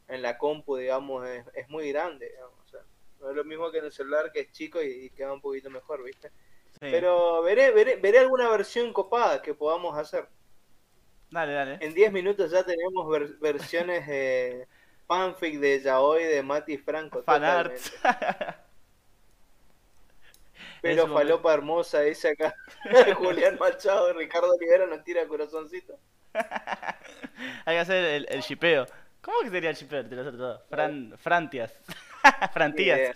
[0.08, 2.61] en la compu, digamos, es, es muy grande, digamos,
[3.22, 5.42] no es lo mismo que en el celular que es chico y, y queda un
[5.42, 6.30] poquito mejor, ¿viste?
[6.74, 6.80] sí.
[6.80, 10.28] Pero veré, veré veré alguna versión copada que podamos hacer.
[11.30, 11.78] Dale, dale.
[11.80, 14.68] En 10 minutos ya tenemos ver- versiones eh,
[15.08, 17.24] fanfic de Yaoi de Mati Franco.
[17.24, 17.74] Fanart.
[20.82, 22.56] Pero falopa hermosa, dice acá
[23.16, 26.00] Julián Machado, Ricardo Olivera nos tira corazoncito.
[27.66, 28.86] Hay que hacer el, el shipeo.
[29.22, 30.62] ¿Cómo que sería el shipeo de los otros dos?
[30.70, 31.80] Fran, Frantias.
[32.54, 33.02] Frantías.
[33.10, 33.14] Eh,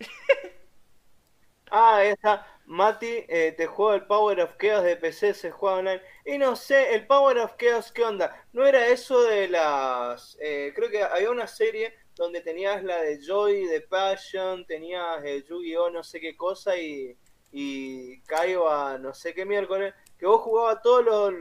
[1.70, 2.46] ah, esa.
[2.68, 6.02] Mati, eh, te juego el Power of Chaos de PC, se juega online.
[6.24, 8.44] Y no sé, el Power of Chaos, ¿qué onda?
[8.52, 10.36] ¿No era eso de las...
[10.40, 15.44] eh, creo que había una serie donde tenías la de Joy, de Passion, tenías el
[15.44, 17.16] Yu-Gi-Oh, no sé qué cosa, y,
[17.52, 21.32] y Kaiba, no sé qué miércoles, que vos jugabas todos los,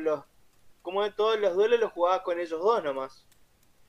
[0.00, 0.24] los-
[0.82, 3.24] como de todos los duelos los jugabas con ellos dos nomás.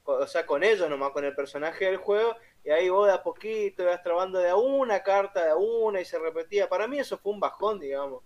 [0.06, 3.24] O sea, con ellos nomás, con el personaje del juego, y ahí vos de a
[3.24, 6.68] poquito ibas trabando de a una carta, de a una, y se repetía.
[6.68, 8.24] Para mí eso fue un bajón, digamos.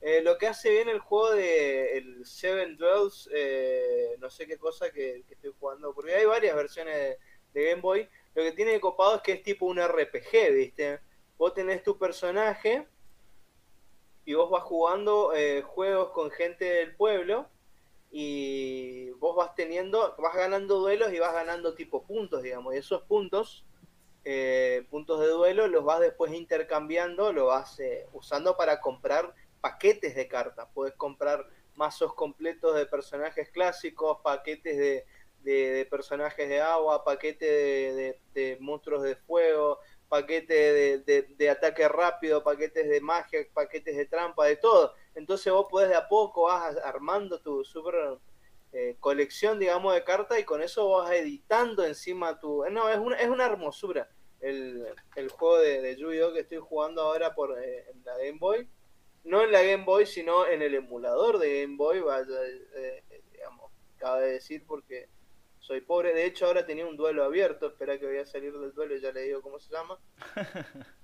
[0.00, 4.58] Eh, lo que hace bien el juego de el Seven Duels, eh, no sé qué
[4.58, 7.18] cosa que, que estoy jugando, porque hay varias versiones de,
[7.54, 8.08] de Game Boy.
[8.34, 11.00] Lo que tiene de copado es que es tipo un RPG, ¿viste?
[11.38, 12.86] Vos tenés tu personaje
[14.24, 17.48] y vos vas jugando eh, juegos con gente del pueblo
[18.16, 23.02] y vos vas teniendo, vas ganando duelos y vas ganando tipo puntos, digamos, y esos
[23.02, 23.66] puntos,
[24.24, 30.14] eh, puntos de duelo, los vas después intercambiando, lo vas eh, usando para comprar paquetes
[30.14, 35.06] de cartas, puedes comprar mazos completos de personajes clásicos, paquetes de,
[35.40, 41.88] de, personajes de agua, paquetes de, de- monstruos de fuego, paquetes de, de- de ataque
[41.88, 44.94] rápido, paquetes de magia, paquetes de trampa, de todo.
[45.14, 47.94] Entonces vos podés de a poco vas armando tu super
[48.72, 52.64] eh, colección, digamos, de cartas y con eso vas editando encima tu...
[52.70, 54.08] No, es una, es una hermosura
[54.44, 54.86] el,
[55.16, 58.68] el juego de, de Yu-Gi-Oh que estoy jugando ahora por eh, en la Game Boy.
[59.24, 63.22] No en la Game Boy, sino en el emulador de Game Boy, vaya, eh, eh,
[63.32, 65.08] digamos, cabe decir porque
[65.60, 66.12] soy pobre.
[66.12, 67.68] De hecho, ahora tenía un duelo abierto.
[67.68, 69.98] Espera que voy a salir del duelo y ya le digo cómo se llama.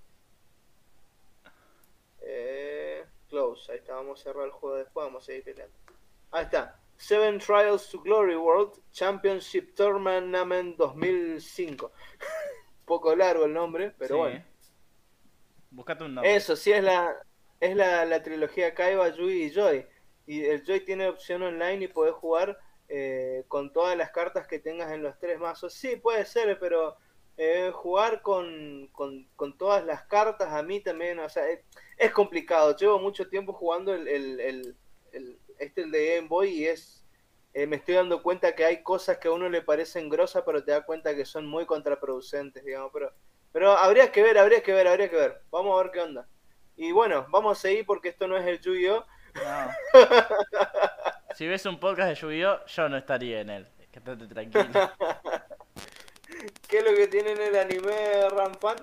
[2.23, 5.75] Eh, close, ahí está, vamos a cerrar el juego después, vamos a seguir peleando.
[6.33, 6.79] Ahí está.
[6.97, 11.93] Seven Trials to Glory World Championship Tournament 2005.
[12.85, 14.19] Poco largo el nombre, pero Sí.
[14.21, 14.45] bueno.
[15.71, 16.35] Buscate un nombre.
[16.35, 17.17] Eso, sí, es la,
[17.61, 19.87] es la, la trilogía Kaiba, Yui y Joy.
[20.27, 22.59] Y el Joy tiene opción online y podés jugar
[22.89, 25.73] eh, con todas las cartas que tengas en los tres mazos.
[25.73, 26.97] Sí, puede ser, pero
[27.37, 31.45] eh, jugar con, con, con, todas las cartas a mí también, o sea,
[31.97, 32.77] es, complicado.
[32.77, 34.77] Llevo mucho tiempo jugando el, el,
[35.13, 37.05] el, este el de Game Boy y es
[37.53, 40.63] eh, me estoy dando cuenta que hay cosas que a uno le parecen grosas, pero
[40.63, 43.13] te da cuenta que son muy contraproducentes, digamos, pero
[43.53, 45.43] pero habría que ver, habría que ver, habría que ver.
[45.51, 46.29] Vamos a ver qué onda.
[46.77, 49.05] Y bueno, vamos a seguir porque esto no es el Yu-Gi-Oh!
[49.35, 49.71] No.
[51.35, 52.67] si ves un podcast de Yu-Gi-Oh!
[52.67, 53.69] yo no estaría en él.
[53.93, 54.65] Quédate tranquilo.
[56.69, 58.29] ¿Qué es lo que tiene en el anime
[58.61, 58.77] Fan?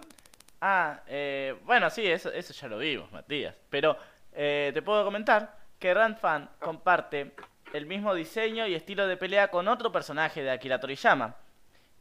[0.62, 3.56] Ah, eh, bueno, sí, eso, eso ya lo vimos, Matías.
[3.70, 3.98] Pero
[4.34, 7.34] eh, te puedo comentar que Fan comparte
[7.74, 11.36] el mismo diseño y estilo de pelea con otro personaje de Akira Toriyama.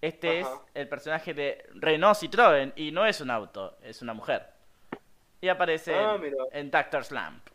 [0.00, 4.46] Este es el personaje de Renault Citroën y no es un auto, es una mujer.
[5.40, 6.18] Y aparece ah,
[6.52, 7.48] en, Doctor Slump.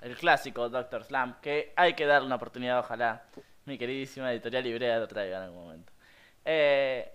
[0.00, 3.24] El clásico Doctor Slump, que hay que darle una oportunidad, ojalá.
[3.64, 5.91] Mi queridísima editorial Librea lo traiga en algún momento.
[6.44, 7.12] Eh,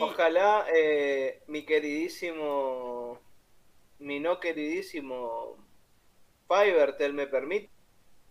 [0.00, 3.20] ojalá eh, mi queridísimo,
[4.00, 5.56] mi no queridísimo
[6.48, 7.70] Fivertel me permite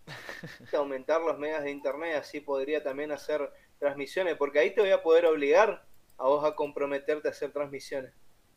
[0.77, 5.01] aumentar los megas de internet, así podría también hacer transmisiones, porque ahí te voy a
[5.01, 5.83] poder obligar
[6.17, 8.13] a vos a comprometerte a hacer transmisiones.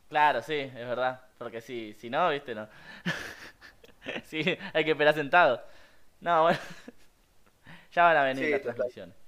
[0.09, 2.67] Claro, sí, es verdad, porque si, si no, viste, no.
[4.25, 5.63] sí, hay que esperar sentado.
[6.21, 6.59] No, bueno.
[7.91, 9.24] ya van a venir las transmisiones.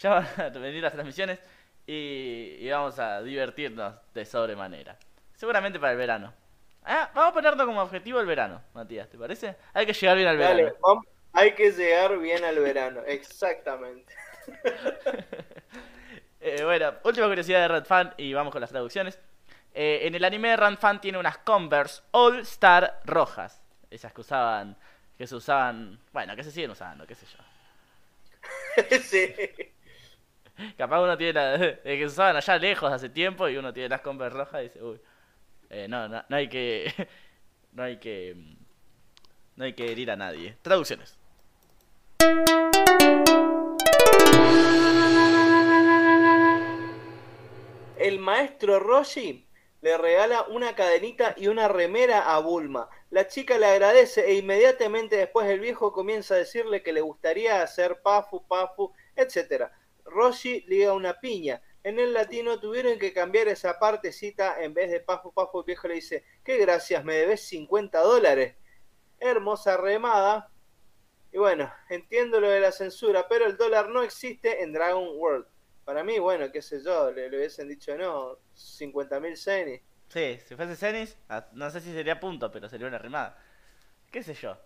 [0.00, 1.38] Ya van a venir las transmisiones
[1.86, 4.96] y, vamos a divertirnos de sobremanera.
[5.34, 6.32] Seguramente para el verano.
[6.84, 9.56] Ah, vamos a ponerlo como objetivo el verano, Matías, ¿te parece?
[9.72, 10.72] Hay que llegar bien al verano.
[11.32, 14.14] hay que llegar bien al verano, exactamente.
[16.46, 19.18] Eh, bueno, última curiosidad de Red Fan y vamos con las traducciones.
[19.72, 23.62] Eh, en el anime de Red Fan tiene unas Converse All Star rojas.
[23.90, 24.76] Esas que usaban,
[25.16, 27.38] que se usaban, bueno, que se siguen usando, qué sé yo.
[29.00, 29.34] sí.
[30.78, 34.00] Capaz uno tiene la, que se usaban allá lejos hace tiempo y uno tiene las
[34.00, 35.00] Converse rojas y dice, uy,
[35.70, 36.92] eh, no, no, no hay que,
[37.72, 38.36] no hay que,
[39.56, 40.56] no hay que herir a nadie.
[40.62, 41.18] Traducciones.
[48.04, 49.46] el maestro Roshi
[49.80, 52.88] le regala una cadenita y una remera a Bulma.
[53.08, 57.62] La chica le agradece e inmediatamente después el viejo comienza a decirle que le gustaría
[57.62, 59.70] hacer pafu, pafu, etc.
[60.04, 61.62] Roshi liga una piña.
[61.82, 65.60] En el latino tuvieron que cambiar esa partecita en vez de pafu, pafu.
[65.60, 68.56] El viejo le dice, qué gracias, me debes 50 dólares.
[69.20, 70.50] Hermosa remada.
[71.32, 75.46] Y bueno, entiendo lo de la censura, pero el dólar no existe en Dragon World.
[75.84, 79.82] Para mí, bueno, qué sé yo, le, hubiesen dicho no, 50.000 cenis.
[80.08, 83.36] Sí, si fuese cenis, ah, no sé si sería punto, pero sería una rimada.
[84.10, 84.56] ¿Qué sé yo?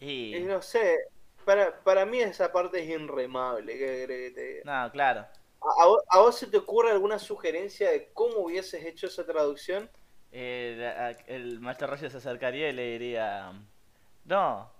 [0.00, 0.40] Y...
[0.40, 0.98] no sé,
[1.42, 3.78] para, para mí esa parte es inremable.
[3.78, 5.26] ¿qué No, claro.
[6.10, 9.88] ¿A, vos, se te ocurre alguna sugerencia de cómo hubieses hecho esa traducción?
[10.32, 13.52] Eh, el maestro Roger se acercaría y le diría:
[14.24, 14.72] No,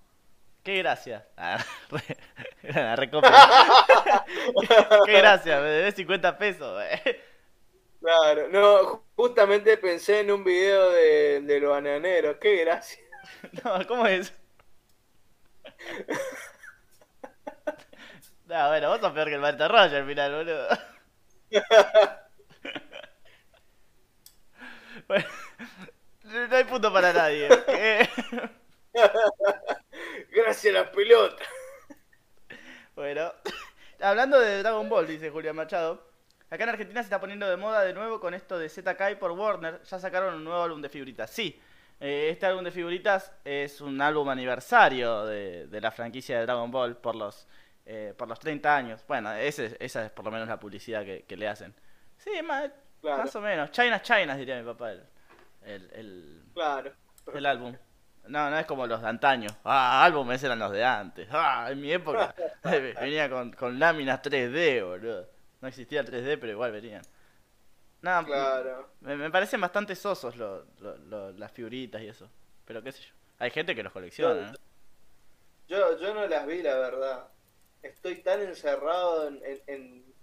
[0.62, 1.26] Qué gracia.
[1.36, 1.58] Ah,
[5.04, 6.82] Qué gracia, me debes 50 pesos.
[8.00, 12.36] Claro, no, justamente pensé en un video de, de los bananeros.
[12.40, 13.02] Qué gracia.
[13.64, 14.32] No, ¿cómo es?
[18.52, 20.68] No, bueno, vos sos peor que el Marta Roger al final, boludo.
[25.08, 25.24] Bueno,
[26.24, 27.48] no hay punto para nadie.
[30.30, 31.42] Gracias a la pelota.
[32.94, 33.32] Bueno,
[34.00, 36.06] hablando de Dragon Ball, dice Julián Machado.
[36.50, 39.30] Acá en Argentina se está poniendo de moda de nuevo con esto de ZK por
[39.30, 39.82] Warner.
[39.82, 41.30] Ya sacaron un nuevo álbum de figuritas.
[41.30, 41.58] Sí,
[42.04, 46.96] eh, este álbum de figuritas es un álbum aniversario de, la franquicia de Dragon Ball
[46.96, 47.46] por los,
[47.84, 49.04] eh, por los 30 años.
[49.06, 51.74] Bueno, ese, esa es por lo menos la publicidad que, le hacen.
[52.18, 52.70] Sí, más,
[53.02, 53.70] más o menos.
[53.70, 54.92] China China, diría mi papá.
[54.92, 56.92] El, el, claro.
[57.34, 57.76] el álbum.
[58.28, 59.48] No, no es como los de antaño.
[59.64, 61.28] Ah, álbumes eran los de antes.
[61.30, 62.34] Ah, en mi época
[62.64, 65.28] venía con, con láminas 3D, boludo.
[65.60, 67.02] No existía el 3D, pero igual venían.
[68.00, 68.88] No, claro.
[69.00, 72.28] me, me, parecen bastante sosos las figuritas y eso.
[72.64, 73.14] Pero qué sé yo.
[73.38, 74.52] Hay gente que los colecciona.
[75.68, 77.28] Yo, yo no las vi, la verdad.
[77.82, 80.14] Estoy tan encerrado en, en,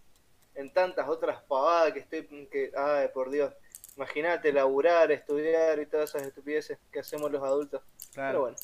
[0.55, 2.47] en tantas otras pavadas que estoy...
[2.47, 3.53] que Ay, por Dios
[3.99, 7.81] Imagínate laburar, estudiar y todas esas estupideces que hacemos los adultos.
[8.13, 8.29] Claro.
[8.29, 8.57] Pero bueno.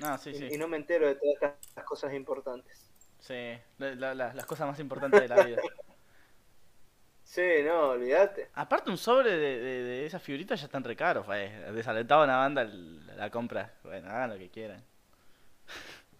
[0.00, 0.48] No, sí, y, sí.
[0.50, 2.90] y, no me entero de todas estas cosas importantes.
[3.20, 5.62] Sí, las cosas más importantes de la vida.
[7.22, 8.50] sí, no, olvídate.
[8.54, 11.70] Aparte un sobre de, de, esas figuritas ya están re caros, eh.
[11.72, 13.72] Desalentaba una banda la compra.
[13.84, 14.82] Bueno, hagan lo que quieran.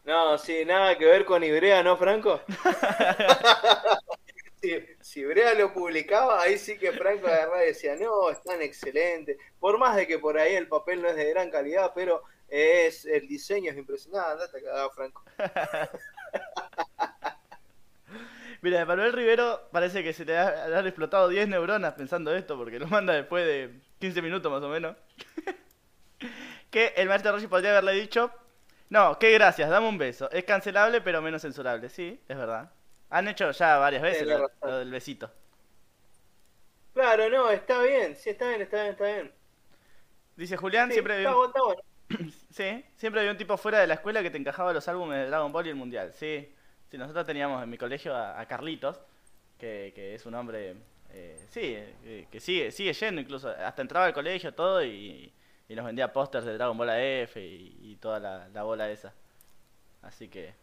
[0.05, 2.41] No, sí, nada que ver con Ibrea, ¿no, Franco?
[4.61, 4.71] si,
[5.01, 9.37] si Ibrea lo publicaba, ahí sí que Franco agarraba y decía, no, están excelentes.
[9.59, 13.05] Por más de que por ahí el papel no es de gran calidad, pero es
[13.07, 14.33] el diseño es impresionante.
[14.33, 15.23] Andate cagado, Franco.
[18.63, 22.87] Mira, Manuel Rivero parece que se ha- han explotado 10 neuronas pensando esto, porque lo
[22.87, 24.97] manda después de 15 minutos más o menos.
[26.71, 28.31] que el maestro Rossi podría haberle dicho,
[28.95, 30.31] no, qué gracias, dame un beso.
[30.31, 31.89] Es cancelable pero menos censurable.
[31.89, 32.71] Sí, es verdad.
[33.11, 35.29] Han hecho ya varias veces lo, del besito.
[36.93, 39.33] Claro, no, está bien, sí, está bien, está bien, está bien.
[40.37, 41.83] Dice Julián, Sí, siempre está, bueno.
[42.51, 45.27] sí, siempre había un tipo fuera de la escuela que te encajaba los álbumes de
[45.27, 46.13] Dragon Ball y el Mundial.
[46.13, 46.55] Sí,
[46.89, 49.01] sí nosotros teníamos en mi colegio a, a Carlitos,
[49.59, 50.77] que, que es un hombre,
[51.11, 55.34] eh, sí, eh, que sigue, sigue yendo incluso, hasta entraba al colegio todo y,
[55.69, 59.15] y nos vendía pósters de Dragon Ball AF y, y toda la, la bola esa.
[60.03, 60.55] Así que,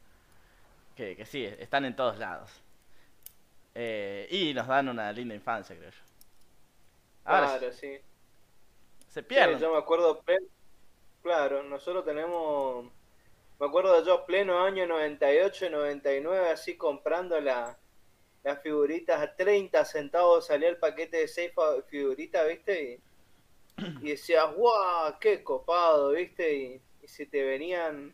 [0.96, 2.62] que, que sí, están en todos lados.
[3.76, 5.98] Eh, y nos dan una linda infancia, creo yo.
[7.26, 8.00] Ahora Claro, sí.
[9.10, 9.60] se Sí, pierden.
[9.60, 10.24] yo me acuerdo,
[11.22, 12.86] claro, nosotros tenemos,
[13.60, 17.80] me acuerdo yo pleno año 98, 99, así comprando la,
[18.44, 21.54] las figuritas a 30 centavos salía el paquete de 6
[21.90, 22.84] figuritas, ¿viste?
[22.94, 23.04] Y,
[24.02, 25.18] y decías, ¡guau!
[25.20, 26.12] ¡Qué copado!
[26.12, 26.54] ¿Viste?
[26.56, 28.14] Y, y se te venían...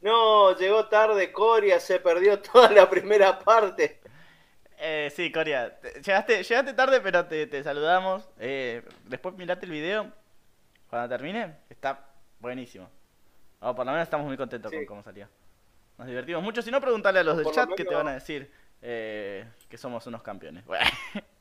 [0.00, 4.00] No, llegó tarde Coria, se perdió toda la primera parte.
[4.78, 8.28] Eh, sí, Coria, te- llegaste, llegaste tarde, pero te, te saludamos.
[8.38, 10.12] Eh, después mirate el video
[10.90, 12.06] cuando termine, está
[12.40, 12.88] buenísimo.
[13.60, 14.76] O por lo menos estamos muy contentos Sí.
[14.78, 15.28] con cómo salió.
[15.96, 16.60] Nos divertimos mucho.
[16.60, 18.52] Si no, preguntale a los del Por lo chat que te van a decir
[18.82, 20.62] eh, que somos unos campeones.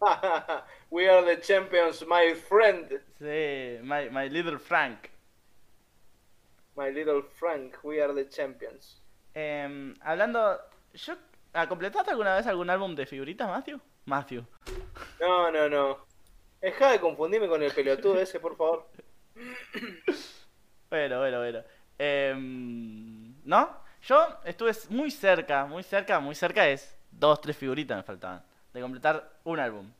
[0.90, 3.00] We are the champions, my friend.
[3.18, 5.10] sí, my, my little Frank.
[6.76, 9.00] My little Frank, we are the champions.
[9.34, 10.58] Em, hablando,
[10.94, 11.14] yo,
[11.52, 13.80] ah, ¿completaste alguna vez algún álbum de figuritas, Matthew?
[14.06, 14.44] Matthew.
[15.20, 15.98] No, no, no.
[16.60, 18.86] Deja de confundirme con el pelotudo ese, por favor.
[20.90, 21.62] Bueno, bueno, bueno.
[21.98, 23.82] Em, ¿No?
[24.00, 28.42] Yo estuve muy cerca, muy cerca, muy cerca es dos, tres figuritas me faltaban.
[28.78, 29.90] De completar un álbum.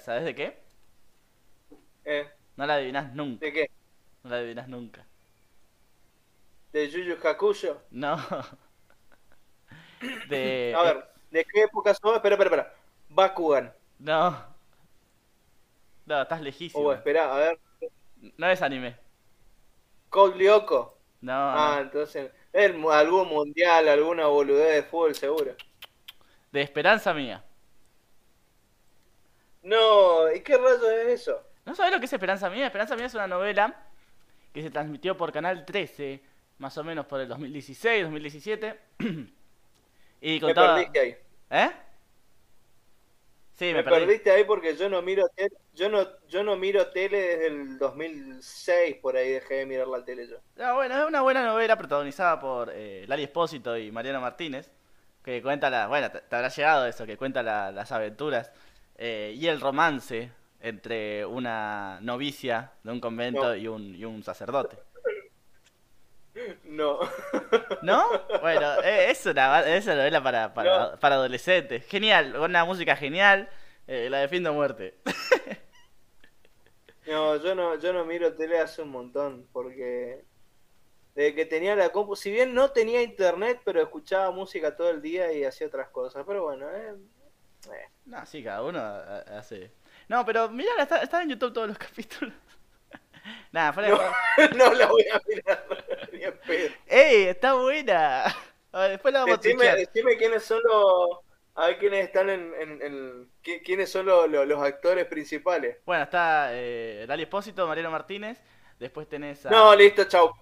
[0.00, 0.58] ¿Sabes de qué?
[2.04, 3.46] Eh, No la adivinas nunca.
[3.46, 3.70] ¿De qué?
[4.22, 5.06] No la adivinas nunca.
[6.70, 7.80] ¿De Yuyu Hakusho?
[7.90, 8.18] No.
[10.28, 10.74] De.
[10.76, 12.14] A ver, ¿de qué época sos?
[12.14, 12.74] Espera, espera, espera.
[13.08, 13.72] Bakugan.
[13.98, 14.36] No.
[16.04, 16.84] No, estás lejísimo.
[16.84, 17.58] Oh, espera, a ver.
[18.36, 18.96] No es anime.
[20.10, 20.98] Code Lyoko.
[21.22, 21.82] No, Ah, no.
[21.84, 22.30] entonces.
[22.52, 25.54] El, algún mundial, alguna boludez de fútbol, seguro.
[26.52, 27.42] De Esperanza Mía.
[29.62, 31.42] No, ¿y qué rayos es eso?
[31.66, 32.66] ¿No sabes lo que es Esperanza Mía?
[32.66, 33.74] Esperanza Mía es una novela
[34.52, 36.20] que se transmitió por Canal 13,
[36.58, 38.80] más o menos por el 2016, 2017.
[40.22, 40.74] y Me contaba...
[40.76, 41.16] perdiste ahí.
[41.50, 41.70] ¿Eh?
[43.54, 44.00] Sí, me, Me perdí.
[44.00, 47.78] perdiste ahí porque yo no miro tele, yo no, yo no miro tele desde el
[47.78, 50.38] 2006, por ahí dejé de mirar la tele yo.
[50.58, 54.70] Ah, bueno, es una buena novela protagonizada por eh, Lali Espósito y Mariano Martínez,
[55.22, 58.50] que cuenta la, bueno, te, te habrá llegado eso, que cuenta la- las aventuras
[59.00, 63.56] eh, y el romance entre una novicia de un convento No.
[63.56, 64.76] y, un, y un sacerdote.
[66.64, 67.00] No.
[67.82, 68.04] ¿No?
[68.40, 71.00] Bueno, eh, es una, es una novela para, para, No.
[71.00, 71.86] para adolescentes.
[71.86, 73.48] Genial, una música genial,
[73.86, 74.98] eh, la defiendo a muerte.
[77.06, 80.24] No, yo no, yo no miro tele hace un montón, porque
[81.14, 85.02] desde que tenía la compu, si bien no tenía internet, pero escuchaba música todo el
[85.02, 86.94] día y hacía otras cosas, pero bueno, eh,
[87.66, 87.88] eh.
[88.06, 89.72] No, sí, cada uno ha- hace...
[90.08, 92.34] No, pero mira, está, están en YouTube todos los capítulos.
[93.52, 95.66] Nada, fuera de No, no la voy a mirar
[96.12, 96.74] ni en pedo.
[96.86, 97.24] ¡Ey!
[97.24, 98.24] Está buena.
[98.72, 99.76] A ver, después la vamos a Decime, tuitear.
[99.76, 101.18] decime quiénes son los,
[101.54, 105.78] a ver quiénes están en, en, en- qui- quiénes son los, los- los actores principales.
[105.84, 108.38] Bueno, está eh, Lali Espósito, Mariano Martínez.
[108.78, 109.50] Después tenés a.
[109.50, 110.32] No, listo, chau.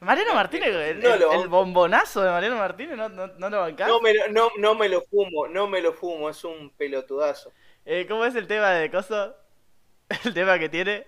[0.00, 3.60] Mariano Martínez, el, No el- lo- el bombonazo de Mariano Martínez, ¿no, no, no lo
[3.60, 3.88] bancás?
[3.88, 7.52] No me, lo- no, no me lo fumo, no me lo fumo, es un pelotudazo.
[7.84, 9.36] Eh, ¿Cómo es el tema de Coso?
[10.24, 11.06] El tema que tiene.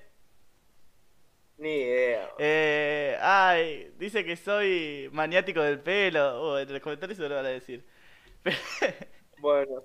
[1.59, 2.31] Ni idea.
[2.39, 6.41] Eh, ay, dice que soy maniático del pelo.
[6.43, 7.85] Oh, en los comentarios se lo van a decir.
[9.39, 9.85] Bueno,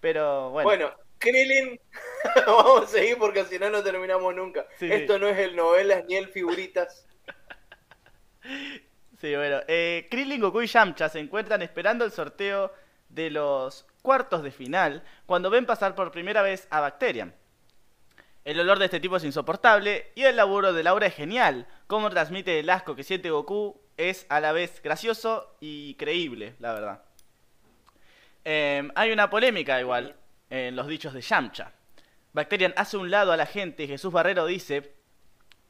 [0.00, 0.64] Pero bueno.
[0.68, 1.80] bueno, Krillin,
[2.46, 4.66] vamos a seguir porque si no, no terminamos nunca.
[4.78, 5.20] Sí, Esto sí.
[5.20, 7.06] no es el novelas ni el figuritas.
[9.20, 9.60] Sí, bueno.
[9.68, 12.72] Eh, Krillin, Goku y Yamcha se encuentran esperando el sorteo
[13.08, 17.34] de los cuartos de final cuando ven pasar por primera vez a Bacterian.
[18.44, 21.68] El olor de este tipo es insoportable y el laburo de Laura es genial.
[21.86, 26.72] Cómo transmite el asco que siente Goku es a la vez gracioso y creíble, la
[26.72, 27.02] verdad.
[28.44, 30.16] Em, hay una polémica igual
[30.50, 31.72] en los dichos de Yamcha.
[32.32, 34.94] Bacterian hace un lado a la gente y Jesús Barrero dice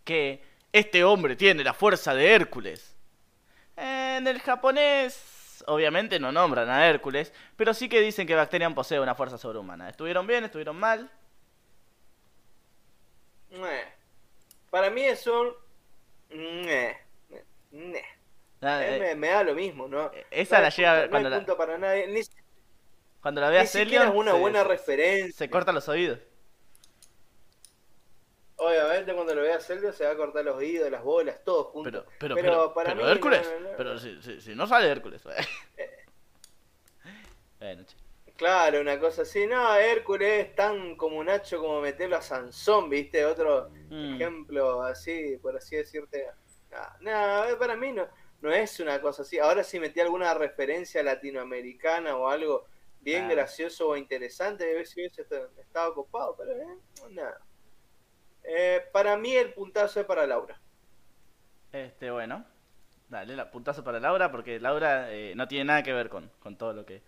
[0.05, 0.43] que
[0.73, 2.97] este hombre tiene la fuerza de Hércules.
[3.77, 9.01] En el japonés, obviamente no nombran a Hércules, pero sí que dicen que Bacterian posee
[9.01, 9.89] una fuerza sobrehumana.
[9.89, 10.45] ¿Estuvieron bien?
[10.45, 11.11] ¿Estuvieron mal?
[14.71, 15.55] Para mí es un...
[18.65, 20.11] Ah, eh, me, da lo mismo, ¿no?
[20.31, 21.45] Esa la llega a ver cuando la...
[21.45, 22.25] para nadie.
[23.21, 25.37] cuando la veas Ni es una buena referencia.
[25.37, 26.21] Se corta los oídos.
[28.63, 32.07] Obviamente cuando lo vea Selvio se va a cortar los oídos, las bolas, todo junto.
[32.19, 33.53] Pero, pero, para mí, Hércules.
[33.77, 35.21] pero si, si, no sale Hércules.
[37.59, 37.85] bueno,
[38.37, 39.49] claro, una cosa así.
[39.49, 43.25] No, Hércules es tan como Nacho como meterlo a Sansón, ¿viste?
[43.25, 44.15] Otro mm.
[44.15, 46.29] ejemplo así, por así decirte.
[47.01, 48.07] No, no, para mí no,
[48.43, 49.41] no es una cosa así.
[49.41, 52.67] Ahora si metí alguna referencia latinoamericana o algo
[53.01, 56.79] bien gracioso o interesante, debe si hubiese estado ocupado, pero eh,
[57.11, 57.41] nada.
[58.45, 60.59] Eh, para mí el puntazo es para Laura.
[61.73, 62.45] Este, bueno.
[63.09, 66.57] Dale, la puntazo para Laura, porque Laura eh, no tiene nada que ver con, con
[66.57, 67.03] todo lo que,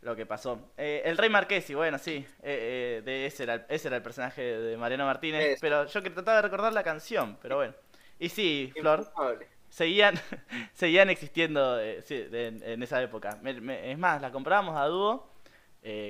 [0.00, 0.72] lo que pasó.
[0.76, 5.06] Eh, el Rey Marquesi, bueno, sí, de ese, era, ese era el personaje de Mariano
[5.06, 7.74] Martínez, pero yo que trataba de recordar la canción, pero bueno.
[8.18, 9.12] Y sí, Flor,
[9.68, 10.14] seguían,
[10.74, 13.38] seguían existiendo en, esa época.
[13.44, 15.30] es más, la comprábamos a dúo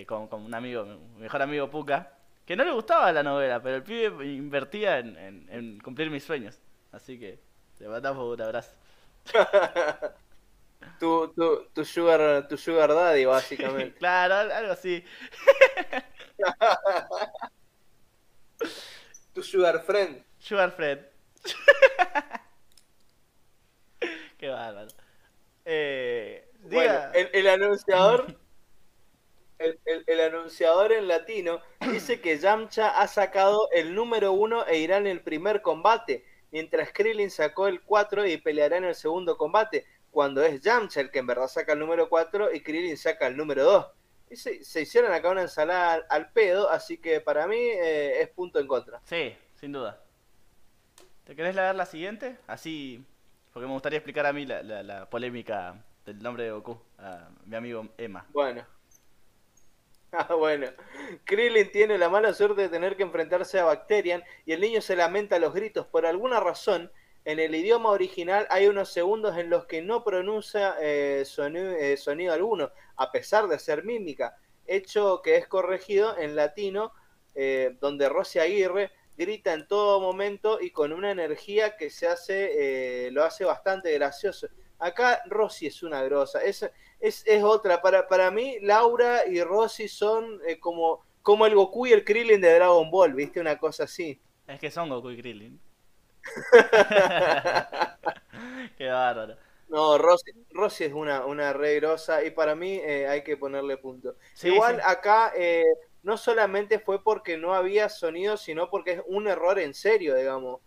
[0.07, 2.18] con, con un amigo, mi mejor amigo Puca,
[2.49, 6.59] que no le gustaba la novela, pero el pibe invertía en, cumplir mis sueños.
[6.93, 7.39] Así que
[7.77, 8.73] te mandamos un abrazo.
[10.99, 13.99] tu, tu, tu, sugar, tu sugar daddy, básicamente.
[13.99, 15.05] claro, algo así.
[19.35, 20.25] tu sugar friend.
[20.39, 21.05] Sugar friend.
[24.39, 24.89] Qué bárbaro.
[25.67, 28.39] Eh, bueno, el anunciador
[29.59, 31.61] el, anunciador en latino
[31.93, 36.93] dice que Yamcha ha sacado el número uno e irá en el primer combate, mientras
[36.93, 41.19] Krillin sacó el 4 y peleará en el segundo combate, cuando es Yamcha el que
[41.19, 43.87] en verdad saca el número 4 y Krillin saca el número 2.
[44.31, 48.59] Y se, hicieron acá una ensalada al, pedo, así que para mí eh, es punto
[48.59, 49.01] en contra.
[49.05, 50.03] Sí, sin duda.
[51.25, 52.37] ¿Te querés leer la siguiente?
[52.47, 53.05] Así,
[53.53, 57.57] porque me gustaría explicar a mí la, la polémica del nombre de Goku, a mi
[57.57, 58.27] amigo Emma.
[58.33, 58.78] Bueno.
[60.13, 60.69] Ah, bueno.
[61.25, 64.97] Krillin tiene la mala suerte de tener que enfrentarse a Bacterian y el niño se
[64.97, 65.87] lamenta a los gritos.
[65.87, 66.91] Por alguna razón,
[67.25, 72.33] en el idioma original hay unos segundos en los que no pronuncia eh, eh, sonido,
[72.33, 74.37] alguno, a pesar de ser mímica,
[74.67, 76.93] hecho que es corregido en latino,
[77.35, 83.11] eh, donde Rosy Aguirre grita en todo momento y con una energía que se hace,
[83.13, 84.49] lo hace bastante gracioso.
[84.79, 86.43] Acá Rosy es una grosa.
[86.43, 86.69] Es,
[87.01, 87.83] es, otra.
[87.83, 92.41] Para, para mí, Laura y Rosy son eh, como, como el Goku y el Krillin
[92.41, 93.41] de Dragon Ball, ¿viste?
[93.41, 94.21] Una cosa así.
[94.47, 95.61] Es que son Goku y Krillin.
[98.79, 99.37] Qué bárbaro.
[99.69, 103.77] No, Rosy, Rosy es una, una re grosa y para mí eh, hay que ponerle
[103.77, 104.17] punto.
[104.43, 105.65] Igual acá eh,
[106.03, 110.61] no solamente fue porque no había sonido, sino porque es un error en serio, digamos.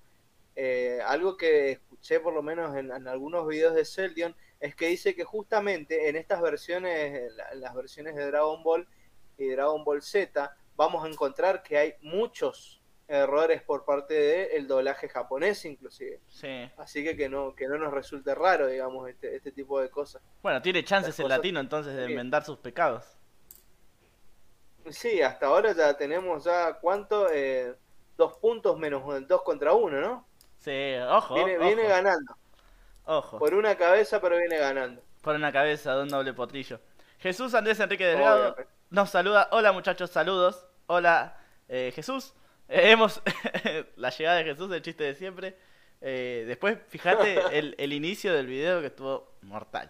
[1.05, 5.15] Algo que escuché por lo menos en, en algunos videos de Celdion es que dice
[5.15, 8.87] que justamente en estas versiones, las versiones de Dragon Ball
[9.37, 15.09] y Dragon Ball Z, vamos a encontrar que hay muchos errores por parte del doblaje
[15.09, 16.21] japonés inclusive.
[16.27, 16.69] Sí.
[16.77, 20.21] Así que que no, que no nos resulte raro, digamos, este, este tipo de cosas.
[20.41, 23.17] Bueno, tiene chances el latino entonces de enmendar sus pecados.
[24.89, 27.75] Sí, hasta ahora ya tenemos ya cuánto, eh,
[28.15, 30.27] dos puntos menos dos contra uno, ¿no?
[30.61, 31.35] Sí, ojo.
[31.35, 32.37] Viene, viene ganando.
[33.05, 33.39] Ojo.
[33.39, 35.01] Por una cabeza, pero viene ganando.
[35.21, 36.79] Por una cabeza de un doble potrillo.
[37.19, 38.55] Jesús Andrés Enrique Delgado
[38.89, 39.47] nos saluda.
[39.51, 40.67] Hola muchachos, saludos.
[40.87, 42.33] Hola eh, Jesús.
[42.67, 43.21] Eh, hemos
[43.95, 45.57] la llegada de Jesús, el chiste de siempre.
[46.01, 49.89] Eh, después, fíjate el, el, inicio del video que estuvo mortal.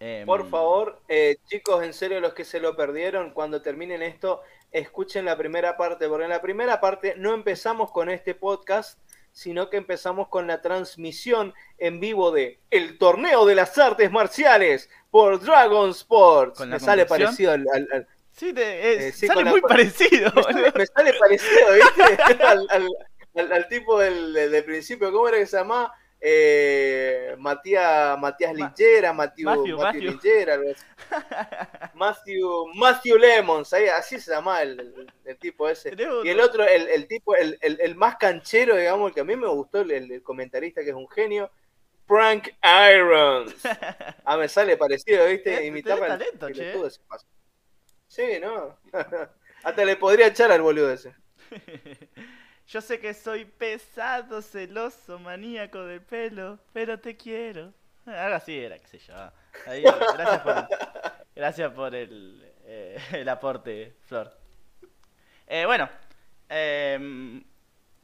[0.00, 1.00] Em, Por favor,
[1.46, 4.42] chicos, en serio, los que se lo perdieron, cuando terminen esto,
[4.72, 8.98] escuchen la primera parte, porque en la primera parte no empezamos con este podcast,
[9.32, 14.90] sino que empezamos con la transmisión en vivo de El Torneo de las Artes Marciales
[15.10, 16.60] por Dragon Sports.
[16.66, 18.06] Me sale parecido al...
[18.32, 20.32] Sí, eh, sale muy parecido.
[20.74, 22.42] Me sale, parecido, ¿viste?
[23.52, 25.94] al, tipo del, del, principio, ¿cómo era que se llamaba?
[26.24, 30.20] Eh, Matías, Matías Lingera, Matthew, Matthew, Matthew,
[31.94, 35.08] Matthew, Matthew Lemons, así se llama el,
[35.40, 35.96] tipo ese.
[36.22, 39.80] Y el otro, el, tipo, el, más canchero, digamos, el que a mí me gustó,
[39.80, 41.50] el, comentarista que es un genio,
[42.06, 43.54] Frank Irons.
[44.24, 45.56] Ah, me sale parecido, ¿viste?
[45.56, 46.86] Al talento, che.
[46.86, 47.26] ese paso.
[48.06, 48.78] Sí, ¿no?
[49.64, 51.16] Hasta le podría echar al boludo ese.
[52.68, 57.72] Yo sé que soy pesado, celoso, maníaco del pelo, pero te quiero.
[58.06, 59.14] Algo así era, qué sé yo.
[59.66, 60.68] Ahí, gracias por,
[61.34, 64.32] gracias por el, eh, el aporte, Flor.
[65.46, 65.88] Eh, bueno,
[66.48, 67.44] em,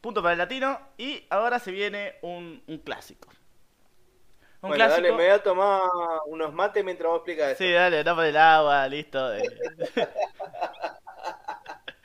[0.01, 0.79] punto para el latino.
[0.99, 3.29] Y ahora se viene un, un clásico.
[4.61, 5.83] Un bueno, dale, me voy a tomar
[6.27, 7.65] unos mates mientras vos explicas esto.
[7.65, 9.33] Sí, dale, no por el agua, listo.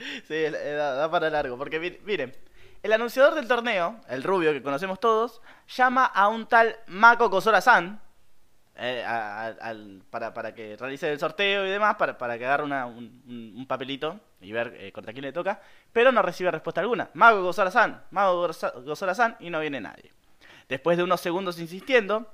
[0.27, 1.57] sí, da, para largo.
[1.57, 2.35] Porque mi- miren,
[2.81, 5.41] el anunciador del torneo, el rubio que conocemos todos,
[5.75, 8.01] llama a un tal Mako Kosora-san
[8.75, 9.05] eh,
[10.09, 14.51] para, para que realice el sorteo y demás, para, para que agarre un, papelito y
[14.51, 15.61] ver eh, quién le toca,
[15.91, 17.09] pero no recibe respuesta alguna.
[17.13, 18.49] Mako Kosora-san, Mako
[18.85, 20.11] Kosora-san y no viene nadie.
[20.67, 22.31] Después de unos segundos insistiendo,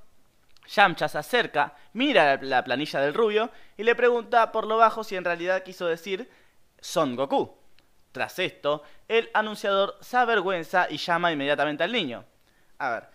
[0.68, 5.16] Yamcha se acerca, mira la planilla del rubio y le pregunta por lo bajo si
[5.16, 6.30] en realidad quiso decir
[6.80, 7.59] Son Goku.
[8.12, 12.26] Tras esto, el anunciador se avergüenza y llama inmediatamente al niño.
[12.80, 13.10] A ver,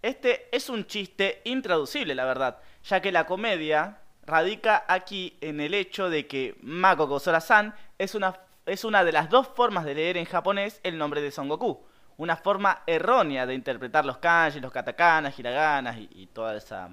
[0.00, 5.74] este es un chiste intraducible, la verdad, ya que la comedia radica aquí en el
[5.74, 10.16] hecho de que Mako Kosora-san es una, es una de las dos formas de leer
[10.16, 11.84] en japonés el nombre de Son Goku.
[12.16, 16.90] Una forma errónea de interpretar los kanji, los katakanas, hiraganas y, toda esa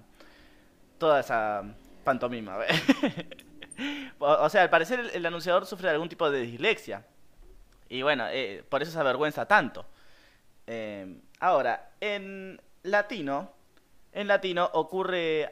[0.98, 1.64] toda esa
[2.04, 2.58] pantomima.
[4.20, 7.06] o sea, al parecer el, el anunciador sufre de algún tipo de dislexia.
[7.90, 9.86] Y bueno, eh, por eso se avergüenza tanto.
[10.68, 13.52] Eh, ahora, en latino,
[14.12, 15.50] en latino ocurre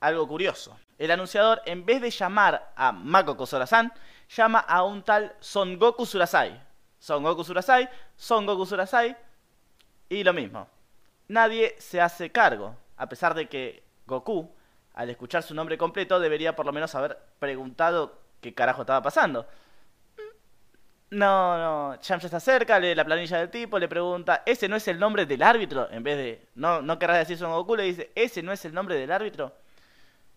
[0.00, 0.78] algo curioso.
[0.98, 3.92] El anunciador, en vez de llamar a Mako Kosora-san,
[4.28, 6.60] llama a un tal Son Goku Surasai.
[6.98, 9.16] Son Goku Surasai, Son Goku Surasai,
[10.08, 10.68] y lo mismo.
[11.28, 14.52] Nadie se hace cargo, a pesar de que Goku,
[14.94, 19.46] al escuchar su nombre completo, debería por lo menos haber preguntado qué carajo estaba pasando.
[21.10, 24.86] No, no, Yamcha se acerca, lee la planilla del tipo, le pregunta, ¿ese no es
[24.86, 25.90] el nombre del árbitro?
[25.90, 28.72] En vez de, no, no querrás decir Son Goku, le dice, ¿ese no es el
[28.72, 29.52] nombre del árbitro?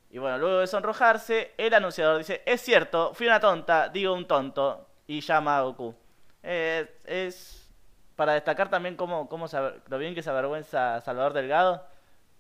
[0.10, 4.26] Y bueno, luego de sonrojarse, el anunciador dice, es cierto, fui una tonta, digo un
[4.26, 5.96] tonto, y llama a Goku.
[6.42, 7.70] Es
[8.16, 11.86] para destacar también cómo, cómo se lo bien que se avergüenza Salvador Delgado,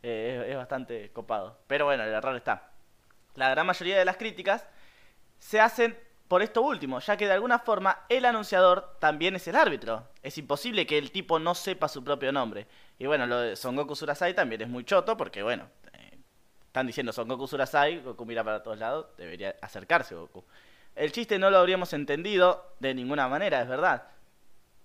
[0.01, 1.57] eh, es, es bastante copado.
[1.67, 2.69] Pero bueno, el error está.
[3.35, 4.67] La gran mayoría de las críticas
[5.39, 5.97] se hacen
[6.27, 10.07] por esto último, ya que de alguna forma el anunciador también es el árbitro.
[10.23, 12.67] Es imposible que el tipo no sepa su propio nombre.
[12.97, 16.17] Y bueno, lo de Son Goku Surasai también es muy choto, porque bueno, eh,
[16.67, 20.43] están diciendo Son Goku Surasai, Goku mira para todos lados, debería acercarse Goku.
[20.95, 24.03] El chiste no lo habríamos entendido de ninguna manera, es verdad.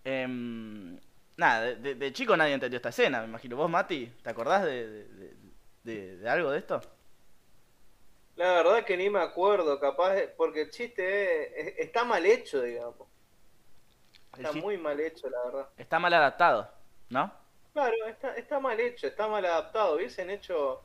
[0.04, 0.98] Em,
[1.36, 3.56] nada, de, de- chico nadie entendió esta escena, me imagino.
[3.56, 5.06] ¿Vos, Mati, te acordás de-
[5.84, 6.80] de algo de esto?
[8.38, 12.62] La verdad que ni me acuerdo, capaz, porque el chiste es- es- está mal hecho,
[12.62, 13.08] digamos.
[14.36, 15.68] Está chiste muy mal hecho, la verdad.
[15.76, 16.70] está mal adaptado,
[17.10, 17.32] ¿no?
[17.72, 19.96] Claro, está, está mal hecho, está mal adaptado.
[19.96, 20.80] Hubiesen hecho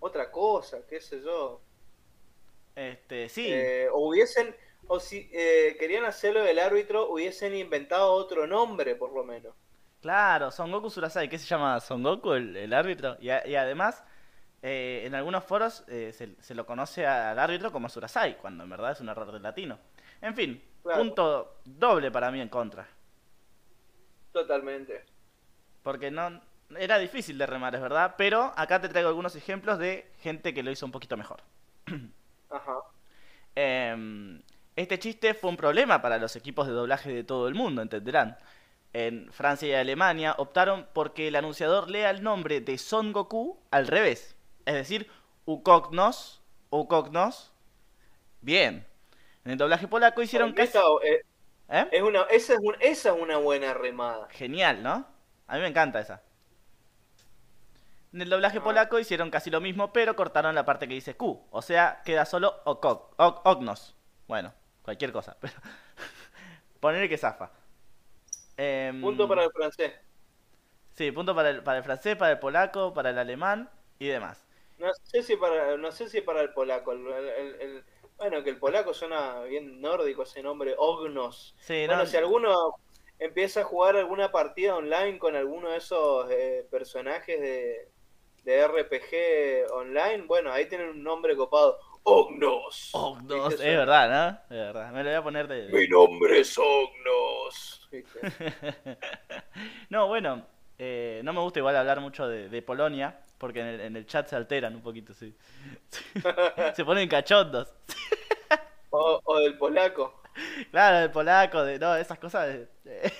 [0.00, 1.60] otra cosa, qué sé yo.
[2.74, 3.46] Este, sí.
[3.52, 4.54] Eh, o hubiesen,
[4.88, 9.54] o si eh, querían hacerlo del árbitro, hubiesen inventado otro nombre, por lo menos.
[10.00, 13.16] Claro, Son Goku Surasai, ¿qué se llama Son Goku, el, el árbitro?
[13.20, 14.04] Y, a- y además,
[14.62, 18.70] eh, en algunos foros eh, se, se lo conoce al árbitro como Surasai, cuando en
[18.70, 19.78] verdad es un error del latino.
[20.20, 21.00] En fin, Claro.
[21.02, 22.86] punto doble para mí en contra.
[24.32, 25.04] Totalmente.
[25.82, 26.40] Porque no
[26.78, 30.62] era difícil de remar, es verdad, pero acá te traigo algunos ejemplos de gente que
[30.62, 31.42] lo hizo un poquito mejor.
[32.50, 32.76] Ajá.
[33.54, 34.42] Em,
[34.76, 38.36] este chiste fue un problema para los equipos de doblaje de todo el mundo, entenderán.
[38.92, 43.86] En Francia y Alemania optaron porque el anunciador lea el nombre de Son Goku al
[43.86, 44.35] revés.
[44.66, 45.10] Es decir,
[45.46, 47.52] Ukoknos, Ukoknos.
[48.42, 48.86] Bien.
[49.44, 50.76] En el doblaje polaco hicieron casi...
[51.04, 51.22] Eh,
[51.68, 51.88] ¿Eh?
[51.92, 54.28] es una, esa, es un- esa es una buena remada.
[54.30, 55.06] Genial, ¿no?
[55.48, 56.22] A mí me encanta esa.
[58.12, 58.62] En el doblaje Ah.
[58.64, 61.46] polaco hicieron casi lo mismo, pero cortaron la parte que dice Q.
[61.50, 62.84] O sea, queda solo Ok-
[63.18, 63.94] Oknos.
[64.26, 64.52] Bueno,
[64.82, 65.36] cualquier cosa.
[65.40, 65.54] Pero...
[66.80, 67.50] Poner que zafa.
[68.56, 69.92] Em, Punto para el francés.
[70.94, 73.68] Sí, punto para el, para el francés, para el polaco, para el alemán
[73.98, 74.45] y demás.
[74.78, 76.92] No sé si para, no sé si para el polaco.
[76.92, 77.84] el- el- el-
[78.18, 81.54] bueno, que el polaco suena bien nórdico ese nombre, Ognos.
[81.58, 82.54] Sí, Bueno, no, si alguno
[83.18, 87.88] empieza a jugar alguna partida online con alguno de esos eh, personajes de,
[88.44, 91.78] de RPG online, bueno, ahí tienen un nombre copado.
[92.04, 92.92] Ognos.
[93.24, 93.70] ¿Viste?
[93.72, 94.08] es verdad,
[94.48, 94.56] ¿no?
[94.56, 94.92] Es verdad.
[94.92, 95.68] Me lo voy a poner de...
[95.72, 97.88] Mi nombre es Ognos.
[99.90, 100.46] No, bueno,
[100.78, 104.06] eh, no me gusta igual hablar mucho de, de Polonia, Porque en el, en el
[104.06, 105.36] chat se alteran un poquito, sí.
[106.74, 107.72] se ponen cachondos.
[108.90, 110.22] O, o del polaco.
[110.70, 112.46] Claro, el polaco, de no, esas cosas.
[112.46, 113.12] de- de-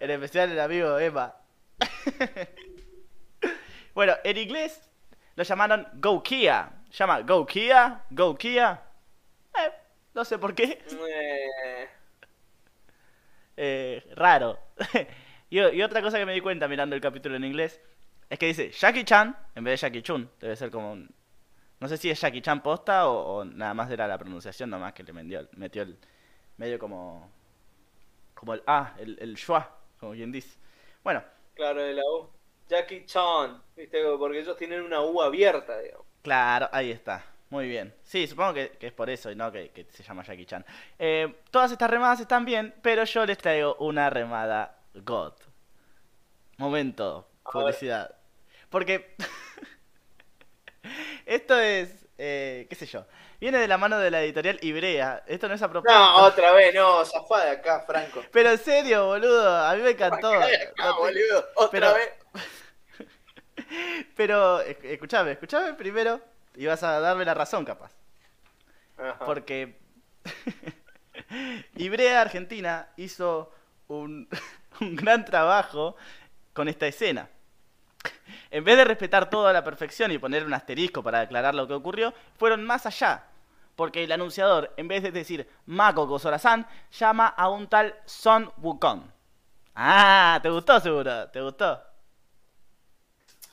[0.00, 1.34] en especial el amigo Emma.
[3.94, 4.82] bueno, en inglés
[5.36, 6.72] lo llamaron Go Kia.
[6.90, 8.82] Llama Go Kia, Go Kia.
[9.54, 9.72] Eh,
[10.14, 10.82] no sé por qué.
[11.08, 11.88] Eh,
[13.56, 14.58] Eh, raro.
[15.50, 17.80] y, y otra cosa que me di cuenta mirando el capítulo en inglés
[18.32, 20.30] es que dice Jackie Chan en vez de Jackie Chun.
[20.40, 21.06] Debe ser como un.
[21.80, 24.94] No sé si es Jackie Chan posta o, o nada más era la pronunciación nomás
[24.94, 25.98] que le metió, metió el.
[26.56, 27.30] medio como.
[28.32, 30.58] como el A, el, el schwa, como quien dice.
[31.04, 31.22] Bueno,
[31.54, 32.30] claro, de la U.
[32.70, 34.02] Jackie Chan, ¿viste?
[34.18, 36.06] Porque ellos tienen una U abierta, digamos.
[36.22, 37.22] Claro, ahí está.
[37.50, 37.94] Muy bien.
[38.02, 40.64] Sí, supongo que, que es por eso y no que, que se llama Jackie Chan.
[40.98, 45.34] Eh, todas estas remadas están bien, pero yo les traigo una remada God.
[46.56, 48.21] Momento, publicidad.
[48.72, 49.14] Porque
[51.26, 53.06] esto es, eh, qué sé yo,
[53.40, 55.22] viene de la mano de la editorial Ibrea.
[55.28, 55.96] Esto no es a propósito.
[55.98, 58.22] No, otra vez, no, zafá de acá, Franco.
[58.32, 60.32] Pero en serio, boludo, a mí me encantó.
[60.32, 62.08] Acá, No boludo, otra pero- vez.
[64.16, 66.20] Pero, esc- escuchame, escuchame primero
[66.56, 67.92] y vas a darme la razón capaz.
[68.98, 69.24] Ajá.
[69.24, 69.78] Porque
[71.76, 73.50] Ibrea Argentina hizo
[73.88, 74.28] un,
[74.80, 75.96] un gran trabajo
[76.52, 77.30] con esta escena.
[78.50, 81.66] En vez de respetar todo a la perfección y poner un asterisco para aclarar lo
[81.66, 83.24] que ocurrió, fueron más allá.
[83.76, 89.02] Porque el anunciador, en vez de decir Mako Kosorasan, llama a un tal Son Wukong.
[89.74, 91.28] Ah, ¿te gustó seguro?
[91.30, 91.91] ¿Te gustó?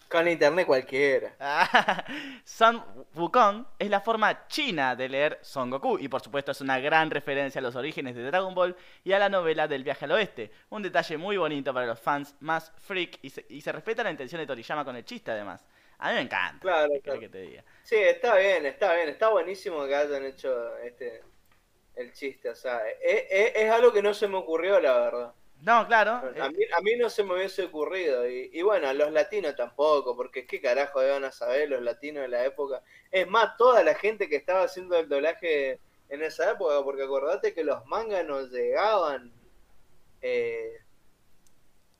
[0.10, 1.38] Con internet cualquiera.
[2.44, 2.84] Son
[3.16, 7.10] Wukong es la forma china de leer Son Goku y por supuesto es una gran
[7.10, 8.76] referencia a los orígenes de Dragon Ball
[9.06, 10.52] y a la novela del viaje al oeste.
[10.70, 14.12] Un detalle muy bonito para los fans más freak y se, y se respeta la
[14.12, 15.66] intención de Toriyama con el chiste además.
[16.00, 16.68] A mí me encanta.
[16.68, 17.20] Claro, ¿qué claro.
[17.20, 17.64] querés que te diga?
[17.84, 21.24] Sí, está bien, está bien, está buenísimo que hayan hecho este
[21.96, 25.36] el chiste, o sea, es, es- es algo que no se me ocurrió, la verdad.
[25.62, 26.12] No, claro.
[26.12, 29.12] A eh, mí, a mí no se me hubiese ocurrido, y, y bueno, a los
[29.12, 32.82] latinos tampoco, porque qué carajo iban a saber los latinos de la época.
[33.12, 35.80] Es más, toda la gente que estaba haciendo el doblaje
[36.10, 39.32] en esa época, porque acordate que los mangas nos llegaban
[40.22, 40.80] eh,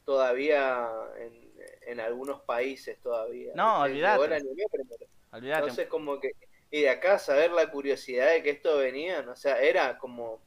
[0.06, 1.50] todavía en,
[1.84, 3.52] en algunos países todavía.
[3.56, 4.22] No, primero.
[4.22, 4.44] olvídate.
[5.32, 6.32] Entonces como que,
[6.72, 10.40] y de acá saber la curiosidad de que esto venían, o sea, era como,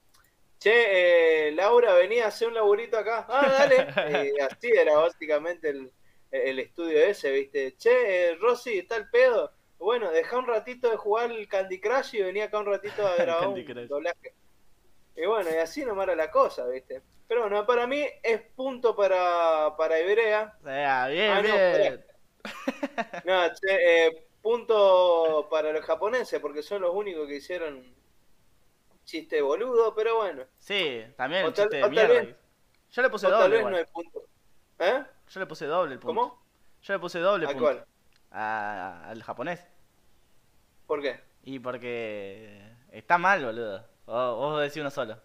[0.63, 3.77] che, eh, Laura venía a hacer un laburito acá, ah, dale,
[4.37, 5.93] y así era básicamente el,
[6.31, 9.53] el estudio ese, viste, che, eh, Rosy, ¿está el pedo?
[9.79, 13.17] Bueno, deja un ratito de jugar el Candy Crush y venía acá un ratito a
[13.19, 14.35] grabar un doblaje.
[15.17, 17.03] Y bueno, y así nomás era la cosa, viste.
[17.27, 22.05] Pero bueno, para mí es punto para, para Ibrea, Ah, bien, Ah, no, bien.
[23.25, 27.85] no, che, eh, punto para los japoneses, porque son los únicos que hicieron
[29.05, 30.45] chiste boludo, pero bueno.
[30.59, 32.15] Sí, también el tal- chiste de tal mierda.
[32.15, 32.37] vez-
[32.91, 33.73] Yo le puse tal doble vez igual.
[33.73, 34.23] no hay punto.
[34.79, 35.05] ¿Eh?
[35.29, 36.21] Yo le puse doble el punto.
[36.21, 36.43] ¿Cómo?
[36.83, 37.65] Yo le puse doble ¿A punto.
[37.65, 37.87] cuál?
[38.31, 39.67] A- al japonés.
[40.87, 41.21] ¿Por qué?
[41.45, 43.87] Y porque está mal, boludo.
[44.07, 45.19] O vos decís uno solo.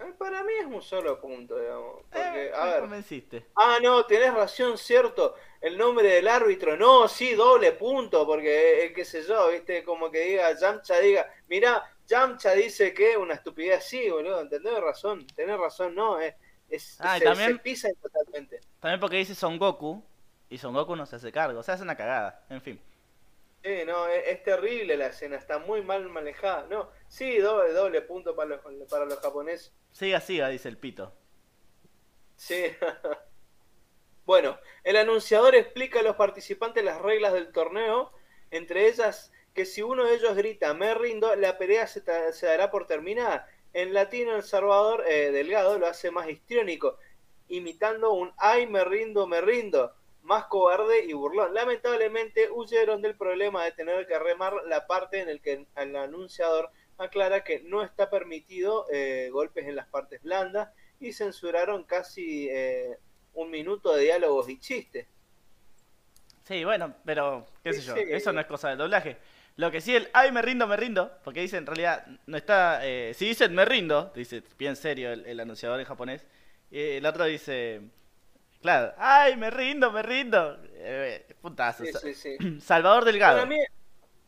[0.00, 2.02] Eh, Para mí es un solo punto, digamos.
[2.10, 2.80] Porque, Eh, a me ver.
[2.80, 3.46] convenciste.
[3.56, 5.34] Ah, no, tenés razón, cierto.
[5.60, 10.10] El nombre del árbitro, no, sí, doble punto, porque, eh, qué sé yo, viste, como
[10.10, 15.58] que diga, Yamcha diga, mirá, Yamcha dice que una estupidez así, boludo, tenés razón, tenés
[15.58, 16.34] razón, no, es,
[16.70, 18.60] es- Ah, se, también- se pisan totalmente.
[18.80, 20.02] También porque dice Son Goku
[20.48, 21.58] y Son Goku no se hace cargo.
[21.58, 22.44] O sea, es una cagada.
[22.48, 22.80] En fin.
[23.62, 28.02] Sí, no, es, es terrible la escena, está muy mal manejada, no, sí, doble, doble
[28.02, 29.74] punto para los, para los japoneses.
[29.90, 31.12] Siga, siga, dice el pito.
[32.36, 32.66] Sí.
[34.24, 38.12] bueno, el anunciador explica a los participantes las reglas del torneo,
[38.50, 42.02] entre ellas que si uno de ellos grita me rindo, la pelea se,
[42.32, 43.48] se dará por terminada.
[43.72, 46.96] En latino, El Salvador eh, Delgado lo hace más histriónico,
[47.48, 49.94] imitando un ay me rindo, me rindo,
[50.28, 51.54] más cobarde y burlón.
[51.54, 56.70] Lamentablemente huyeron del problema de tener que remar la parte en el que el anunciador
[56.98, 62.98] aclara que no está permitido eh, golpes en las partes blandas y censuraron casi eh,
[63.34, 65.06] un minuto de diálogos y chistes.
[66.44, 67.94] Sí, bueno, pero qué sé Sí, yo.
[67.94, 68.02] sí.
[68.08, 69.18] Eso no es cosa del doblaje.
[69.56, 71.12] Lo que sí, el ay, me rindo, me rindo.
[71.24, 72.80] Porque dice en realidad, no está.
[72.86, 76.26] eh, si dicen me rindo, dice bien serio el, el anunciador en japonés.
[76.70, 77.82] Y el otro dice.
[78.60, 80.58] Claro, ay, me rindo, me rindo.
[80.74, 81.84] Eh, puntazo.
[81.84, 82.36] Sí, sí, sí.
[82.60, 83.36] Salvador Delgado.
[83.36, 83.56] Para mí,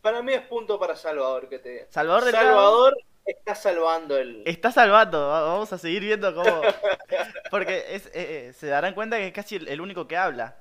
[0.01, 1.87] para mí es punto para Salvador que te diga.
[1.91, 2.47] Salvador Delgado.
[2.47, 2.97] Salvador
[3.27, 4.43] está salvando el.
[4.47, 6.63] Está salvando, va- vamos a seguir viendo cómo.
[7.51, 10.57] Porque es, eh, eh, se darán cuenta que es casi el, único que habla.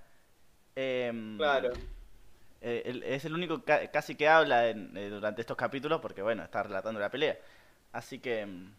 [0.75, 1.71] Em, Claro.
[2.61, 6.21] eh, el- es el único ca- casi que habla en- eh, durante estos capítulos porque,
[6.21, 7.37] bueno, está relatando la pelea.
[7.91, 8.41] Así que.
[8.41, 8.71] em,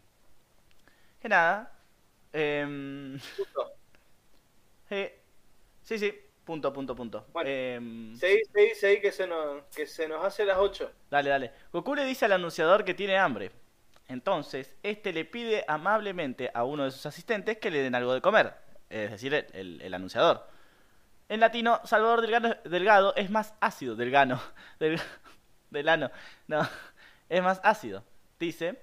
[1.20, 1.70] Que nada.
[2.32, 3.72] Em, Justo.
[4.90, 5.20] Eh,
[5.82, 6.14] sí, sí,
[6.44, 7.26] punto, punto, punto.
[7.32, 10.90] Bueno, Em, Seguí, seguí, seguí que se nos, que se nos hace las 8.
[11.10, 11.52] Dale, dale.
[11.72, 13.50] Goku le dice al anunciador que tiene hambre.
[14.08, 18.20] Entonces, este le pide amablemente a uno de sus asistentes que le den algo de
[18.20, 18.54] comer.
[18.88, 20.46] Es decir, el, el- el anunciador.
[21.28, 23.96] En latino, Salvador Delgado, Delgado es más ácido.
[23.96, 24.40] Delgano.
[24.80, 25.00] Del,
[25.70, 26.10] delano.
[26.48, 26.68] No.
[27.28, 28.04] Es más ácido.
[28.40, 28.80] Dice.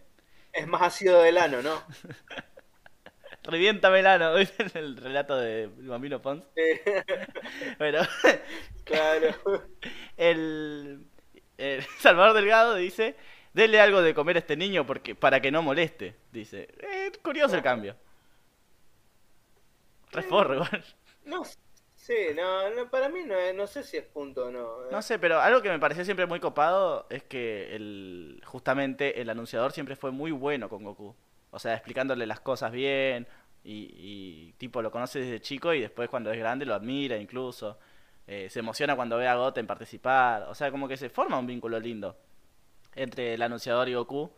[0.53, 1.81] Es más ácido del ano, ¿no?
[3.47, 4.33] Revienta Melano.
[4.35, 6.43] ¿Viste el relato de Bambino Pons?
[6.55, 6.81] Eh,
[7.79, 7.99] Bueno.
[8.83, 9.35] claro.
[10.17, 11.05] el,
[11.57, 13.15] el Salvador Delgado dice,
[13.53, 16.15] dele algo de comer a este niño porque, para que no moleste.
[16.31, 17.95] Dice, eh, curioso el cambio.
[20.11, 20.83] Reforro igual.
[21.25, 21.43] No
[21.95, 24.83] sé, no, no, para mí no, es- no sé si es punto o no.
[24.85, 24.87] eh.
[24.91, 29.29] No sé, pero algo que me pareció siempre muy copado es que el, justamente el
[29.29, 31.15] anunciador siempre fue muy bueno con Goku.
[31.57, 33.27] O sea, explicándole las cosas bien
[33.63, 37.77] y, y, tipo lo conoce desde chico y después cuando es grande lo admira incluso.
[38.27, 40.43] Eh, se emociona cuando ve a Goten participar.
[40.43, 42.15] O sea, como que se forma un vínculo lindo
[42.95, 44.31] entre el anunciador y Goku.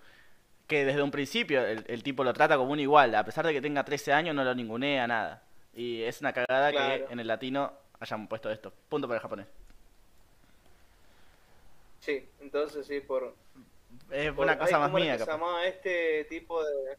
[0.66, 3.14] Que desde un principio el, el tipo lo trata como un igual.
[3.16, 5.44] A pesar de que tenga 13 años no lo ningunea, nada.
[5.74, 7.08] Y es una cagada Claro.
[7.08, 8.72] que en el latino hayan puesto esto.
[8.88, 9.48] Punto para el japonés.
[12.00, 13.36] Sí, entonces sí, por...
[14.12, 16.98] Es por- una cosa ay, más ¿cómo era mía, que se llamaba este tipo de...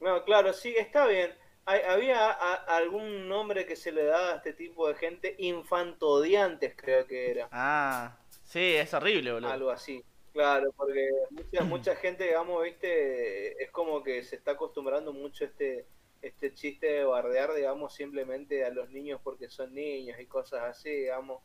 [0.00, 1.34] No, claro, sí, está bien.
[1.64, 6.74] Hay- había a- algún nombre que se le daba a este tipo de gente, infantodiantes
[6.76, 7.48] creo que era.
[7.52, 9.50] Ah, sí, es horrible, boludo.
[9.50, 10.02] Algo así.
[10.32, 15.86] Claro, porque mucha, mucha gente, digamos, viste, es como que se está acostumbrando mucho este,
[16.22, 20.90] este chiste de bardear, digamos, simplemente a los niños porque son niños y cosas así,
[20.90, 21.42] digamos.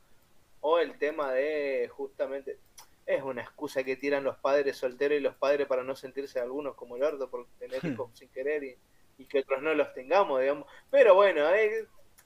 [0.62, 2.60] O el tema de justamente,
[3.06, 6.76] es una excusa que tiran los padres solteros y los padres para no sentirse algunos
[6.76, 8.78] como el orto por tener hijos sin querer y,
[9.18, 10.68] y que otros no los tengamos, digamos.
[10.90, 11.86] Pero bueno, es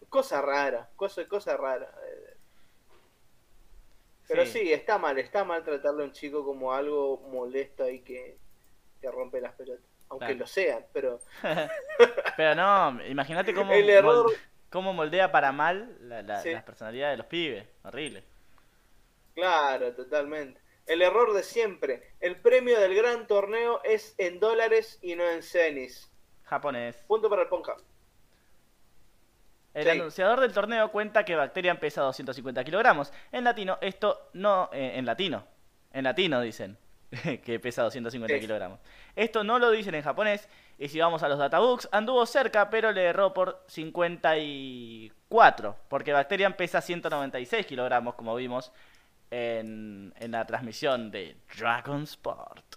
[0.09, 1.91] cosa rara, cosa, cosa rara.
[2.05, 2.33] eh,
[4.27, 4.71] pero sí.
[4.73, 8.37] está mal, está mal tratarlo a un chico como algo molesto y que,
[9.01, 9.85] que rompe las pelotas.
[10.09, 10.39] Aunque Claro.
[10.39, 11.19] lo sean, pero
[12.37, 14.37] Pero no, imagínate cómo, El error- mol-
[14.69, 16.51] cómo moldea para mal la, la- Sí.
[16.51, 17.67] las personalidades de los pibes.
[17.83, 18.23] Horrible.
[19.33, 20.59] claro, totalmente.
[20.87, 22.01] El error de siempre.
[22.21, 26.09] El premio del gran torneo es en dólares y no en cenis.
[26.43, 26.95] Japonés.
[27.07, 27.75] Punto para el Ponja.
[29.73, 29.89] El Sí.
[29.89, 33.11] anunciador del torneo cuenta que Bacterian pesa 250 kilogramos.
[33.31, 34.69] En latino, esto no.
[34.73, 35.45] eh, en latino.
[35.93, 36.77] En latino dicen
[37.43, 38.41] que pesa 250 Sí.
[38.41, 38.79] kilogramos.
[39.15, 40.47] Esto no lo dicen en japonés.
[40.79, 45.75] Y si vamos a los databooks, anduvo cerca, pero le erró por 54.
[45.89, 48.71] Porque Bacterian pesa 196 kilogramos, como vimos
[49.31, 52.75] en, en la transmisión de Dragon Sport.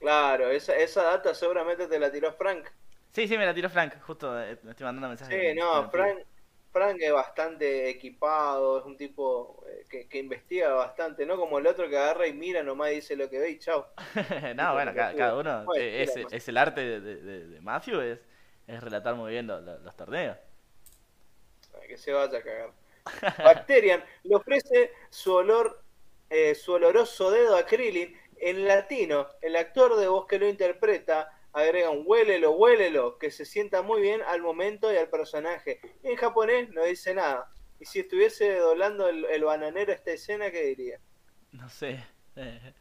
[0.00, 2.66] Claro, esa, esa data seguramente te la tiró Frank.
[3.12, 4.00] Sí, sí, me la tiró Frank.
[4.02, 5.34] Justo eh, me estoy mandando mensajes.
[5.34, 6.18] Sí, no, Frank,
[6.72, 11.66] Frank es bastante equipado, es un tipo eh, que, que investiga bastante, no como el
[11.66, 13.88] otro que agarra y mira nomás y dice lo que ve y chao.
[14.56, 15.64] no, bueno, cada, cada uno.
[15.64, 18.20] Bueno, eh, es, es el arte de, de- de- Matthew, es,
[18.66, 20.36] es relatar muy bien lo- lo- los torneos.
[21.88, 22.70] Que se vaya a cagar.
[23.38, 25.82] Bacterian le ofrece su olor,
[26.28, 29.28] eh, su oloroso dedo a Krillin en latino.
[29.42, 34.00] El actor de voz que lo interpreta agrega un huélelo, huélelo, que se sienta muy
[34.00, 35.80] bien al momento y al personaje.
[36.02, 37.50] Y en japonés no dice nada.
[37.78, 41.00] Y si estuviese doblando el, el bananero esta escena, ¿qué diría?
[41.52, 42.04] No sé.
[42.36, 42.74] eh,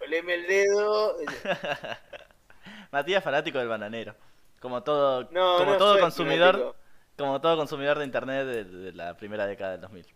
[0.00, 1.16] oleme el dedo.
[2.90, 4.14] Matías fanático del bananero.
[4.60, 6.76] Como todo, No, como no todo consumidor, fanático.
[7.16, 10.06] Como todo consumidor de internet de, de la primera década del 2000.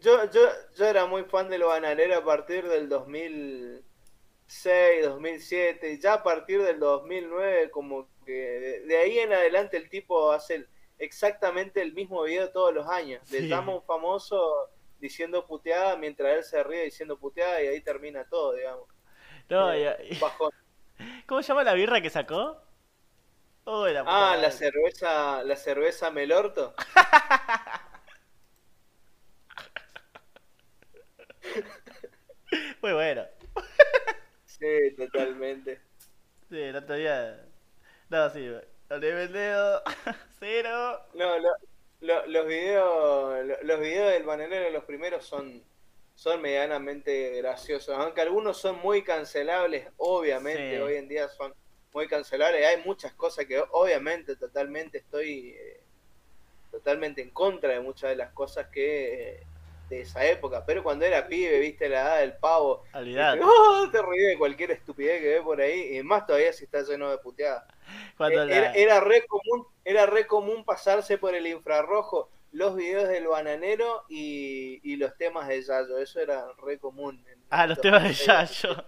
[0.00, 0.40] Yo, yo,
[0.76, 6.62] yo era muy fan de los bananeros a partir del 2006, 2007, ya a partir
[6.62, 10.66] del 2009, como que de, de ahí en adelante el tipo hace
[10.98, 13.20] exactamente el mismo video todos los años.
[13.30, 13.48] Le Sí.
[13.48, 14.70] llama a un famoso
[15.00, 18.86] diciendo puteada mientras él se ríe diciendo puteada y ahí termina todo, digamos.
[19.48, 20.20] No, Eh, y- y-.
[21.26, 22.56] ¿Cómo se llama la birra que sacó?
[23.64, 26.74] Oh, la Ah, la cerveza, la cerveza Melorto.
[32.82, 33.24] Muy bueno.
[34.44, 35.80] Sí, totalmente.
[36.48, 37.44] Sí, el otro día.
[38.10, 38.48] No, sí,
[38.90, 39.82] oleme el dedo.
[40.38, 41.00] Cero.
[41.14, 41.56] No, lo-
[42.00, 45.62] lo- los videos, lo- los videos del bananero, los primeros son,
[46.14, 51.54] son medianamente graciosos, aunque algunos son muy cancelables, obviamente, hoy en día son
[51.92, 55.80] muy cancelables, hay muchas cosas que obviamente totalmente estoy eh,
[56.70, 59.46] totalmente en contra de muchas de las cosas que eh,
[59.88, 64.28] de esa época, pero cuando era pibe, viste la edad del pavo, oh, te ríes
[64.30, 67.64] de cualquier estupidez que ve por ahí, y más todavía si está lleno de puteadas.
[68.20, 74.04] Eh, era, re común, era re común pasarse por el infrarrojo los videos del bananero
[74.08, 75.98] y, los temas de Yayo.
[75.98, 77.24] Eso era re común.
[77.50, 78.84] Ah, los temas de Yayo.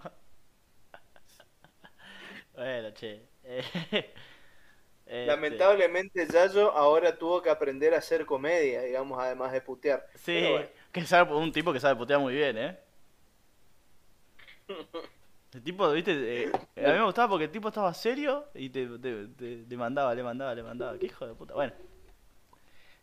[2.55, 3.29] Bueno, che.
[5.07, 5.27] Este.
[5.27, 10.07] Lamentablemente Yayo ahora tuvo que aprender a hacer comedia, digamos, además de putear.
[10.15, 10.49] Sí,
[10.91, 12.79] que sabe un tipo que sabe putear muy bien, ¿eh?
[15.53, 18.87] El tipo, viste, eh, a mí me gustaba porque el tipo estaba serio y te,
[18.89, 20.99] le mandaba, le mandaba, le mandaba.
[20.99, 21.55] Qué hijo de puta.
[21.55, 21.73] Bueno,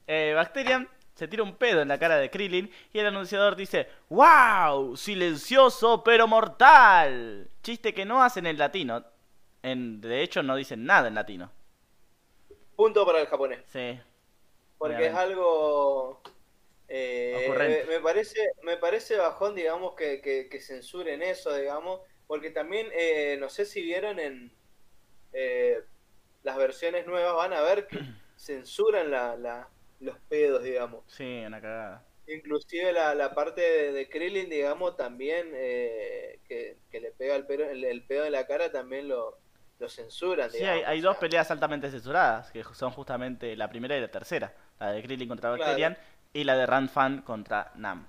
[0.08, 3.88] eh, Bacterian se tira un pedo en la cara de Krillin y el anunciador dice,
[4.10, 4.98] ¡Wow!
[4.98, 7.48] Silencioso pero mortal.
[7.62, 9.04] Chiste que no hacen en latino.
[9.64, 11.52] En, de hecho, no dicen nada en latino.
[12.76, 13.60] Punto para el japonés.
[13.68, 14.00] Sí.
[14.78, 16.22] Porque es algo...
[16.88, 23.38] Eh, me, parece, me parece bajón, digamos, que, que, censuren eso, digamos, porque también, eh,
[23.40, 24.52] no sé si vieron en
[26.44, 27.98] las versiones nuevas, van a ver que
[28.38, 29.70] censuran la,
[30.00, 31.04] los pedos, digamos.
[31.08, 32.06] Sí, una cagada.
[32.28, 38.04] Inclusive la, la parte de, Krillin, digamos, también eh, que, le pega el, pedo, el,
[38.04, 39.38] pedo en la cara, también lo,
[39.82, 40.50] lo censuran.
[40.52, 44.54] Sí, hay, dos peleas altamente censuradas, que son justamente la primera y la tercera.
[44.80, 45.98] La de Krillin contra Bacterian
[46.32, 48.08] y la de Ranfan contra Nam.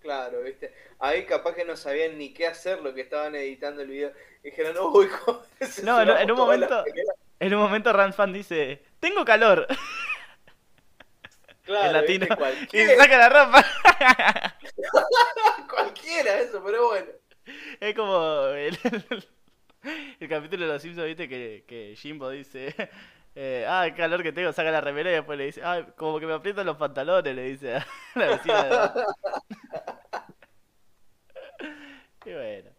[0.00, 0.74] Claro, viste.
[0.98, 4.12] Ahí capaz que no sabían ni qué hacer lo que estaban editando el video.
[4.42, 5.08] dijeron, uy,
[5.84, 6.84] No, en, un momento,
[7.40, 9.66] en un momento Ranfan dice, tengo calor.
[11.64, 12.26] Claro, latino.
[12.72, 13.64] Y saca la ropa.
[15.70, 17.06] cualquiera eso, pero bueno.
[17.80, 19.28] Es como el, el,
[20.28, 22.74] capítulo de los Simpsons, viste, que, que Jimbo dice,
[23.34, 26.20] eh, ah, el calor que tengo, saca la remera y después le dice, ah, como
[26.20, 28.62] que me aprietan los pantalones, le dice a la vecina.
[28.64, 29.04] De...
[32.24, 32.70] Qué bueno.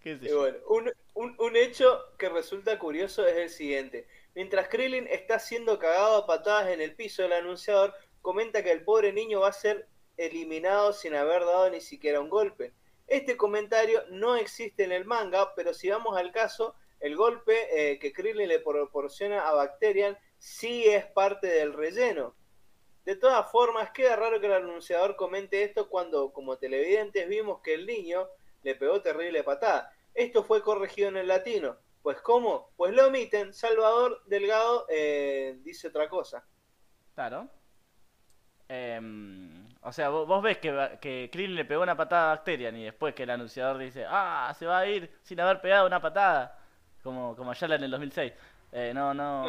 [0.00, 0.58] ¿Qué sé bueno.
[0.68, 4.06] Un, un, un hecho que resulta curioso es el siguiente.
[4.34, 8.84] Mientras Krillin está siendo cagado a patadas en el piso, el anunciador comenta que el
[8.84, 9.86] pobre niño va a ser
[10.16, 12.72] eliminado sin haber dado ni siquiera un golpe.
[13.12, 17.98] Este comentario no existe en el manga, pero si vamos al caso, el golpe eh,
[17.98, 22.34] que Krillin le proporciona a Bacterian sí es parte del relleno.
[23.04, 27.74] De todas formas, queda raro que el anunciador comente esto cuando, como televidentes, vimos que
[27.74, 28.30] el niño
[28.62, 29.92] le pegó terrible patada.
[30.14, 31.76] Esto fue corregido en el latino.
[32.02, 32.70] Pues ¿cómo?
[32.78, 33.52] Pues lo omiten.
[33.52, 36.46] Salvador Delgado eh, dice otra cosa.
[37.14, 37.46] Claro.
[38.68, 42.84] Em, o sea, vos, ves que, que Krillin le pegó una patada a Bacterian y
[42.84, 46.58] después que el anunciador dice, ah, se va a ir sin haber pegado una patada.
[47.02, 48.32] Como, como Ayala en el 2006.
[48.70, 49.44] Eh, no, no.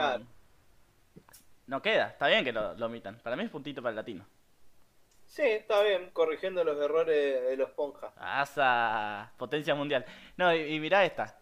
[1.68, 2.07] No queda.
[2.07, 3.19] Está bien que lo, omitan.
[3.19, 4.26] Para mí es puntito para el latino.
[5.27, 8.11] Sí, está bien, corrigiendo los errores de los ponjas.
[8.18, 10.03] Asa, potencia mundial.
[10.35, 11.38] No, y, y mirá esta.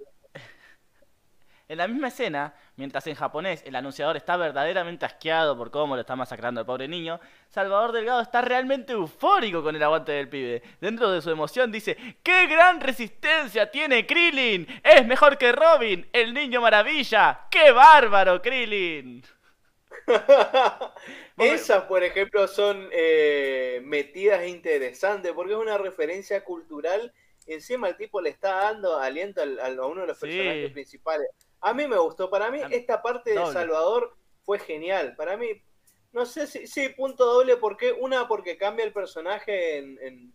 [1.72, 6.02] En la misma escena, mientras en japonés el anunciador está verdaderamente asqueado por cómo lo
[6.02, 7.18] está masacrando al pobre niño,
[7.48, 10.62] Salvador Delgado está realmente eufórico con el aguante del pibe.
[10.82, 14.68] Dentro de su emoción dice, ¡qué gran resistencia tiene Krillin!
[14.84, 17.48] ¡Es mejor que Robin, el niño maravilla!
[17.50, 19.24] ¡Qué bárbaro, Krillin!
[21.38, 27.14] Esas, por ejemplo, son eh, metidas interesantes porque es una referencia cultural.
[27.48, 31.30] Encima el tipo le está dando aliento a uno de los personajes principales.
[31.62, 32.30] A mí me gustó.
[32.30, 35.16] Para mí, esta parte de Salvador fue genial.
[35.16, 35.48] Para mí,
[36.12, 40.34] no sé si, sí, punto doble, porque una, porque cambia el personaje en, en,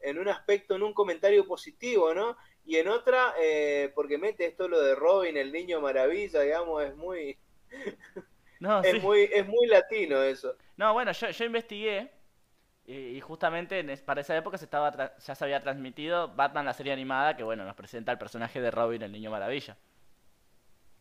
[0.00, 2.36] en, un aspecto, en un comentario positivo, ¿no?
[2.64, 6.96] Y en otra, eh, porque mete esto lo de Robin, el niño maravilla, digamos, es
[6.96, 7.36] muy.
[8.60, 10.56] No, es, muy, es muy latino eso.
[10.76, 12.10] No, bueno, yo, yo investigué
[12.92, 17.36] y, justamente para esa época se estaba ya se había transmitido Batman, la serie animada,
[17.36, 19.76] que bueno, nos presenta el personaje de Robin, el Niño Maravilla.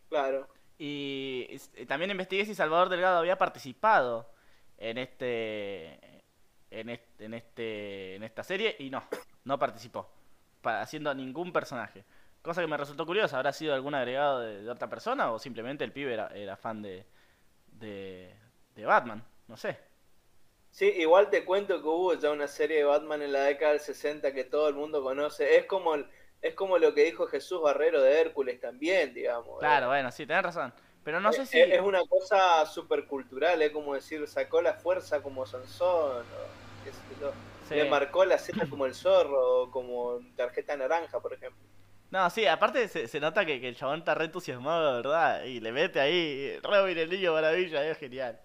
[0.09, 0.47] Claro.
[0.77, 1.47] Y,
[1.87, 4.31] también investigué si Salvador Delgado había participado
[4.77, 6.23] en este
[6.69, 9.03] en este, en este en esta serie y no,
[9.43, 10.09] no participó
[10.63, 12.05] haciendo ningún personaje.
[12.41, 15.91] Cosa que me resultó curiosa, ¿habrá sido algún agregado de, otra persona o simplemente el
[15.91, 17.05] pibe era, era fan de,
[17.67, 18.33] de,
[18.75, 19.23] de Batman?
[19.47, 19.90] No sé.
[20.71, 23.81] Sí, igual te cuento que hubo ya una serie de Batman en la década del
[23.81, 25.57] 60 que todo el mundo conoce.
[25.57, 25.95] Es como
[26.41, 29.59] es como lo que dijo Jesús Barrero de Hércules también, digamos.
[29.59, 30.73] Claro, bueno, sí, tenés razón.
[31.03, 31.59] Pero no sé si...
[31.59, 36.91] Es una cosa súper cultural, es como decir, sacó la fuerza como Sansón, o qué
[36.91, 37.31] sé yo.
[37.75, 41.61] Le marcó la Z como el zorro, o como tarjeta naranja, por ejemplo.
[42.09, 45.43] No, sí, aparte se, nota que, el chabón está re entusiasmado, ¿verdad?
[45.43, 48.39] Y le mete ahí, re el niño maravilla, es genial.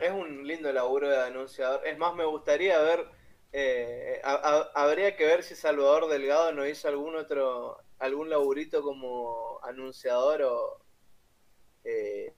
[0.00, 1.86] Es un lindo laburo de anunciador.
[1.86, 3.06] Es más, me gustaría ver,
[3.52, 4.20] eh,
[4.74, 10.82] habría que ver si Salvador Delgado no hizo algún otro, algún laburito como anunciador o
[11.84, 12.34] eh,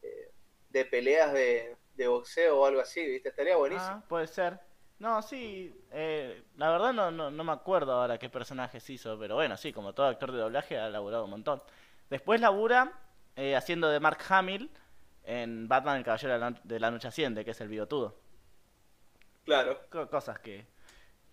[0.71, 1.77] de peleas de,
[2.09, 3.29] boxeo o algo así, ¿viste?
[3.29, 3.91] Estaría buenísimo.
[3.91, 4.59] Ah, puede ser.
[4.99, 9.35] No, sí, eh, la verdad no, no, no me acuerdo ahora qué personajes hizo, pero
[9.35, 11.63] bueno, sí, como todo actor de doblaje ha laburado un montón.
[12.09, 12.93] Después labura
[13.37, 14.71] eh, haciendo de Mark Hamill
[15.25, 18.17] en Batman el Caballero de la Noche Asciende, que es el bigotudo.
[19.45, 19.81] Claro.
[20.11, 20.67] cosas que,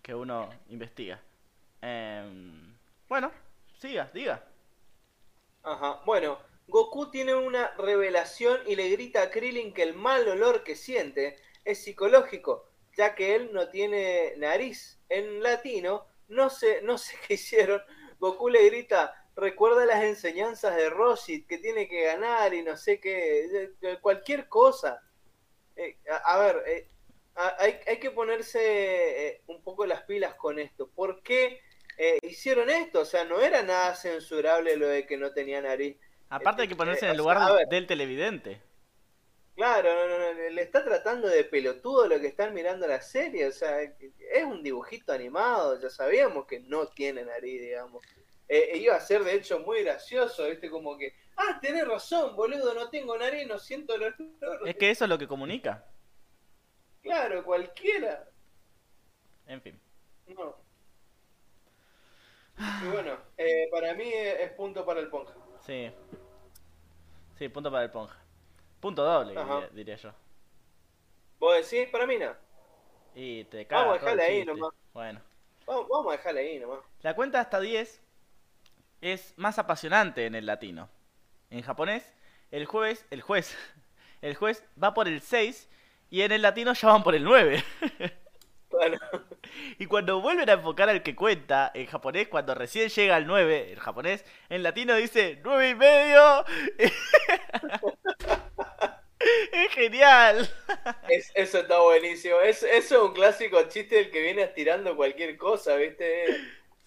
[0.02, 1.20] que uno investiga.
[1.80, 2.74] Em,
[3.08, 3.30] bueno,
[3.78, 4.42] siga, diga.
[5.62, 10.64] Ajá, bueno, Goku tiene una revelación y le grita a Krillin que el mal olor
[10.64, 14.98] que siente es psicológico, ya que él no tiene nariz.
[15.08, 17.82] En latino, no sé, no sé qué hicieron.
[18.18, 23.00] Goku le grita, recuerda las enseñanzas de Roshit, que tiene que ganar y no sé
[23.00, 25.00] qué, cualquier cosa.
[25.76, 26.88] Eh, a, ver, eh,
[27.34, 28.58] hay, hay, que ponerse
[29.28, 30.88] eh, un poco las pilas con esto.
[30.88, 31.60] ¿Por qué
[32.22, 33.00] hicieron esto?
[33.00, 35.96] O sea, no era nada censurable lo de que no tenía nariz.
[36.28, 37.38] Aparte hay que ponerse en el lugar
[37.68, 38.60] del televidente.
[39.56, 43.46] Claro, no, no, le está tratando de pelotudo lo que están mirando la serie.
[43.46, 45.80] O sea, es un dibujito animado.
[45.80, 48.04] Ya sabíamos que no tiene nariz, digamos.
[48.48, 50.70] Eh, iba a ser de hecho muy gracioso, ¿viste?
[50.70, 54.68] Como que, ah, tenés razón, boludo, no tengo nariz, no siento el olor.
[54.68, 55.86] Es que eso es lo que comunica.
[57.02, 58.28] Claro, cualquiera.
[59.46, 59.80] En fin.
[60.28, 60.56] No.
[62.82, 65.34] Y bueno, eh, para mí es punto para el Ponja.
[65.60, 65.90] Sí.
[67.38, 68.18] Sí, punto para el Ponja.
[68.80, 69.34] Punto doble,
[69.72, 70.12] diría, yo.
[71.38, 71.88] ¿Vos decís?
[71.90, 72.34] Para mí no.
[73.14, 74.72] Y te Vamos a dejarle ahí nomás.
[74.92, 75.20] Bueno.
[75.66, 76.80] Vamos, a dejarle ahí nomás.
[77.02, 78.02] La cuenta hasta 10
[79.00, 80.88] es más apasionante en el latino.
[81.50, 82.14] En japonés,
[82.50, 83.56] el juez, el juez,
[84.22, 85.68] el juez va por el 6
[86.10, 87.64] y en el latino ya van por el 9.
[89.78, 93.72] Y cuando vuelven a enfocar al que cuenta, en japonés, cuando recién llega al 9,
[93.72, 96.44] el japonés, en latino dice 9 y medio.
[99.18, 100.48] es genial.
[101.34, 102.40] eso está buenísimo.
[102.40, 106.26] Es, eso es un clásico chiste del que viene estirando cualquier cosa, ¿viste?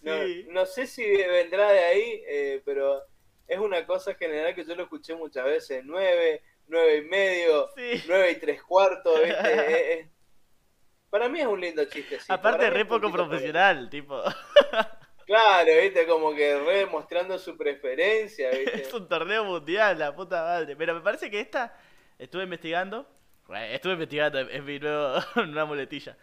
[0.02, 3.04] No, sé si vendrá de ahí, eh, pero
[3.48, 5.84] es una cosa general que yo lo escuché muchas veces.
[5.86, 7.70] 9, 9 y medio,
[8.08, 10.10] 9 y tres cuartos, ¿viste?
[11.12, 12.18] Para mí es un lindo chiste.
[12.30, 14.22] Aparte, re poco profesional, tipo.
[15.32, 18.82] Claro, viste, como que re mostrando su preferencia, viste.
[18.82, 20.76] es un torneo mundial, la puta madre.
[20.76, 21.74] Pero me parece que esta,
[22.20, 23.08] estuve investigando,
[23.70, 26.18] estuve investigando, es mi nuevo, una muletilla,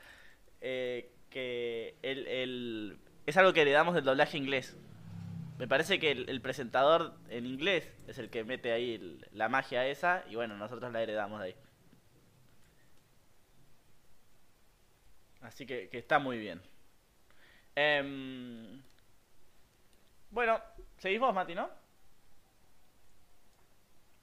[0.61, 2.99] eh, que el, el,
[3.29, 4.75] es algo que heredamos del doblaje inglés.
[5.59, 10.25] Me parece que el, presentador en inglés es el que mete ahí la magia esa,
[10.31, 11.57] y bueno, nosotros la heredamos de ahí.
[15.43, 16.63] Así que, está muy bien.
[17.75, 18.83] Em,
[20.31, 20.59] bueno,
[20.97, 21.69] seguimos, Mati, ¿no?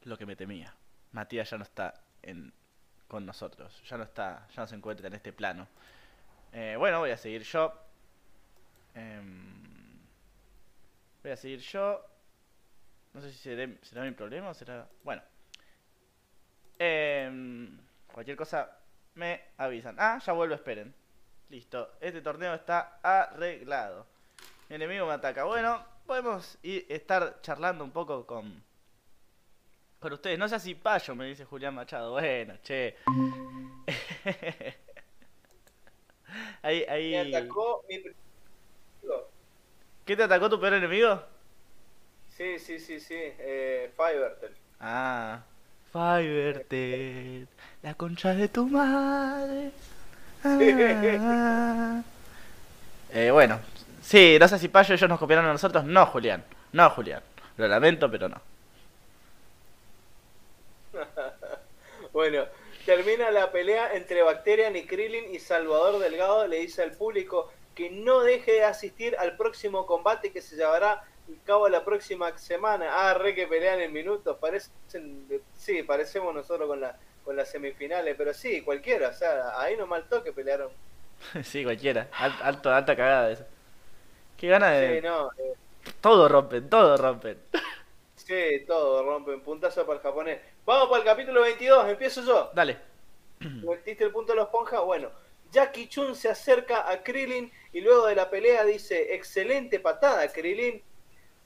[0.03, 0.73] Lo que me temía.
[1.11, 2.51] Matías ya no está en,
[3.07, 3.83] con nosotros.
[3.87, 5.67] Ya no está, ya no se encuentra en este plano.
[6.53, 7.84] Eh, bueno, voy a seguir yo.
[8.95, 9.99] Em,
[11.21, 12.01] voy a seguir yo.
[13.13, 14.87] No sé si será mi problema o será.
[15.03, 15.21] Bueno.
[16.79, 17.77] Em,
[18.11, 18.77] cualquier cosa
[19.15, 19.95] me avisan.
[19.99, 20.93] Ah, ya vuelvo, esperen.
[21.49, 24.05] Listo, este torneo está arreglado.
[24.69, 25.43] Mi enemigo me ataca.
[25.43, 28.63] Bueno, podemos ir, estar charlando un poco con,
[29.99, 30.39] con ustedes.
[30.39, 32.11] No sé si payo, me dice Julián Machado.
[32.13, 32.97] Bueno, che.
[36.61, 37.11] ahí, ahí...
[37.11, 38.03] Me atacó mi...
[40.05, 41.19] ¿Qué te atacó tu peor enemigo?
[42.37, 43.15] Sí, sí, sí, sí.
[43.17, 44.51] Eh, Fivertel.
[44.79, 45.41] Ah.
[45.91, 47.47] Fivertel.
[47.81, 49.71] La concha de tu madre.
[53.11, 53.59] eh, bueno,
[54.01, 55.83] sí, no sé si Payo ellos nos copiaron a nosotros.
[55.85, 56.43] No, Julián.
[56.71, 57.23] No, Julián.
[57.57, 58.39] Lo lamento, pero no.
[62.13, 62.45] bueno,
[62.85, 67.89] termina la pelea entre Bacterian y Krillin y Salvador Delgado le dice al público que
[67.89, 71.03] no deje de asistir al próximo combate que se llevará a
[71.45, 72.87] cabo la próxima semana.
[72.89, 74.37] Ah, re que pelean en minutos.
[74.39, 79.75] Parecen, sí, parecemos nosotros con la con las semifinales, pero sí, cualquiera, o sea, ahí
[79.75, 80.69] no mal toque pelearon.
[81.43, 83.47] sí, cualquiera, alto, alta cagada esa.
[84.37, 85.01] Qué gana de...
[85.01, 85.31] Sí, no.
[85.33, 85.55] Eh...
[85.99, 87.37] Todo rompen, todo rompen.
[88.15, 90.39] sí, todo rompen, puntazo para el japonés.
[90.65, 92.51] Vamos para el capítulo 22, empiezo yo.
[92.53, 92.77] Dale.
[93.39, 94.81] ¿Metiste el punto de los ponjas?
[94.81, 95.09] Bueno,
[95.55, 100.83] Jackie Chun se acerca a Krillin y luego de la pelea dice, excelente patada, Krillin,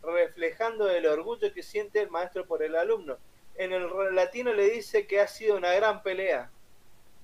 [0.01, 3.17] reflejando el orgullo que siente el maestro por el alumno.
[3.55, 6.49] En el latino le dice que ha sido una gran pelea.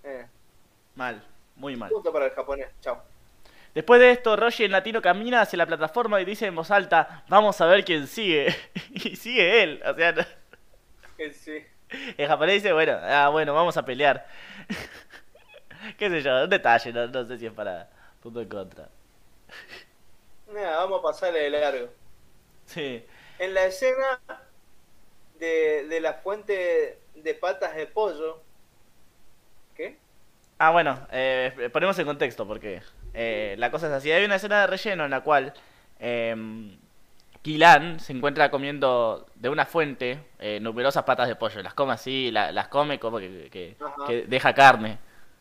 [0.03, 0.27] Eh.
[0.93, 1.25] Mal,
[1.55, 1.89] muy mal.
[1.89, 3.01] Punto para el japonés, chao.
[3.73, 7.25] Después de esto, Roshi en latino camina hacia la plataforma y dice en voz alta,
[7.27, 8.55] vamos a ver quién sigue.
[8.91, 10.13] y sigue él, o sea...
[11.33, 11.65] Sí.
[12.17, 14.27] El japonés dice, bueno, ah, bueno, vamos a pelear.
[15.97, 17.89] Qué sé yo, un detalle, no, sé si es para
[18.21, 18.89] punto en contra.
[20.51, 21.89] Nada, vamos a pasarle de largo.
[22.65, 23.05] Sí.
[23.39, 24.19] En la escena
[25.39, 28.41] de, de la fuente de patas de pollo.
[29.75, 29.97] ¿Qué?
[30.57, 32.81] Ah, bueno, eh, ponemos en contexto porque
[33.13, 34.11] eh, la cosa es así.
[34.11, 35.53] Hay una escena de relleno en la cual
[35.99, 36.35] eh,
[37.45, 41.61] Kilan se encuentra comiendo de una fuente eh, numerosas patas de pollo.
[41.61, 43.75] Las come así, las come como que,
[44.27, 44.97] deja carne,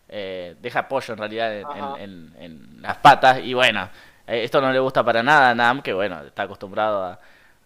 [0.08, 3.40] eh, deja pollo en realidad en, las patas.
[3.42, 3.88] Y bueno,
[4.26, 7.18] eh, esto no le gusta para nada a Nam, que bueno, está acostumbrado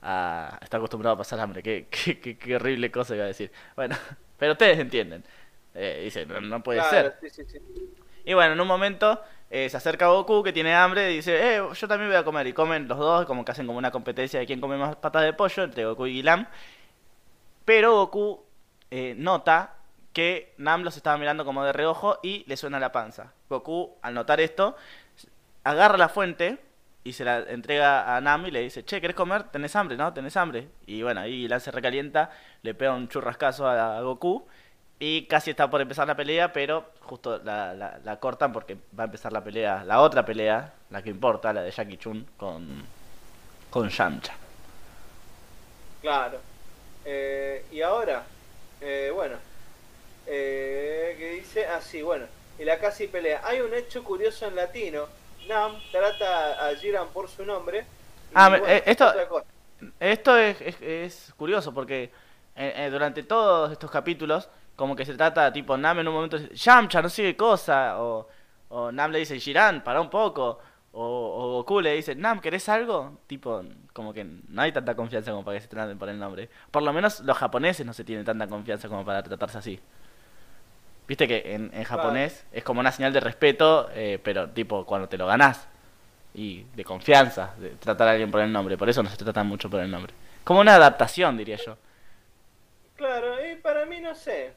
[0.02, 1.62] a, está acostumbrado a pasar hambre.
[1.62, 1.86] Qué,
[2.40, 3.50] qué, horrible cosa iba a decir.
[3.76, 3.96] Bueno,
[4.38, 5.24] pero ustedes entienden.
[5.74, 7.18] dice, no, puede ser.
[8.24, 11.56] Y bueno, en un momento eh, se acerca a Goku que tiene hambre y dice,
[11.56, 12.46] eh, yo también voy a comer.
[12.46, 15.22] Y comen los dos, como que hacen como una competencia de quién come más patas
[15.22, 16.46] de pollo entre Goku y Lam.
[17.64, 18.44] Pero Goku
[18.90, 19.76] eh, nota
[20.18, 23.34] que Nam los estaba mirando como de reojo y le suena la panza.
[23.48, 24.74] Goku, al notar esto,
[25.62, 26.58] agarra la fuente
[27.04, 29.44] y se la entrega a Nam y le dice, che, ¿querés comer?
[29.44, 30.12] ¿Tenés hambre, no?
[30.12, 30.66] ¿Tenés hambre?
[30.86, 32.32] Y bueno, ahí Lam se recalienta,
[32.62, 34.44] le pega un churrascazo a Goku
[34.98, 39.06] y casi está por empezar la pelea, pero justo la, la, cortan porque va a
[39.06, 42.82] empezar la pelea, la otra pelea, la que importa, la de Jackie Chun con,
[43.70, 44.34] con Yamcha.
[46.02, 46.40] Claro.
[47.04, 48.24] Eh, y ahora,
[48.80, 49.36] eh, bueno,
[50.28, 52.26] eh, que dice así, ah, bueno,
[52.58, 53.40] y la casi pelea.
[53.44, 55.06] Hay un hecho curioso en latino.
[55.48, 57.84] Nam trata a Jiran por su nombre.
[58.34, 59.12] Ah, eh, esto,
[59.98, 62.10] esto es, es, es curioso porque
[62.90, 64.48] durante todos estos capítulos
[64.78, 68.28] como que se trata, tipo, Nam en un momento dice, Yamcha, no sigue cosa, o,
[68.68, 70.60] o Nam le dice, Jiran, para un poco,
[70.92, 73.18] o, o, Goku le dice, Nam, ¿querés algo?
[73.26, 76.48] Tipo, como que no hay tanta confianza como para que se traten por el nombre.
[76.70, 79.80] Por lo menos los japoneses no se tienen tanta confianza como para tratarse así.
[81.08, 85.08] Viste que en, en japonés es como una señal de respeto, eh, pero tipo cuando
[85.08, 85.66] te lo ganás.
[86.34, 88.76] Y de confianza, de tratar a alguien por el nombre.
[88.76, 90.12] Por eso no se trata mucho por el nombre.
[90.44, 91.78] Como una adaptación, diría yo.
[92.94, 94.52] Claro, y para mí no sé.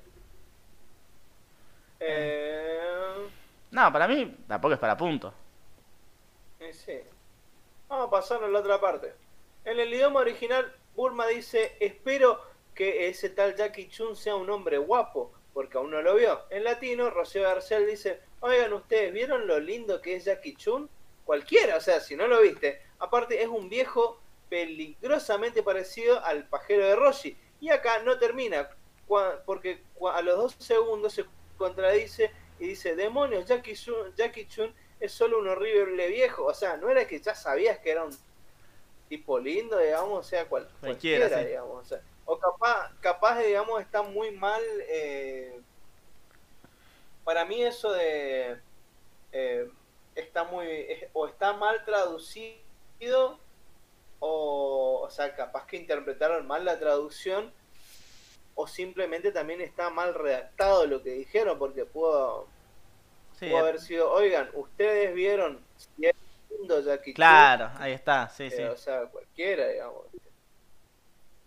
[2.01, 3.29] Eh...
[3.71, 5.33] No, para mí tampoco es para punto.
[6.73, 6.99] sí.
[7.87, 9.13] Vamos a pasar a la otra parte.
[9.63, 12.41] En el idioma original, Burma dice, espero
[12.73, 16.41] que ese tal Jackie Chun sea un hombre guapo, porque aún no lo vio.
[16.49, 20.89] En latino, Rocío Garcel dice, oigan ustedes, ¿vieron lo lindo que es Jackie Chun?
[21.25, 22.81] Cualquiera, o sea, si no lo viste.
[22.99, 24.19] Aparte, es un viejo
[24.49, 27.37] peligrosamente parecido al pajero de Roshi.
[27.59, 28.69] Y acá no termina,
[29.45, 31.25] porque a los dos segundos se
[31.57, 36.45] contradice y dice, demonios, Jackie Chun, Jackie Chun es solo un horrible viejo.
[36.45, 38.15] O sea, no era que ya sabías que era un
[39.09, 41.91] tipo lindo, digamos, o sea, cual, cualquiera, digamos.
[41.91, 41.95] O,
[42.39, 44.61] capaz, capaz, digamos, está muy mal.
[44.87, 45.59] Eh,
[47.23, 48.57] para mí eso de...
[49.31, 49.69] Eh,
[50.15, 50.87] está muy...
[51.13, 53.39] o está mal traducido
[54.19, 57.51] o, o sea, capaz que interpretaron mal la traducción
[58.55, 62.47] o simplemente también está mal redactado lo que dijeron, porque pudo,
[63.41, 63.57] eh.
[63.57, 66.13] haber sido, oigan, ustedes vieron si es
[66.49, 68.61] lindo Jackie Claro, ahí está, sí, sí.
[68.61, 70.03] O sea, cualquiera, digamos.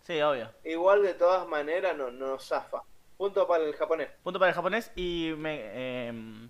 [0.05, 0.49] Sí, obvio.
[0.63, 2.81] Igual de todas maneras no, no zafa.
[3.17, 4.09] Punto para el japonés.
[4.23, 6.49] Punto para el japonés y me, em,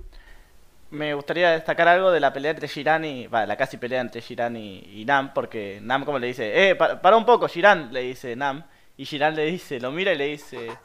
[0.89, 3.27] me gustaría destacar algo de la pelea entre Shiran y...
[3.27, 7.01] Va, la casi pelea entre Shiran y, Nam, porque Nam como le dice, eh, para,
[7.01, 8.65] para un poco, Shiran, le dice Nam.
[8.97, 10.77] Y Girán le dice, lo mira y le dice,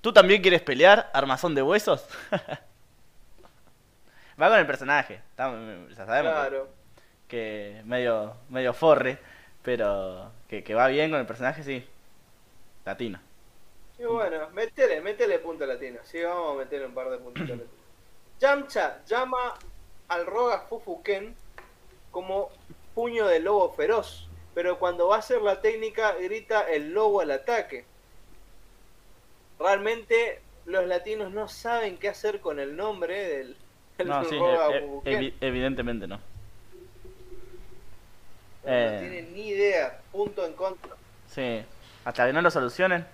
[0.00, 2.06] ¿tú también quieres pelear, armazón de huesos?
[4.40, 6.68] Va con el personaje, ya sabemos claro.
[7.26, 9.18] que, medio, medio forre,
[9.62, 11.86] pero que, que, va bien con el personaje, sí.
[12.86, 13.20] Latino.
[13.98, 16.00] Y bueno, métele, métele punto latino.
[16.04, 17.70] Sí, vamos a meterle un par de puntitos latinos.
[18.40, 19.54] Yamcha llama
[20.08, 21.34] al Roga Fufuken
[22.10, 22.50] como
[22.94, 24.26] puño de lobo feroz
[24.56, 27.84] pero cuando va a hacer la técnica grita el lobo al ataque.
[29.58, 33.56] Realmente los latinos no saben qué hacer con el nombre del,
[34.06, 34.34] no, sí,
[35.04, 36.16] e- e- evidentemente no.
[36.16, 36.22] No,
[38.64, 40.96] eh, tienen ni idea, punto en contra.
[41.28, 41.62] Sí,
[42.06, 43.06] hasta que no lo solucionen.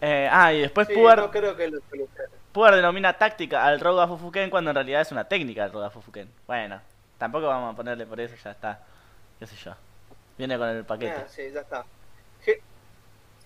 [0.00, 2.30] Eh, ah, y después sí, No creo que lo solucionen.
[2.52, 6.30] Pugar denomina táctica al Roga Fufuken cuando en realidad es una técnica del Roga Fufuken.
[6.46, 6.80] Bueno,
[7.18, 8.80] tampoco vamos a ponerle por eso, ya está.
[9.38, 9.74] ¿Qué sé yo?
[10.38, 11.24] Viene con el paquete.
[11.24, 11.84] Ah, sí, ya está.
[12.44, 12.60] Je-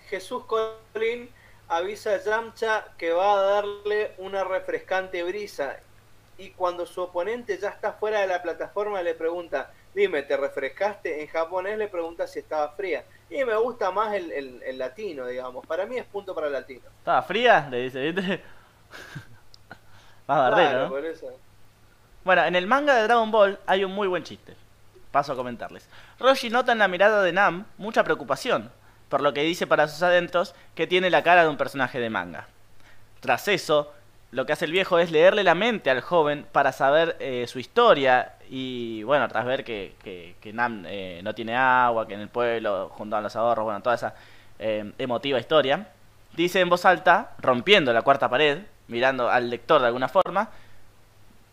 [0.08, 1.30] Jesús Colín
[1.68, 5.76] avisa a Yamcha que va a darle una refrescante brisa.
[6.38, 11.20] Y cuando su oponente ya está fuera de la plataforma le pregunta, dime, ¿te refrescaste?
[11.22, 13.04] En japonés le pregunta si estaba fría.
[13.28, 15.66] Y me gusta más el, el- el latino, digamos.
[15.66, 16.84] Para mí es punto para el latino.
[17.00, 17.66] ¿Estaba fría?
[17.70, 18.42] Le dice, ¿viste?
[20.26, 20.88] Más bardero, Claro, ¿no?
[20.90, 21.26] por eso.
[22.24, 24.54] Bueno, en el manga de Dragon Ball hay un muy buen chiste.
[25.10, 25.88] Paso a comentarles.
[26.20, 28.70] Roshi nota en la mirada de Nam mucha preocupación,
[29.08, 32.10] por lo que dice para sus adentros que tiene la cara de un personaje de
[32.10, 32.46] manga.
[33.20, 33.92] Tras eso,
[34.30, 37.58] lo que hace el viejo es leerle la mente al joven para saber eh, su
[37.58, 42.20] historia y, bueno, tras ver que, que- que Nam eh, no tiene agua, que en
[42.20, 44.14] el pueblo juntaban los ahorros, bueno, toda esa
[44.58, 45.88] eh, emotiva historia,
[46.34, 48.58] dice en voz alta, rompiendo la cuarta pared,
[48.88, 50.50] mirando al lector de alguna forma,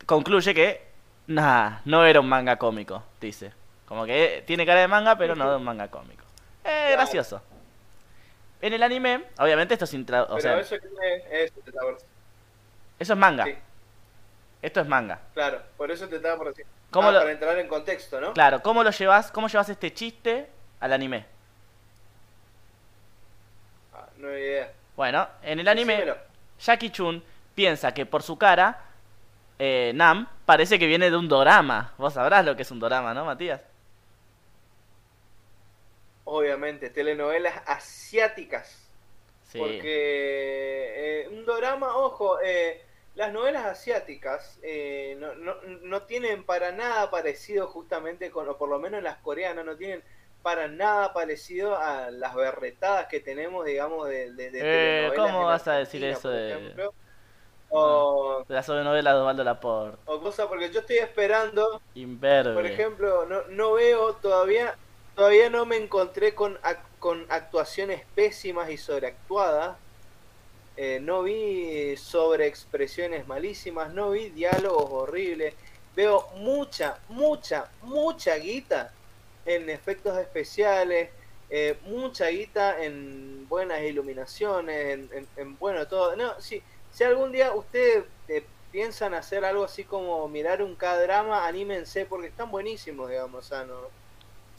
[0.05, 0.85] concluye que
[1.27, 3.51] nah, no era un manga cómico, dice.
[3.87, 6.23] Como que tiene cara de manga, pero no de un manga cómico.
[6.63, 7.41] Eh, gracioso.
[8.61, 10.23] En el anime, obviamente esto es intra...
[10.23, 11.53] O Pero sea, eso, es-
[12.99, 13.45] eso es manga.
[13.45, 13.55] Sí,
[14.61, 15.19] Esto es manga.
[15.33, 16.65] claro, por eso te estaba por decir.
[16.95, 18.31] ¿Cómo Ah, lo- Para entrar en contexto, ¿no?
[18.33, 19.29] Claro, ¿cómo lo llevas?
[19.29, 20.47] ¿Cómo llevas este chiste
[20.79, 21.25] al anime?
[23.93, 24.71] Ah, no hay idea.
[24.95, 26.17] Bueno, en el anime, Decímelo.
[26.57, 27.21] Jackie Chun
[27.53, 28.79] piensa que por su cara,
[29.59, 31.93] eh, Nam parece que viene de un dorama.
[31.97, 33.59] Vos sabrás lo que es un dorama, ¿no, Matías?
[36.23, 38.87] Obviamente, telenovelas asiáticas.
[39.51, 39.59] Sí.
[39.59, 42.84] Porque eh, un drama, ojo, eh,
[43.15, 48.69] las novelas asiáticas eh, no, no, no tienen para nada parecido justamente con, o por
[48.69, 50.03] lo menos las coreanas, no tienen
[50.41, 55.67] para nada parecido a las berretadas que tenemos, digamos, de, de, de Eh, ¿cómo vas
[55.67, 56.93] a decir eso de- ejemplo.
[57.69, 60.03] O, De la sobrenovela de Osvaldo Laporte.
[60.05, 62.53] o cosa, porque yo estoy esperando Inverbe.
[62.53, 64.79] por ejemplo, no, no veo todavía,
[65.15, 69.79] todavía no me encontré con, ac- con actuaciones pésimas y sobreactuadas.
[70.77, 75.53] Eh, no vi sobreexpresiones malísimas, no vi diálogos horribles.
[75.95, 78.91] Veo mucha, mucha, mucha guita
[79.45, 81.09] en efectos especiales,
[81.49, 86.15] eh, mucha guita en buenas iluminaciones, en, en- en bueno todo.
[86.15, 86.61] No, si,
[86.91, 92.27] si algún día ustedes eh, piensan hacer algo así como mirar un K-drama, anímense porque
[92.27, 93.79] están buenísimos, digamos, o sea, no,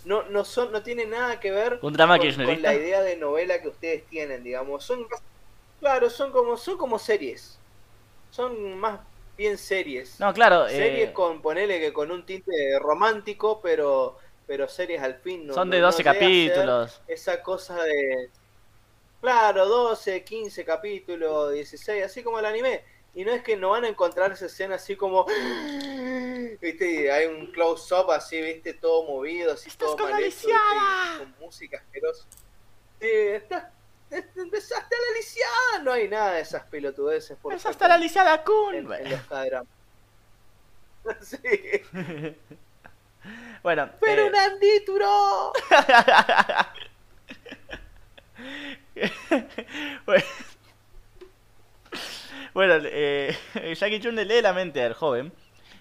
[0.06, 3.16] no, no son, no tiene nada que ver ¿Un drama con, con la idea de
[3.16, 4.84] novela que ustedes tienen, digamos.
[4.84, 5.05] Son
[5.81, 7.59] claro, son como, son como series.
[8.31, 9.01] Son más
[9.36, 10.19] bien series.
[10.20, 10.69] No, claro.
[10.69, 15.47] series eh, con, ponele que con un tinte romántico, pero, pero series al fin.
[15.47, 17.03] No, son de no 12 llega a ser capítulos.
[17.07, 18.31] Esa cosa de.
[19.20, 22.85] Claro, 12, 15 capítulos, 16, así como el anime.
[23.15, 25.24] Y no es que no van a encontrar esa escena así como.
[26.61, 26.90] ¿Viste?
[26.90, 28.74] Y hay un close-up así, ¿viste?
[28.74, 30.48] Todo movido, así ¡Estás todo con mal hecho,
[31.19, 32.27] con música asquerosa.
[33.01, 33.09] Sí,
[34.10, 34.36] estás.
[34.36, 35.84] Empezaste a la lisiada.
[35.84, 37.36] No hay nada de esas pelotudeces.
[37.38, 38.74] Por ¡Es hasta la Lisiada Kun!
[38.74, 39.20] en, en los
[41.20, 41.38] sí.
[43.62, 45.52] bueno, ¡Pero eh, un andíturo!
[50.06, 50.24] bueno,
[52.54, 53.36] bueno, eh,
[53.76, 55.32] Jackie Chun le lee la mente al joven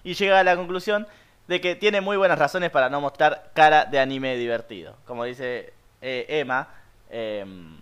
[0.04, 1.06] y llega a la conclusión
[1.48, 4.96] de que tiene muy buenas razones para no mostrar cara de anime divertido.
[5.06, 5.72] Como dice
[6.02, 6.68] eh, Emma,
[7.10, 7.78] em,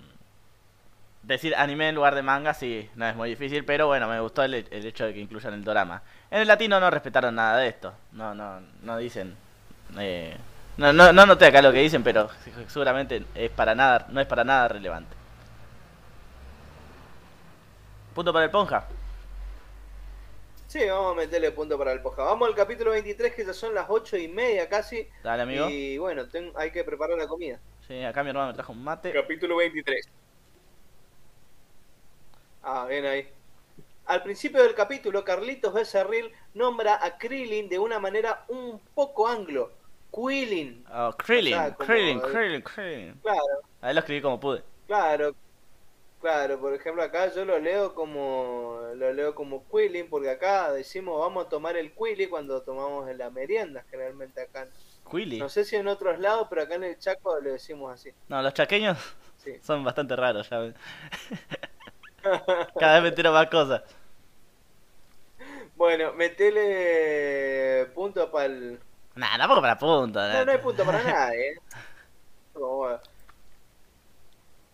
[1.27, 4.43] decir anime en lugar de manga sí, no es muy difícil, pero bueno, me gustó
[4.43, 6.03] el, el hecho de que incluyan el dorama.
[6.31, 9.37] En el latino no respetaron nada de esto, no, no, no dicen...
[9.99, 10.37] eh,
[10.77, 12.29] no, no, no noté acá lo que dicen, pero
[12.69, 15.15] seguramente es para nada, no es para nada relevante.
[18.15, 18.87] Punto para el Ponja.
[20.67, 22.25] Sí, vamos a meterle punto para el poja.
[22.25, 25.09] Vamos al capítulo 23, que ya son las 8 y media casi.
[25.23, 25.69] Dale, amigo.
[25.71, 27.61] Y bueno, ten- hay que preparar la comida.
[27.87, 29.13] Sí, acá mi hermano me trajo un mate.
[29.13, 30.09] Capítulo 23.
[32.65, 33.29] Ah, bien ahí.
[34.07, 39.71] Al principio del capítulo, Carlitos Becerril nombra a Krillin de una manera un poco anglo.
[40.13, 40.85] Quillin.
[40.93, 43.15] Oh, Krillin, O sea, como- Krillin, Krillin, Krillin.
[43.23, 43.41] Claro,
[43.81, 44.63] Ahí lo escribí como pude.
[44.87, 45.35] claro.
[46.21, 51.21] Claro, por ejemplo, acá yo lo leo como lo leo como Quillin, porque acá decimos
[51.21, 54.67] vamos a tomar el Quilly cuando tomamos en la merienda, generalmente acá.
[55.11, 55.39] Quilly.
[55.39, 58.11] No sé si en otros lados, pero acá en el Chaco le decimos así.
[58.29, 58.97] No, los chaqueños
[59.37, 59.59] Sí.
[59.63, 60.73] son bastante raros, ya.
[62.79, 63.83] Cada vez me entero más cosas.
[65.77, 68.79] Bueno, metele punto para el...
[69.17, 70.33] Nah, tampoco para punta.
[70.33, 71.49] No, no hay punto para nadie.
[71.51, 71.57] ¿eh?
[72.53, 72.89] Como,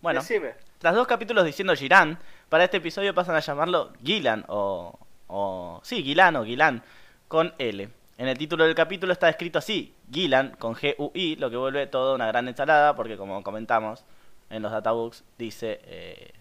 [0.01, 0.55] Bueno, Decime.
[0.78, 2.18] tras dos capítulos diciendo Girán,
[2.48, 4.98] para este episodio pasan a llamarlo Gilan o,
[5.28, 5.81] o...
[5.82, 6.82] Sí, Gilan o Gilan
[7.28, 7.89] con L.
[8.18, 12.14] En el título del capítulo está escrito así, Gilan con G-U-I, lo que vuelve todo
[12.14, 14.05] una gran ensalada porque como comentamos
[14.51, 16.32] en los databooks dice eh,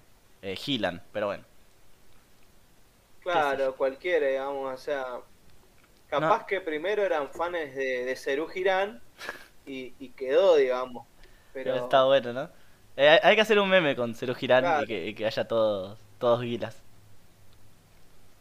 [0.41, 1.43] eh, Gilan, pero bueno.
[3.21, 5.05] Claro, cualquiera, digamos, o sea,
[6.07, 9.01] capaz que primero eran fans de, de Cerú Girán
[9.65, 11.05] y, y, quedó, digamos.
[11.53, 12.49] Pero está bueno, ¿no?
[12.95, 15.99] Eh, hay que hacer un meme con Cerú Girán y, que, y, que, haya todos,
[16.17, 16.81] todos guilas.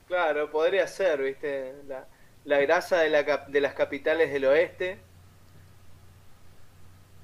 [0.07, 1.75] Claro, podría ser, ¿viste?
[1.87, 2.07] La,
[2.45, 4.99] la grasa de, la, de las capitales del oeste.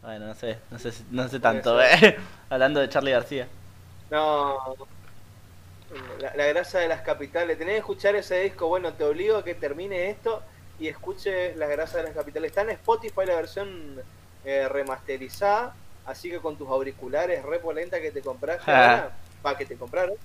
[0.02, 2.18] Bueno, no sé, no sé, no sé tanto, ¿eh?
[2.50, 3.48] Hablando de Charlie García.
[4.10, 4.76] No,
[6.20, 7.58] la, la, grasa de las capitales.
[7.58, 8.68] Tenés que escuchar ese disco.
[8.68, 10.42] Bueno, te obligo a que termine esto
[10.78, 12.50] y escuches las grasas de las capitales.
[12.50, 14.02] Está en Spotify la versión
[14.44, 15.74] eh, remasterizada.
[16.06, 19.12] Así que con tus auriculares re polenta que te compraste ahora,
[19.44, 20.16] va, que te compraron,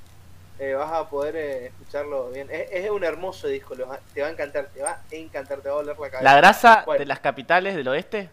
[0.59, 2.49] eh, vas a poder eh, escucharlo bien.
[2.51, 5.69] Es, es, un hermoso disco, lo, te va a encantar, te va a encantar, te
[5.69, 6.23] va a doler la cabeza.
[6.23, 6.99] ¿La grasa bueno.
[6.99, 8.29] de las capitales del oeste?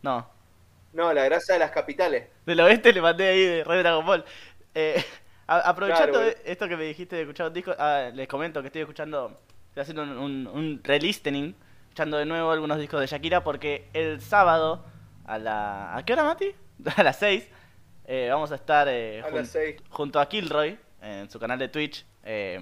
[0.00, 0.26] No.
[0.94, 2.28] No, la grasa de las capitales.
[2.46, 4.24] Del oeste le mandé ahí de Red Dragon Ball.
[4.74, 5.04] Eh,
[5.46, 8.82] aprovechando claro, esto que me dijiste de escuchar un disco, ah, les comento que estoy
[8.82, 11.54] escuchando, estoy haciendo un, un, un re-listening,
[11.84, 14.84] escuchando de nuevo algunos discos de Shakira, porque el sábado,
[15.24, 15.96] a la...
[15.96, 16.54] ¿A qué hora, Mati?
[16.96, 17.48] A las 6,
[18.06, 19.76] eh, vamos a estar eh, a jun las 6.
[19.90, 22.60] junto a Kilroy, en su canal de Twitch, eh,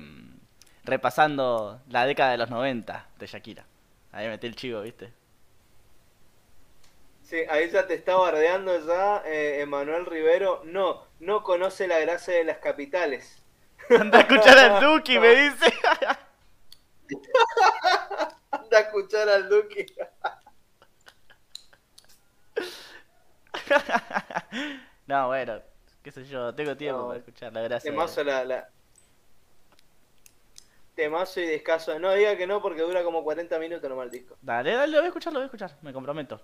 [0.85, 3.65] repasando la década de los 90 de Shakira.
[4.13, 5.13] Ahí metí el chivo, ¿viste?
[7.31, 10.63] Sí, ahí ya te está bardeando ya eh, Emanuel Rivero.
[10.65, 13.41] No, no conoce la gracia de las capitales.
[14.01, 15.73] Anda a escuchar al Duki, me dice.
[18.51, 19.87] Anda a escuchar al Duki.
[25.07, 25.63] no, bueno,
[26.03, 27.93] qué sé yo, tengo tiempo no, para escuchar la gracia.
[27.93, 28.69] Temazo la, la...
[30.97, 31.97] Temazo y descaso.
[32.01, 34.37] No diga que no porque dura como 40 minutos nomás el disco.
[34.43, 36.41] Dale, dale, lo voy a escuchar, lo voy a escuchar, me comprometo.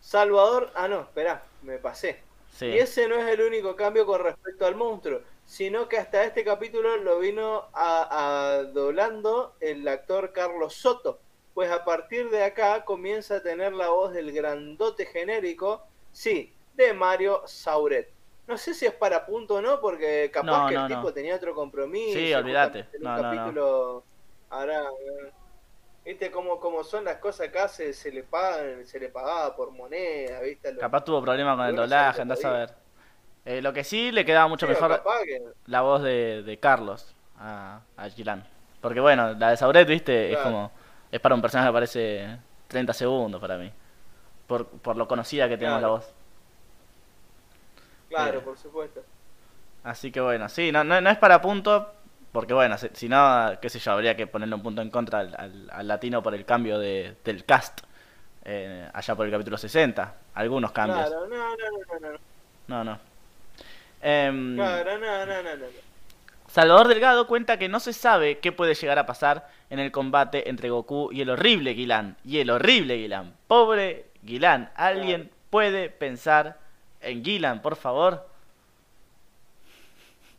[0.00, 2.20] Salvador, ah no, espera, me pasé.
[2.58, 2.66] Sí.
[2.66, 6.44] Y ese no es el único cambio con respecto al monstruo, sino que hasta este
[6.44, 11.18] capítulo lo vino a, a doblando el actor Carlos Soto,
[11.54, 15.82] pues a partir de acá comienza a tener la voz del grandote genérico,
[16.12, 18.10] sí, de Mario Sauret.
[18.48, 21.02] No sé si es para punto o no, porque capaz No, que no, el tipo
[21.02, 21.12] no.
[21.12, 22.18] tenía otro compromiso.
[22.18, 22.86] Sí, olvídate.
[22.98, 23.22] un No, no, no.
[23.22, 24.04] capítulo
[24.50, 25.32] ahora, eh,
[26.04, 29.70] viste cómo, cómo son las cosas acá, se, se le pagan, se le pagaba por
[29.70, 30.72] moneda, viste.
[30.72, 32.74] Lo- Capaz tuvo problemas con el doblaje, andás a ver.
[33.44, 37.80] Eh, lo que sí le quedaba mucho mejor que- la voz de, de Carlos a,
[37.96, 38.46] a Gilan.
[38.80, 40.70] Porque bueno, la de Sauret, viste, es como.
[41.10, 42.38] Es para un personaje que aparece
[42.68, 43.70] 30 segundos para mí.
[44.46, 45.94] Por, por lo conocida que tenemos Claro.
[45.94, 46.14] la voz.
[48.08, 48.44] Claro, Sí.
[48.44, 49.02] por supuesto.
[49.84, 51.92] Así que bueno, sí, no, no, no es para punto.
[52.32, 55.20] Porque bueno, si, si no, qué sé yo, habría que ponerle un punto en contra
[55.20, 57.80] al, al- al latino por el cambio de, del cast.
[58.44, 60.14] eh, allá por el capítulo 60.
[60.34, 61.06] Algunos cambios.
[61.08, 62.18] Claro, no, no, no, no, no.
[62.68, 62.98] No, no.
[64.00, 65.66] Em, Claro, no, no, no, no.
[66.48, 70.48] Salvador Delgado cuenta que no se sabe qué puede llegar a pasar en el combate
[70.50, 72.16] entre Goku y el horrible Guilán.
[72.24, 73.34] Y el horrible Guilán.
[73.46, 74.70] Pobre Guilán.
[74.74, 76.58] ¿Alguien puede pensar
[77.00, 78.28] en Guilán, por favor?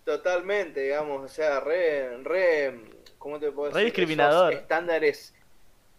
[0.05, 3.85] Totalmente, digamos, o sea, re, re, ¿cómo te puedo Re decir?
[3.85, 4.51] discriminador.
[4.51, 5.33] Esos estándares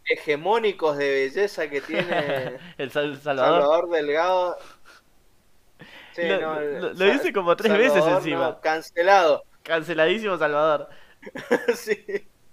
[0.06, 3.62] hegemónicos de belleza que tiene el Sal- Salvador.
[3.62, 4.58] Salvador Delgado.
[6.12, 8.48] Sí, Lo- no, lo- dice como tres veces encima.
[8.50, 9.44] no, cancelado.
[9.62, 10.88] Canceladísimo Salvador.
[11.74, 12.04] sí,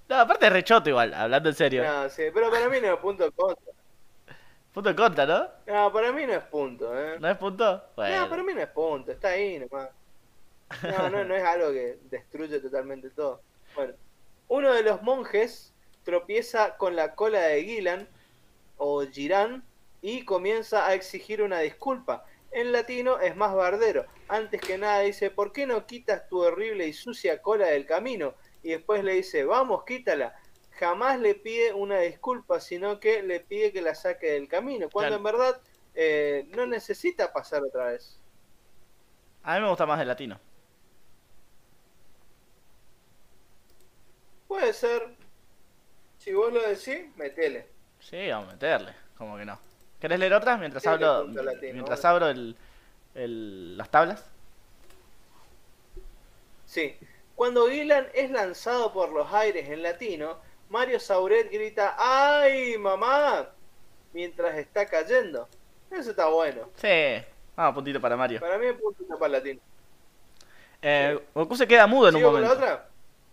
[0.10, 1.84] No, aparte es rechoto igual, hablando en serio.
[1.84, 3.74] no, sí, pero para mí no es punto contra.
[4.74, 5.48] Punto en contra, ¿no?
[5.66, 7.18] No, para mí no es punto, ¿eh?
[7.20, 7.84] ¿No es punto?
[7.98, 9.90] No, para mí no es punto, está ahí nomás.
[10.84, 13.42] No, no, no es algo que destruye totalmente todo.
[13.76, 13.94] Bueno,
[14.48, 15.74] uno de los monjes
[16.04, 18.08] tropieza con la cola de Gilan
[18.78, 19.64] o Girán
[20.02, 22.26] y comienza a exigir una disculpa.
[22.52, 24.06] En latino es más bardero.
[24.28, 28.34] Antes que nada dice, ¿por qué no quitas tu horrible y sucia cola del camino?
[28.64, 30.36] Y después le dice, vamos, quítala.
[30.72, 34.90] Jamás le pide una disculpa, sino que le pide que la saque del camino.
[34.90, 35.16] Cuando Claro.
[35.18, 35.62] en verdad
[35.94, 38.18] eh, no necesita pasar otra vez.
[39.44, 40.40] A mí me gusta más el latino.
[44.52, 45.16] Puede ser.
[46.18, 47.68] Si vos lo decís, metele.
[48.02, 49.58] Sí, vamos a meterle, como que no.
[49.98, 52.58] ¿Querés leer otra mientras Sí, hablo, latino, mientras abro el,
[53.16, 54.26] el- las tablas?
[56.66, 56.98] Sí.
[57.36, 63.50] Cuando Gilan es lanzado por los aires en latino, Mario Sauret grita ¡Ay, mamá!
[64.14, 65.48] mientras está cayendo.
[65.90, 66.70] Eso está bueno.
[66.76, 67.24] Sí,
[67.56, 68.40] vamos, puntito para Mario.
[68.42, 69.62] Para mí punto para latino.
[70.82, 72.60] Eh, Goku se queda mudo en un ¿Sigo con momento.
[72.66, 72.91] la otra?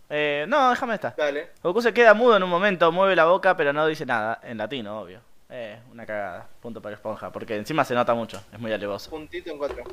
[0.09, 1.13] Eh, no, déjame esta.
[1.15, 1.49] Dale.
[1.61, 4.39] Goku se queda mudo en un momento, mueve la boca, pero no dice nada.
[4.43, 5.21] En latino, obvio.
[5.49, 6.47] Eh, una cagada.
[6.61, 7.31] Punto para esponja.
[7.31, 8.41] Porque encima se nota mucho.
[8.51, 9.09] Es muy alevoso.
[9.09, 9.83] Puntito en contra.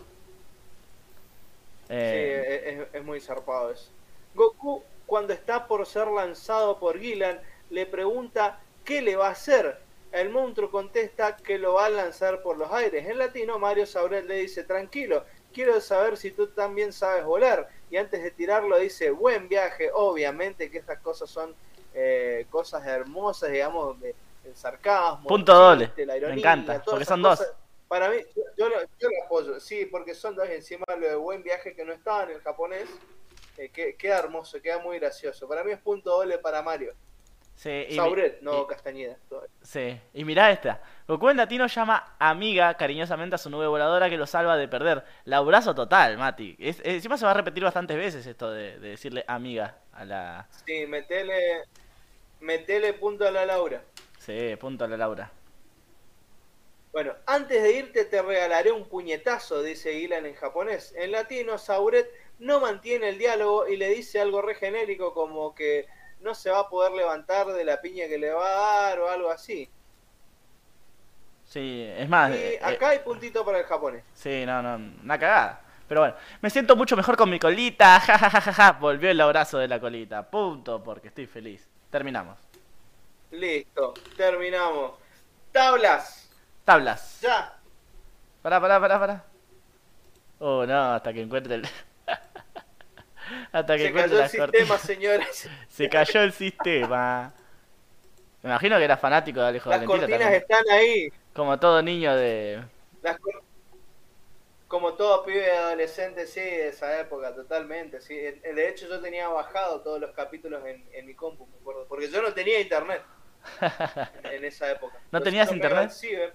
[1.89, 3.91] Eh, Sí, es, es muy zarpado eso.
[4.35, 7.41] Goku, cuando está por ser lanzado por Gilan,
[7.71, 9.79] le pregunta qué le va a hacer.
[10.13, 13.07] El monstruo contesta que lo va a lanzar por los aires.
[13.07, 15.25] En latino, Mario Sauret le dice, tranquilo,
[15.57, 17.71] quiero saber si tú también sabes volar.
[17.91, 19.91] Y antes de tirarlo dice, buen viaje.
[19.95, 21.55] Obviamente que estas cosas son
[21.95, 24.15] eh, cosas hermosas, digamos, de,
[24.45, 25.27] el sarcasmo.
[25.27, 25.91] Punto doble.
[25.97, 27.43] Me encanta, porque son dos.
[27.89, 30.47] Para mí, yo, yo lo, yo lo apoyo, sí, porque son dos.
[30.49, 32.89] Encima lo de buen viaje que no estaba en el japonés,
[33.57, 35.49] eh, que- queda hermoso, queda muy gracioso.
[35.49, 36.93] Para mí es punto doble para Mario.
[37.57, 39.17] Sí, y mi- Sauret, no y- Castañeda.
[39.29, 39.51] todavía.
[39.63, 40.81] Sí, y mirá esta.
[41.09, 45.05] Goku en latino llama amiga cariñosamente a su nube voladora que lo salva de perder.
[45.25, 46.55] Laurazo total, Mati.
[46.59, 50.47] Es- encima se va a repetir bastantes veces esto de, de decirle amiga a la...
[50.67, 51.65] Sí, metele,
[52.41, 53.83] metele punto a la Laura.
[54.19, 55.31] Sí, punto a la Laura.
[56.93, 60.95] Bueno, antes de irte te regalaré un puñetazo, dice Gilan en japonés.
[60.97, 65.87] En latino, Sauret no mantiene el diálogo y le dice algo re genérico como que
[66.21, 69.09] no se va a poder levantar de la piña que le va a dar o
[69.09, 69.69] algo así.
[71.45, 72.31] Sí, es más...
[72.33, 74.03] Y eh, acá hay puntito para el japonés.
[74.13, 75.63] Sí, no, no, una cagada.
[75.89, 78.01] Pero bueno, me siento mucho mejor con mi colita.
[78.07, 78.73] Ja, ja, ja, ja, ja.
[78.73, 80.29] Volvió el abrazo de la colita.
[80.29, 81.69] Punto, porque estoy feliz.
[81.91, 82.37] Terminamos.
[83.31, 84.93] Listo, terminamos.
[85.53, 86.29] Tablas,
[86.65, 87.21] Tablas.
[87.21, 87.57] ya.
[88.43, 89.25] Pará, pará, pará, pará.
[90.39, 91.63] Oh, no, hasta que encuentre el...
[93.59, 95.49] hasta que Se cayó el sistema, cortinas.
[95.69, 97.33] Se cayó el sistema.
[98.43, 100.35] Me imagino que era fanático de Alejo Las cortinas también.
[100.35, 101.09] están ahí.
[101.35, 102.63] Como todo niño de...
[103.03, 103.43] Las cor-
[104.69, 108.01] Como todo pibe adolescente, sí, de esa época, totalmente.
[108.01, 108.15] sí.
[108.15, 111.87] Eh, De hecho, yo tenía bajado todos los capítulos en, en mi compu, me acuerdo.
[111.89, 113.03] Porque yo no tenía internet
[114.25, 114.95] en, en esa época.
[115.11, 115.91] ¿No Entonces, tenías internet?
[115.91, 116.35] ciber.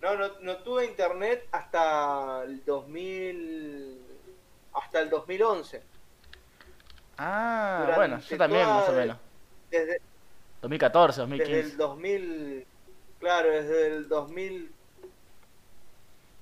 [0.00, 3.98] No, no, no tuve internet hasta el 2000...
[4.74, 5.82] Hasta el 2011.
[7.18, 9.16] Ah, bueno, yo también, toda- más o menos.
[9.70, 10.00] Desde,
[10.62, 11.60] 2014, desde 2015.
[11.72, 12.66] el 2000,
[13.20, 14.08] claro, desde el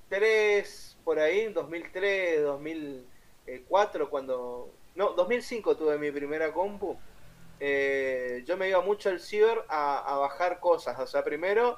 [0.09, 4.69] 2003, por ahí, 2003, 2004, cuando...
[4.95, 6.97] No, 2005 tuve mi primera compu.
[7.59, 10.99] Eh, yo me iba mucho al ciber a, a bajar cosas.
[10.99, 11.77] O sea, primero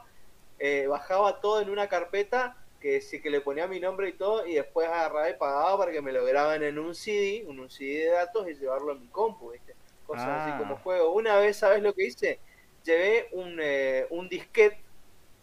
[0.57, 4.45] eh, bajaba todo en una carpeta que sí que le ponía mi nombre y todo,
[4.48, 7.72] y después agarraba y pagaba para que me lo graben en un CD, en un
[7.72, 9.78] CD de datos y llevarlo a mi compu, ¿viste?
[10.03, 10.38] Cosas Ah.
[10.42, 11.14] así como juego.
[11.14, 12.44] Una vez, ¿sabes lo que hice?
[12.84, 14.86] Llevé un, eh, un disquete,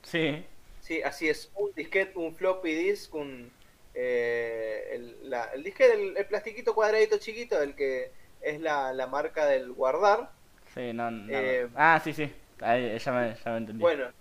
[0.02, 0.44] Sí.
[0.78, 3.54] sí, así es, un disquete, un floppy disk, un,
[3.94, 9.06] eh, el, la- el disquete, el, el plastiquito cuadradito chiquito, el que es la, la
[9.06, 10.32] marca del guardar.
[10.74, 11.38] Sí, no, no.
[11.38, 12.32] Eh, Ah, sí, sí.
[12.60, 13.84] Ahí, ya me, ya me entendí.
[13.84, 14.12] Bueno,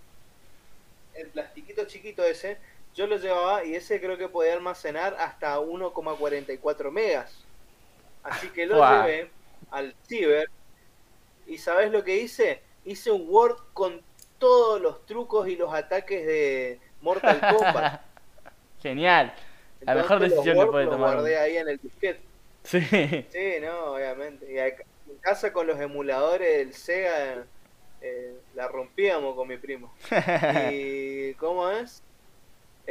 [1.13, 2.59] el plastiquito chiquito ese,
[2.95, 7.43] yo lo llevaba y ese creo que podía almacenar hasta 1,44 megas.
[8.23, 9.05] Así que lo Guau.
[9.05, 9.31] llevé
[9.71, 10.49] al ciber
[11.47, 12.61] y ¿sabes lo que hice?
[12.85, 14.01] Hice un Word con
[14.37, 18.01] todos los trucos y los ataques de Mortal Kombat.
[18.81, 19.33] Genial.
[19.81, 21.13] La mejor Entonces, decisión que puede tomar.
[21.15, 22.19] guardé ahí en el disquete.
[22.63, 22.81] Sí.
[22.81, 24.51] Sí, no, obviamente.
[24.51, 27.45] Y acá- en casa con los emuladores del Sega
[28.01, 29.93] eh, la rompíamos con mi primo.
[30.71, 32.03] ¿Y cómo es?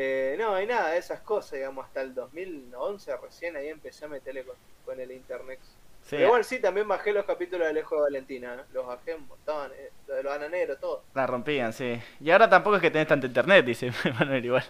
[0.00, 4.44] Eh, no, y nada, esas cosas, digamos, hasta el 2011 recién ahí empecé a meterle
[4.44, 5.60] con, con el internet.
[6.02, 8.64] Sí, Pero igual sí, también bajé los capítulos de Alejo de Valentina, ¿eh?
[8.70, 11.04] los bajé, estaban, eh, lo de los ananeros, todo.
[11.14, 12.00] la rompían, sí.
[12.20, 14.64] Y ahora tampoco es que tenés tanto internet, dice Manuel igual.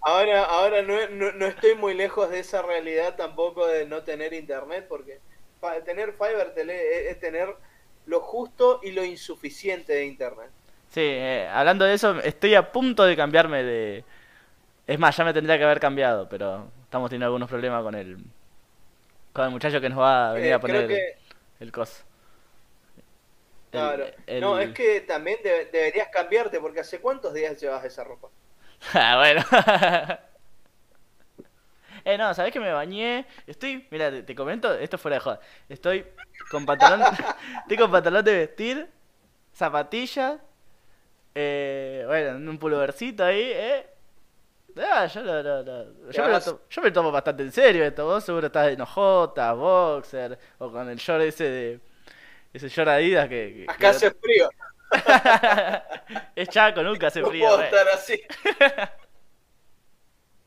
[0.00, 4.32] Ahora, ahora no, no, no estoy muy lejos de esa realidad tampoco de no tener
[4.32, 5.20] internet, porque
[5.84, 7.54] tener fiber tele es, es tener
[8.06, 10.50] lo justo y lo insuficiente de internet.
[10.92, 14.04] Sí, eh, hablando de eso, estoy a punto de cambiarme de...
[14.86, 18.18] Es más, ya me tendría que haber cambiado, pero estamos teniendo algunos problemas con el...
[19.32, 21.16] Con el muchacho que nos va a venir Eh, a poner que,
[21.60, 22.02] el coso.
[23.72, 24.06] El- claro.
[24.26, 28.28] el- No, es que también debe- deberías cambiarte, porque ¿hace cuántos días llevas esa ropa?
[28.94, 29.42] Ah, bueno.
[32.04, 33.26] eh, no, ¿sabés que me bañé?
[33.46, 35.40] Estoy, mira, te, te comento, esto fuera de joda.
[35.68, 36.06] Estoy
[36.48, 37.02] con pantalón,
[37.62, 38.88] estoy con pantalón de vestir,
[39.54, 40.40] zapatillas,
[41.34, 43.86] eh, bueno, un pullovercito ahí, eh.
[44.76, 48.06] Ah, yo, lo- lo- lo- yo, me yo lo tomo bastante en serio esto.
[48.06, 51.80] Vos seguro estás en ojota, boxer, o con el short ese de.
[52.54, 53.54] Ese short Adidas que.
[53.54, 54.48] que- Acá que- hace frío,
[56.36, 57.46] es chaco, nunca hace no frío.
[57.48, 58.22] puedo estar así.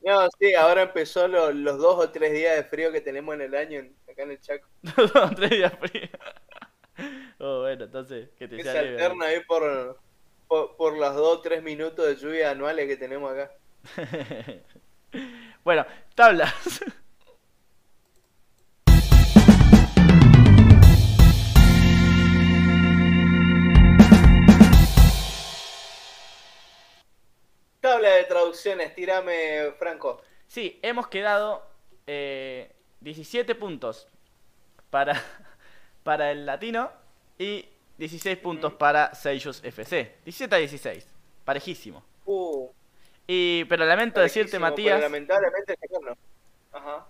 [0.02, 3.40] No, sí, ahora empezó lo- los dos o tres días de frío que tenemos en
[3.40, 4.68] el año en- acá en el Chaco.
[4.96, 6.08] Dos, tres días frío.
[7.40, 9.98] Oh, bueno, entonces, que te Que sea se alterna ahí por,
[10.48, 13.52] por, por los dos o tres minutos de lluvia anuales que tenemos acá.
[15.64, 16.52] bueno, tablas.
[27.80, 30.20] Tabla de traducciones, tirame, Franco.
[30.48, 31.62] Sí, hemos quedado
[32.06, 34.08] eh, 17 puntos
[34.90, 35.22] para,
[36.02, 36.90] para el latino
[37.38, 37.68] y
[37.98, 40.16] 16 puntos para Seiyus FC.
[40.24, 41.06] 17 a 16,
[41.44, 42.02] parejísimo.
[42.26, 42.68] Uh,
[43.26, 45.76] Y, pero lamento decirte, Matías, lamentablemente.
[46.72, 47.06] Ajá.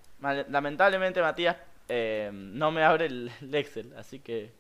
[0.49, 1.57] lamentablemente, Matías,
[1.89, 4.51] eh, no me abre el, el Excel, así que,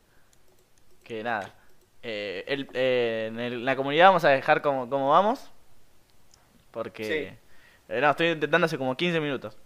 [1.05, 1.55] que nada.
[2.03, 5.51] Eh, el- eh, en, el- en la comunidad vamos a dejar como, como vamos,
[6.73, 7.39] porque Sí.
[7.95, 9.57] eh, no, estoy intentando hace como 15 minutos.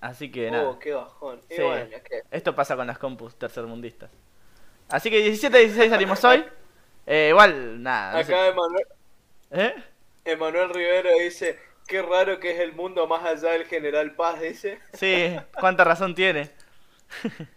[0.00, 0.70] Así que nada.
[0.70, 1.40] Uh, qué bajón.
[1.48, 1.62] Sí.
[1.62, 1.86] bueno,
[2.30, 4.10] Esto pasa con las compus tercermundistas.
[4.88, 6.44] Así que 17 a 16 salimos hoy.
[7.06, 8.18] Eh, igual, nada.
[8.18, 8.86] no sé- acá Emanuel,
[9.50, 9.74] ¿Eh?
[10.24, 14.78] Emanuel Rivero dice, qué raro que es el mundo más allá del General Paz, dice.
[14.94, 16.50] Sí, cuánta razón tiene.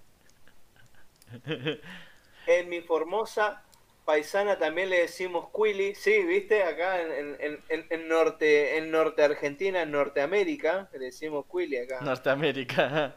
[2.47, 3.61] En mi Formosa
[4.05, 9.21] paisana también le decimos Quili, sí, viste, acá en, en, en, en norte, en norte
[9.23, 11.99] Argentina, en Norteamérica, le decimos Quili acá.
[12.01, 13.15] Norteamérica.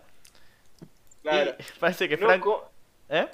[1.23, 1.55] claro.
[1.59, 2.63] Y parece que Franco.
[2.63, 2.71] co-
[3.09, 3.29] ¿Eh?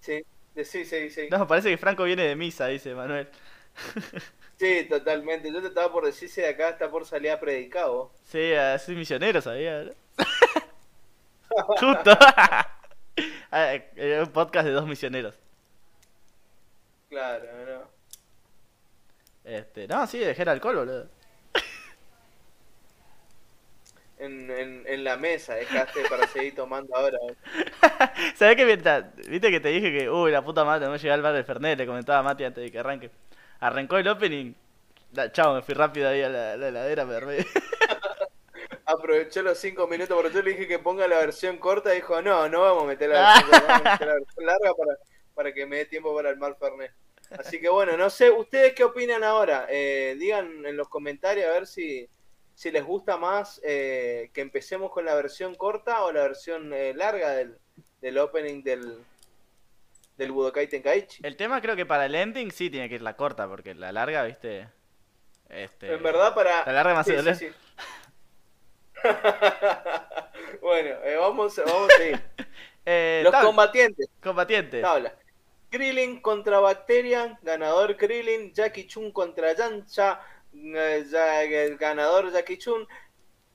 [0.00, 0.22] Sí,
[0.64, 1.28] sí, sí, sí.
[1.30, 3.28] No, parece que Franco viene de misa, dice Manuel.
[4.58, 5.52] Sí, totalmente.
[5.52, 8.10] Yo te estaba por decir si de acá está por salir a predicar vos.
[8.24, 8.52] Sí,
[8.84, 9.84] soy misionero, sabía.
[9.84, 9.92] ¿no?
[11.78, 12.10] Justo.
[13.50, 15.34] Ah, eh, Un podcast de dos misioneros.
[17.08, 17.88] Claro, no.
[19.44, 21.08] Este, no, sí, dejé el alcohol, boludo.
[24.18, 27.18] En, en, en la mesa dejaste para seguir tomando ahora.
[28.34, 31.22] ¿Sabés que mientras, viste que te dije que, uy, la puta madre, no llegué al
[31.22, 33.10] bar del Fernet, le comentaba a Mati antes de que arranque.
[33.60, 34.54] Arrancó el opening,
[35.32, 37.36] chao, me fui rápido ahí a la, la heladera, me dormí.
[38.86, 42.20] Aprovechó los cinco minutos, porque yo le dije que ponga la versión corta y dijo,
[42.22, 44.98] no, no vamos a meter la versión, corta, vamos a meter la versión larga para,
[45.34, 46.92] para que me dé tiempo para el mal Fernet.
[47.38, 49.66] Así que bueno, no sé, ¿ustedes qué opinan ahora?
[49.68, 52.08] Eh, digan en los comentarios a ver si,
[52.58, 56.92] si les gusta más eh, que empecemos con la versión corta o la versión eh,
[56.92, 57.56] larga del,
[58.00, 58.98] del opening del,
[60.16, 61.20] del Budokai Tenkaichi.
[61.24, 63.92] El tema creo que para el ending sí tiene que ir la corta, porque la
[63.92, 64.66] larga, viste.
[65.48, 66.66] Este, En verdad para...
[66.66, 67.52] La larga hace Sí, sí, sí.
[70.60, 72.20] bueno, eh, vamos, vamos a seguir.
[72.86, 74.08] eh, Los tabla, combatientes.
[74.20, 74.82] combatientes.
[74.82, 75.14] Tabla.
[75.70, 80.20] Krillin contra Bacterian, ganador Krillin, Jackie Chun contra Yancha, ya-
[80.52, 82.86] el ganador Jackie Chun,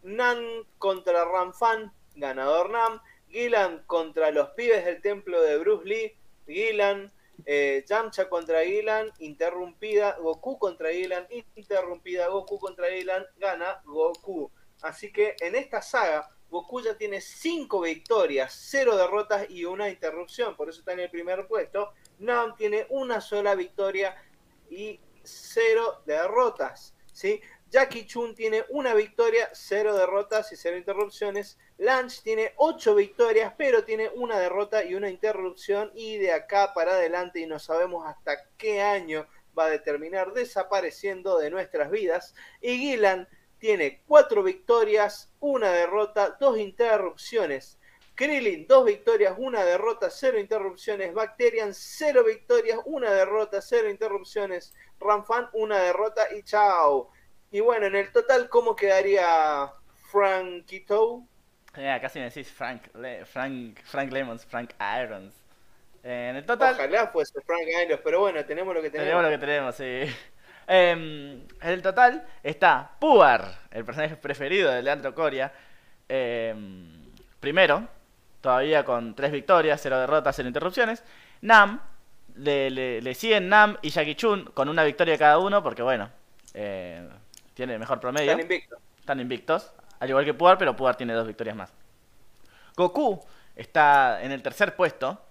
[0.03, 7.11] Nan contra Ramfan, ganador Nam, Gilan contra los pibes del templo de Bruce Lee, Gilan,
[7.45, 14.51] eh, Yamcha contra Gilan, interrumpida, Goku contra Gilan, interrumpida, Goku contra Gilan, gana Goku.
[14.81, 20.55] Así que en esta saga, Goku ya tiene 5 victorias, 0 derrotas y una interrupción,
[20.55, 21.93] por eso está en el primer puesto.
[22.19, 24.15] Nam tiene una sola victoria
[24.69, 26.95] y 0 derrotas.
[27.11, 27.41] ¿sí?
[27.69, 31.57] Jackie Chun tiene una victoria, 0 derrotas y 0 interrupciones.
[31.77, 35.91] Lance tiene 8 victorias, pero tiene una derrota y una interrupción.
[35.95, 39.27] Y de acá para adelante, y no sabemos hasta qué año
[39.57, 42.35] va a determinar desapareciendo de nuestras vidas.
[42.61, 43.27] Y Gilan
[43.57, 47.79] tiene 4 victorias, una derrota, 2 interrupciones.
[48.15, 51.13] Krillin, 2 victorias, una derrota, 0 interrupciones.
[51.13, 54.73] Bacterian, 0 victorias, una derrota, 0 interrupciones.
[54.99, 57.09] Ramfan, una derrota y chao.
[57.51, 59.71] Y bueno, en el total, ¿cómo quedaría
[60.11, 61.23] Frankito?
[61.75, 65.33] Eh, casi me decís Frank, Le- Frank, Frank Lemons, Frank Irons.
[66.03, 69.07] Eh, en el total, Ojalá fuese Frank Irons, pero bueno, tenemos lo que tenemos.
[69.09, 70.15] tenemos lo que tenemos, sí.
[70.67, 75.51] Em, en el total está Puar, el personaje preferido de Leandro Coria.
[76.07, 77.87] em, primero,
[78.43, 81.01] todavía con 3 victorias, 0 derrotas, 0 interrupciones.
[81.41, 81.79] Nam,
[82.35, 86.09] le, le- le siguen Nam y Jackie Chun con una victoria cada uno, porque bueno,
[86.53, 87.07] eh,
[87.53, 88.31] tiene mejor promedio.
[88.31, 88.79] Están invictos.
[88.99, 91.71] Están invictos, al igual que Puar, pero Puar tiene dos victorias más.
[92.75, 93.19] Goku
[93.55, 95.21] está en el tercer puesto,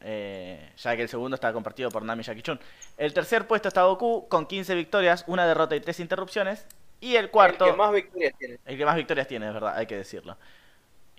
[0.00, 2.58] eh, ya que el segundo está compartido por Nami y Jackie Chun.
[2.96, 6.66] El tercer puesto está Goku con 15 victorias, una derrota y tres interrupciones.
[7.00, 8.58] Y el cuarto, El que más victorias tiene.
[8.64, 10.36] el que más victorias tiene, es verdad, hay que decirlo.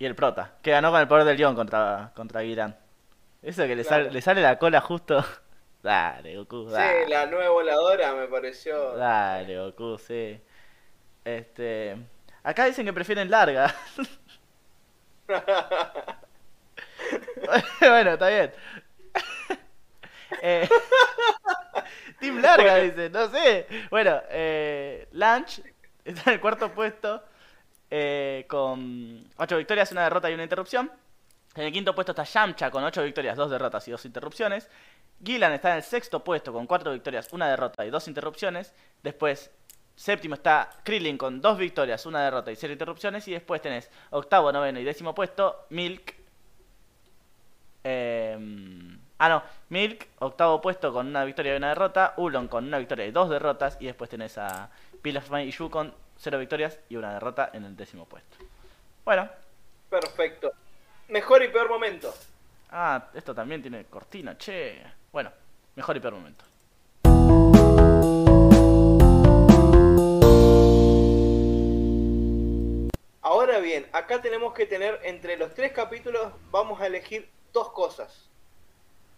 [0.04, 2.76] Y el prota, que ganó con el poder del león contra, contra Giran.
[3.40, 4.04] Eso que le, Claro.
[4.04, 5.24] sale, le sale la cola justo.
[5.82, 7.04] Dale, Goku, dale.
[7.04, 8.96] Sí, la nueva voladora me pareció.
[8.96, 10.38] Dale, Goku, sí.
[11.24, 11.96] Este,
[12.42, 13.74] acá dicen que prefieren larga.
[17.80, 18.52] bueno, está bien.
[20.42, 20.68] Eh,
[22.20, 23.66] team larga, dice, no sé.
[23.88, 25.62] Bueno, eh, Lunch
[26.04, 27.22] está en el cuarto puesto
[27.96, 30.90] eh, con 8 victorias, una derrota y una interrupción.
[31.54, 34.68] En el quinto puesto está Yamcha con 8 victorias, 2 derrotas y 2 interrupciones.
[35.24, 38.74] Gillan está en el sexto puesto con 4 victorias, una derrota y 2 interrupciones.
[39.00, 39.52] Después,
[39.94, 43.28] séptimo está Krillin con 2 victorias, una derrota y 0 interrupciones.
[43.28, 46.16] Y después tenés octavo, noveno y décimo puesto, Milk.
[47.84, 48.36] Eh,
[49.18, 52.14] ah, no, Milk, octavo puesto con una victoria y una derrota.
[52.16, 53.76] Ulon con una victoria y 2 derrotas.
[53.78, 54.68] Y después tenés a
[55.00, 55.70] Pilaf y Yu
[56.18, 58.36] 0 victorias y una derrota en el décimo puesto.
[59.04, 59.28] Bueno.
[59.90, 60.52] Perfecto.
[61.08, 62.14] Mejor y peor momento.
[62.70, 64.82] Ah, esto también tiene cortina, che.
[65.12, 65.30] Bueno,
[65.76, 66.44] mejor y peor momento.
[73.20, 78.28] Ahora bien, acá tenemos que tener entre los tres capítulos, vamos a elegir dos cosas.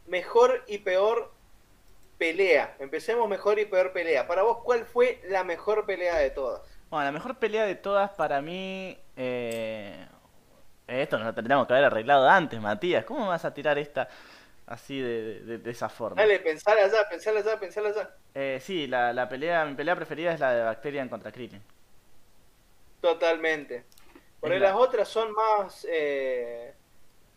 [0.07, 1.33] Mejor y peor
[2.19, 2.77] pelea.
[2.79, 4.27] Empecemos mejor y peor pelea.
[4.27, 6.76] Para vos, ¿cuál fue la mejor pelea de todas?
[6.91, 8.97] Bueno, la mejor pelea de todas para mí...
[9.17, 10.07] Eh,
[10.87, 13.05] esto nos lo tendríamos que haber arreglado antes, Matías.
[13.05, 14.09] ¿Cómo vas a tirar esta
[14.67, 16.23] así de, de, esa forma?
[16.23, 18.11] Dale, pensala allá, pensala allá, pensala allá.
[18.35, 21.63] Eh, sí, la, la, pelea, mi pelea preferida es la de Bacterian contra Krillin.
[23.01, 23.85] Totalmente.
[24.39, 25.87] Porque las otras son más...
[25.91, 26.73] Eh,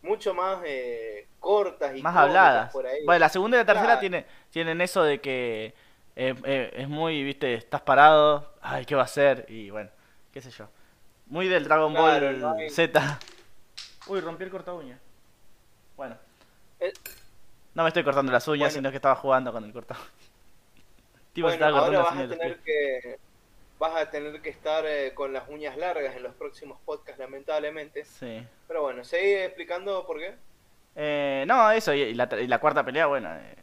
[0.01, 2.73] mucho más eh, cortas y más habladas.
[2.73, 5.73] Bueno, la segunda y la tercera tiene, tienen eso de que
[6.22, 9.45] eh, eh, es muy, viste, estás parado, ay, ¿qué va a hacer?
[9.48, 9.89] Y bueno,
[10.33, 10.67] qué sé yo.
[11.27, 13.19] Muy del Dragon Ball Z.
[14.07, 14.99] Uy, rompí el corta uña.
[15.95, 16.17] Bueno.
[17.73, 19.95] No me estoy cortando las uñas, sino que estaba jugando con el corta
[21.33, 23.17] tipo bueno, ahora vas a tener que
[23.77, 24.83] vas a tener que estar
[25.14, 28.03] con las uñas largas en los próximos podcasts, lamentablemente.
[28.03, 28.45] Sí.
[28.67, 30.35] Pero bueno, seguí explicando por qué.
[30.98, 33.56] Eh, no, eso, y la, y la cuarta pelea, bueno, eh,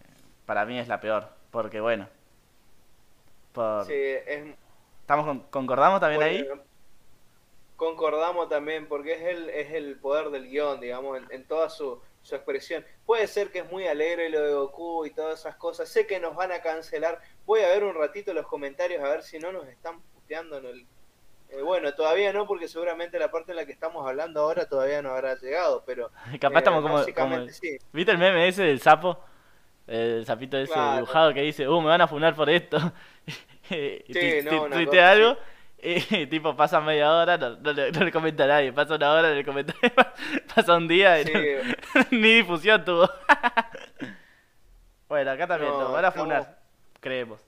[0.47, 2.09] para mí es la peor, porque bueno.
[3.57, 3.87] Por...
[3.87, 4.55] Sí, es...
[5.01, 6.49] ¿Estamos concordamos también ahí?
[7.77, 12.35] Concordamos también, porque es el, es el poder del guion, digamos, en, toda su, su
[12.35, 12.85] expresión.
[13.05, 15.89] Puede ser que es muy alegre lo de Goku y todas esas cosas.
[15.89, 17.21] Sé que nos van a cancelar.
[17.45, 20.67] Voy a ver un ratito los comentarios a ver si no nos están puteando en
[20.67, 20.87] el
[21.49, 25.01] eh, bueno, todavía no, porque seguramente la parte en la que estamos hablando ahora todavía
[25.03, 26.11] no habrá llegado, pero...
[26.41, 27.39] Capaz estamos eh, como...
[27.93, 29.19] ¿Viste el meme ese del sapo?
[29.87, 32.79] El sapito ese dibujado que dice, uh, me van a funar por esto.
[33.71, 35.37] y sí, no, algo
[35.79, 38.73] y tipo pasa media hora, no, le, comenta a nadie.
[38.73, 39.75] Pasa una hora, no le comenta
[40.55, 41.25] Pasa un día y
[42.11, 43.09] ni difusión tuvo.
[45.09, 46.59] bueno, acá también nos van a funar,
[47.01, 47.41] creemos.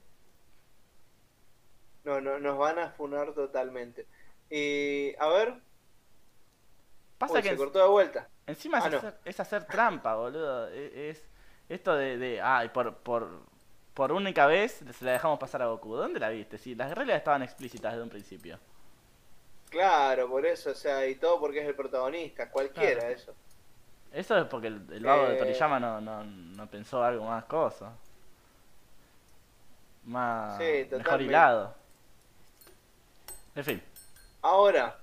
[2.03, 4.07] No, no, nos van a funar totalmente.
[4.49, 5.55] Y a ver.
[7.17, 8.29] Pasa que se cortó de vuelta.
[8.47, 10.69] Encima ah, es, hacer, trampa, boludo.
[10.69, 11.27] E, es,
[11.69, 13.29] esto de, de ay, por, por,
[13.93, 15.95] por única vez se la dejamos pasar a Goku.
[15.95, 16.57] ¿Dónde la viste?
[16.57, 18.59] Si las reglas estaban explícitas desde un principio.
[19.69, 23.33] Claro, por eso, o sea, y todo porque es el protagonista, cualquiera eso.
[24.11, 27.45] Eso es porque el, el vago de eh, Toriyama no, no, no pensó algo más
[27.45, 27.93] cosa.
[30.05, 31.75] Más mejor hilado.
[33.55, 33.83] En fin.
[34.41, 34.97] Ahora,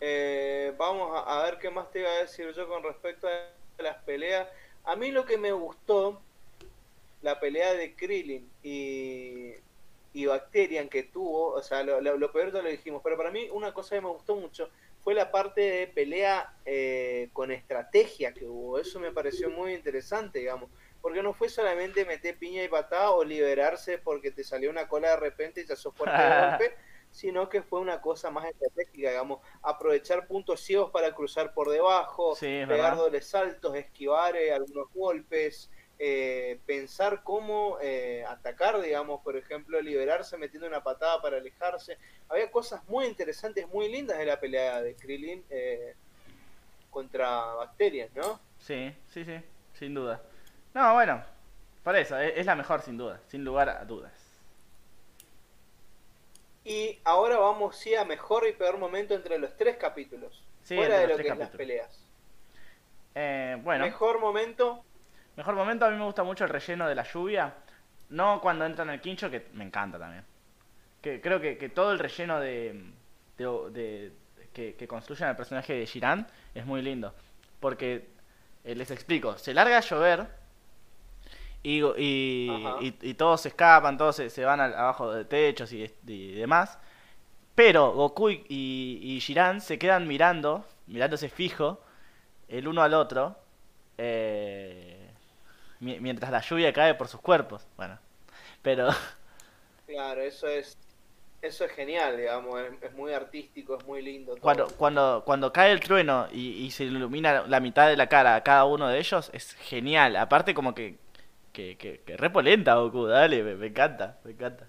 [0.00, 3.96] eh, vamos a, ver qué más te iba a decir yo con respecto a las
[4.04, 4.46] peleas.
[4.84, 6.20] A mí lo que me gustó,
[7.22, 9.52] la pelea de Krillin y,
[10.12, 13.72] y Bacterian que tuvo, o sea, lo, peor ya lo dijimos, pero para mí una
[13.72, 14.70] cosa que me gustó mucho
[15.02, 18.78] fue la parte de pelea eh, con estrategia que hubo.
[18.78, 20.70] Eso me pareció muy interesante, digamos.
[21.02, 25.10] Porque no fue solamente meter piña y patada o liberarse porque te salió una cola
[25.10, 26.74] de repente y ya sos fuerte de golpe,
[27.14, 32.36] sino que fue una cosa más estratégica, digamos, aprovechar puntos ciegos para cruzar por debajo,
[32.40, 35.70] pegar dobles saltos, esquivar eh, algunos golpes,
[36.00, 41.98] eh, pensar cómo eh, atacar, digamos, por ejemplo, liberarse metiendo una patada para alejarse.
[42.28, 45.44] Había cosas muy interesantes, muy lindas de la pelea de Krillin
[46.90, 48.40] contra Bacterias, ¿no?
[48.58, 49.40] Sí, sí, sí,
[49.74, 50.20] sin duda.
[50.74, 51.22] No, bueno,
[51.84, 54.23] por eso, es la mejor sin duda, sin lugar a dudas.
[56.64, 60.42] Y ahora vamos sí a mejor y peor momento entre los tres capítulos.
[60.64, 62.04] fuera de lo que es las peleas.
[63.14, 63.84] Eh, bueno.
[63.84, 64.82] Mejor momento.
[65.36, 67.52] Mejor momento, a mí me gusta mucho el relleno de la lluvia.
[68.08, 70.24] No cuando entra en el quincho, que me encanta también.
[71.02, 72.82] Que, creo que, todo el relleno de,
[73.36, 74.12] de,
[74.54, 77.14] que, que, construyen el personaje de Shiran es muy lindo.
[77.60, 78.08] Porque,
[78.64, 80.26] eh, les explico, se larga a llover
[81.64, 86.78] y, y, y, todos se escapan, todos se, van abajo de techos y, demás.
[87.54, 91.80] Pero Goku y, y, Jiran se quedan mirando, mirándose fijo,
[92.48, 93.36] el uno al otro,
[93.98, 95.10] eh,
[95.80, 97.66] mientras la lluvia cae por sus cuerpos.
[97.76, 97.98] Bueno,
[98.62, 98.88] pero...
[99.86, 100.78] Claro, eso es
[101.44, 104.34] eso es genial, digamos, es, muy artístico, es muy lindo.
[104.40, 108.42] Cuando, cuando, cuando cae el trueno y, se ilumina la mitad de la cara a
[108.42, 110.16] cada uno de ellos, es genial.
[110.16, 110.96] Aparte como que,
[111.54, 114.68] que, que, que repolenta Goku, dale, me, encanta, me encanta.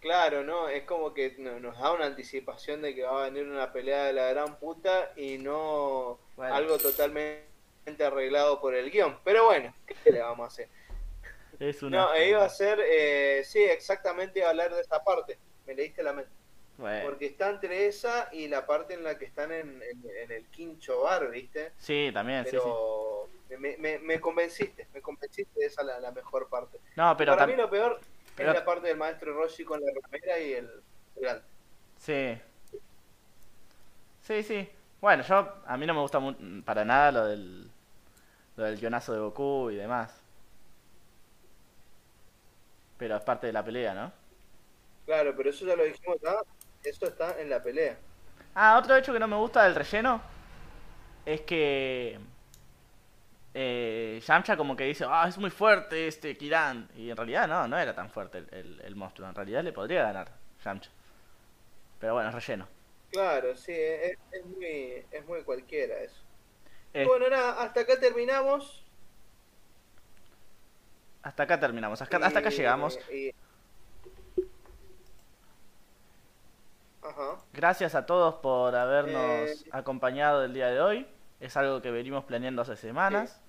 [0.00, 0.68] Claro, ¿no?
[0.68, 4.12] Es como que nos da una anticipación de que va a venir una pelea de
[4.12, 7.44] la gran puta y no algo totalmente
[8.00, 9.18] arreglado por el guion.
[9.24, 9.74] Pero bueno,
[10.04, 10.68] ¿qué le vamos a hacer?
[11.90, 15.36] No, iba a ser, eh, sí, exactamente hablar de esa parte.
[15.66, 16.30] Me leíste la mente.
[17.02, 19.82] Porque está entre esa y la parte en la que están en,
[20.28, 21.72] el quincho bar, ¿viste?
[21.76, 26.80] Sí, también, pero Me, me, me, convenciste, me convenciste, esa es la, mejor parte.
[26.96, 27.98] No, pero Para mí lo peor
[28.36, 30.82] es la parte del maestro Roshi con la ramera y el
[31.98, 32.38] Sí.
[34.22, 34.68] Sí, sí.
[35.00, 36.20] Bueno, yo, a mí no me gusta
[36.64, 37.70] para nada lo del,
[38.56, 40.20] lo del guionazo de Goku y demás.
[42.98, 44.12] Pero es parte de la pelea, ¿no?
[45.06, 46.42] Claro, pero eso ya lo dijimos acá.
[46.82, 47.96] Eso está en la pelea.
[48.54, 50.20] Ah, otro hecho que no me gusta del relleno
[51.24, 52.18] es que
[53.60, 56.88] eh, Yamcha como que dice, ah, es muy fuerte este Kiran.
[56.94, 59.28] Y en realidad no, no era tan fuerte el, monstruo.
[59.28, 60.30] En realidad le podría ganar
[60.64, 60.90] Yamcha.
[61.98, 62.68] Pero bueno, es relleno.
[63.10, 66.22] Claro, sí, es, muy, es muy cualquiera eso.
[67.04, 68.84] Bueno, nada, hasta acá terminamos.
[71.22, 72.96] Hasta acá terminamos, hasta, acá llegamos.
[77.52, 81.08] Gracias a todos por habernos eh, acompañado el día de hoy.
[81.40, 83.40] Es algo que venimos planeando hace semanas.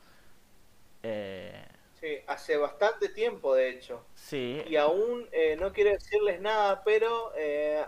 [1.03, 1.65] Eh,
[1.99, 2.17] sí.
[2.27, 4.05] hace bastante tiempo de hecho.
[4.15, 4.61] Sí.
[4.67, 7.33] Y aún, eh, no quiero decirles nada, pero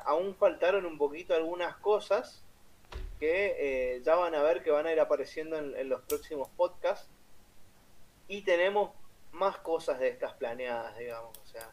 [0.06, 2.44] aún faltaron un poquito algunas cosas
[3.20, 7.10] que ya van a ver que van a ir apareciendo en los próximos podcasts.
[8.28, 8.92] Y tenemos
[9.32, 11.38] más cosas de estas planeadas, digamos.
[11.38, 11.70] O sea,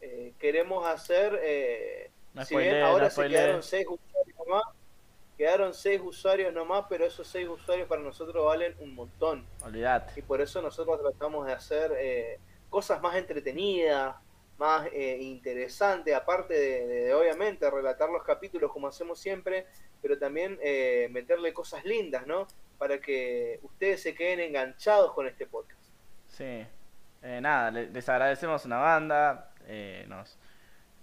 [0.00, 2.10] eh, queremos hacer, eh,
[2.44, 4.64] si bien ahora se quedaron seis usuarios nomás,
[5.36, 9.46] quedaron seis usuarios nomás, pero esos seis usuarios para nosotros valen un montón.
[9.64, 10.18] Olvidate.
[10.18, 12.38] Y por eso nosotros tratamos de hacer eh,
[12.70, 14.16] cosas más entretenidas,
[14.58, 19.66] más interesantes, aparte de, obviamente relatar los capítulos como hacemos siempre,
[20.00, 20.60] pero también
[21.10, 22.46] meterle cosas lindas, ¿no?
[22.78, 25.82] Para que ustedes se queden enganchados con este podcast.
[26.28, 26.64] Sí,
[27.24, 30.36] eh, nada, les agradecemos una banda, eh, nos,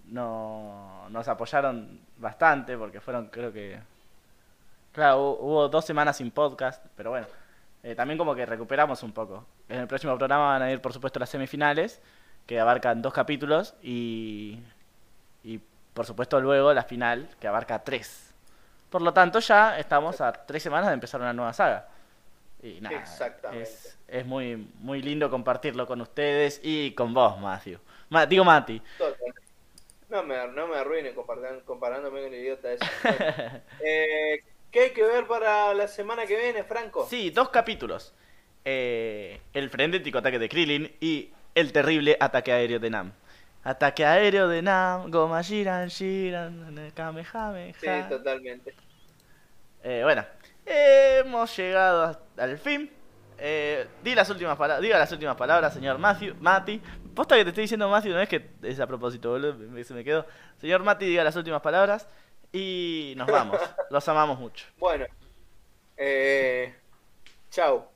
[0.06, 3.80] no, nos apoyaron bastante porque fueron, creo que,
[4.92, 7.28] claro, hubo dos semanas sin podcast, pero bueno,
[7.84, 9.46] eh, también como que recuperamos un poco.
[9.70, 12.02] En el próximo programa van a ir, por supuesto, las semifinales,
[12.46, 14.60] que abarcan dos capítulos, y,
[15.44, 15.60] y
[15.94, 18.34] por supuesto luego la final, que abarca tres.
[18.90, 21.88] Por lo tanto, ya estamos a tres semanas de empezar una nueva saga.
[22.62, 23.64] Y nada, Exactamente.
[23.64, 27.80] Es, es, muy, muy lindo compartirlo con ustedes y con vos, Matthew.
[28.30, 28.82] digo Mati.
[30.10, 32.86] No me, no me arruine comparándome con el idiota ese.
[33.84, 37.06] eh, ¿Qué hay que ver para la semana que viene, Franco?
[37.10, 38.14] Sí, dos capítulos.
[38.64, 43.12] Eh, el frenético ataque de Krillin y el terrible ataque aéreo de Nam.
[43.64, 47.74] Ataque aéreo de Nam, Goma Shiran, Shiran, Kamehameha.
[47.80, 48.74] Sí, totalmente.
[49.84, 50.24] Eh, bueno,
[50.66, 52.90] Hemos llegado al fin.
[53.44, 56.80] Eh, di las últimas diga las últimas palabras, señor Matthew, Mati.
[57.16, 60.04] Posta que te estoy diciendo Matthew, no es que es a propósito, boludo, se me
[60.04, 60.26] quedó.
[60.58, 62.08] Señor Mati, diga las últimas palabras
[62.52, 63.60] y nos vamos.
[63.90, 64.66] Los amamos mucho.
[64.78, 65.06] Bueno,
[65.98, 66.74] eh,
[67.50, 67.91] chao.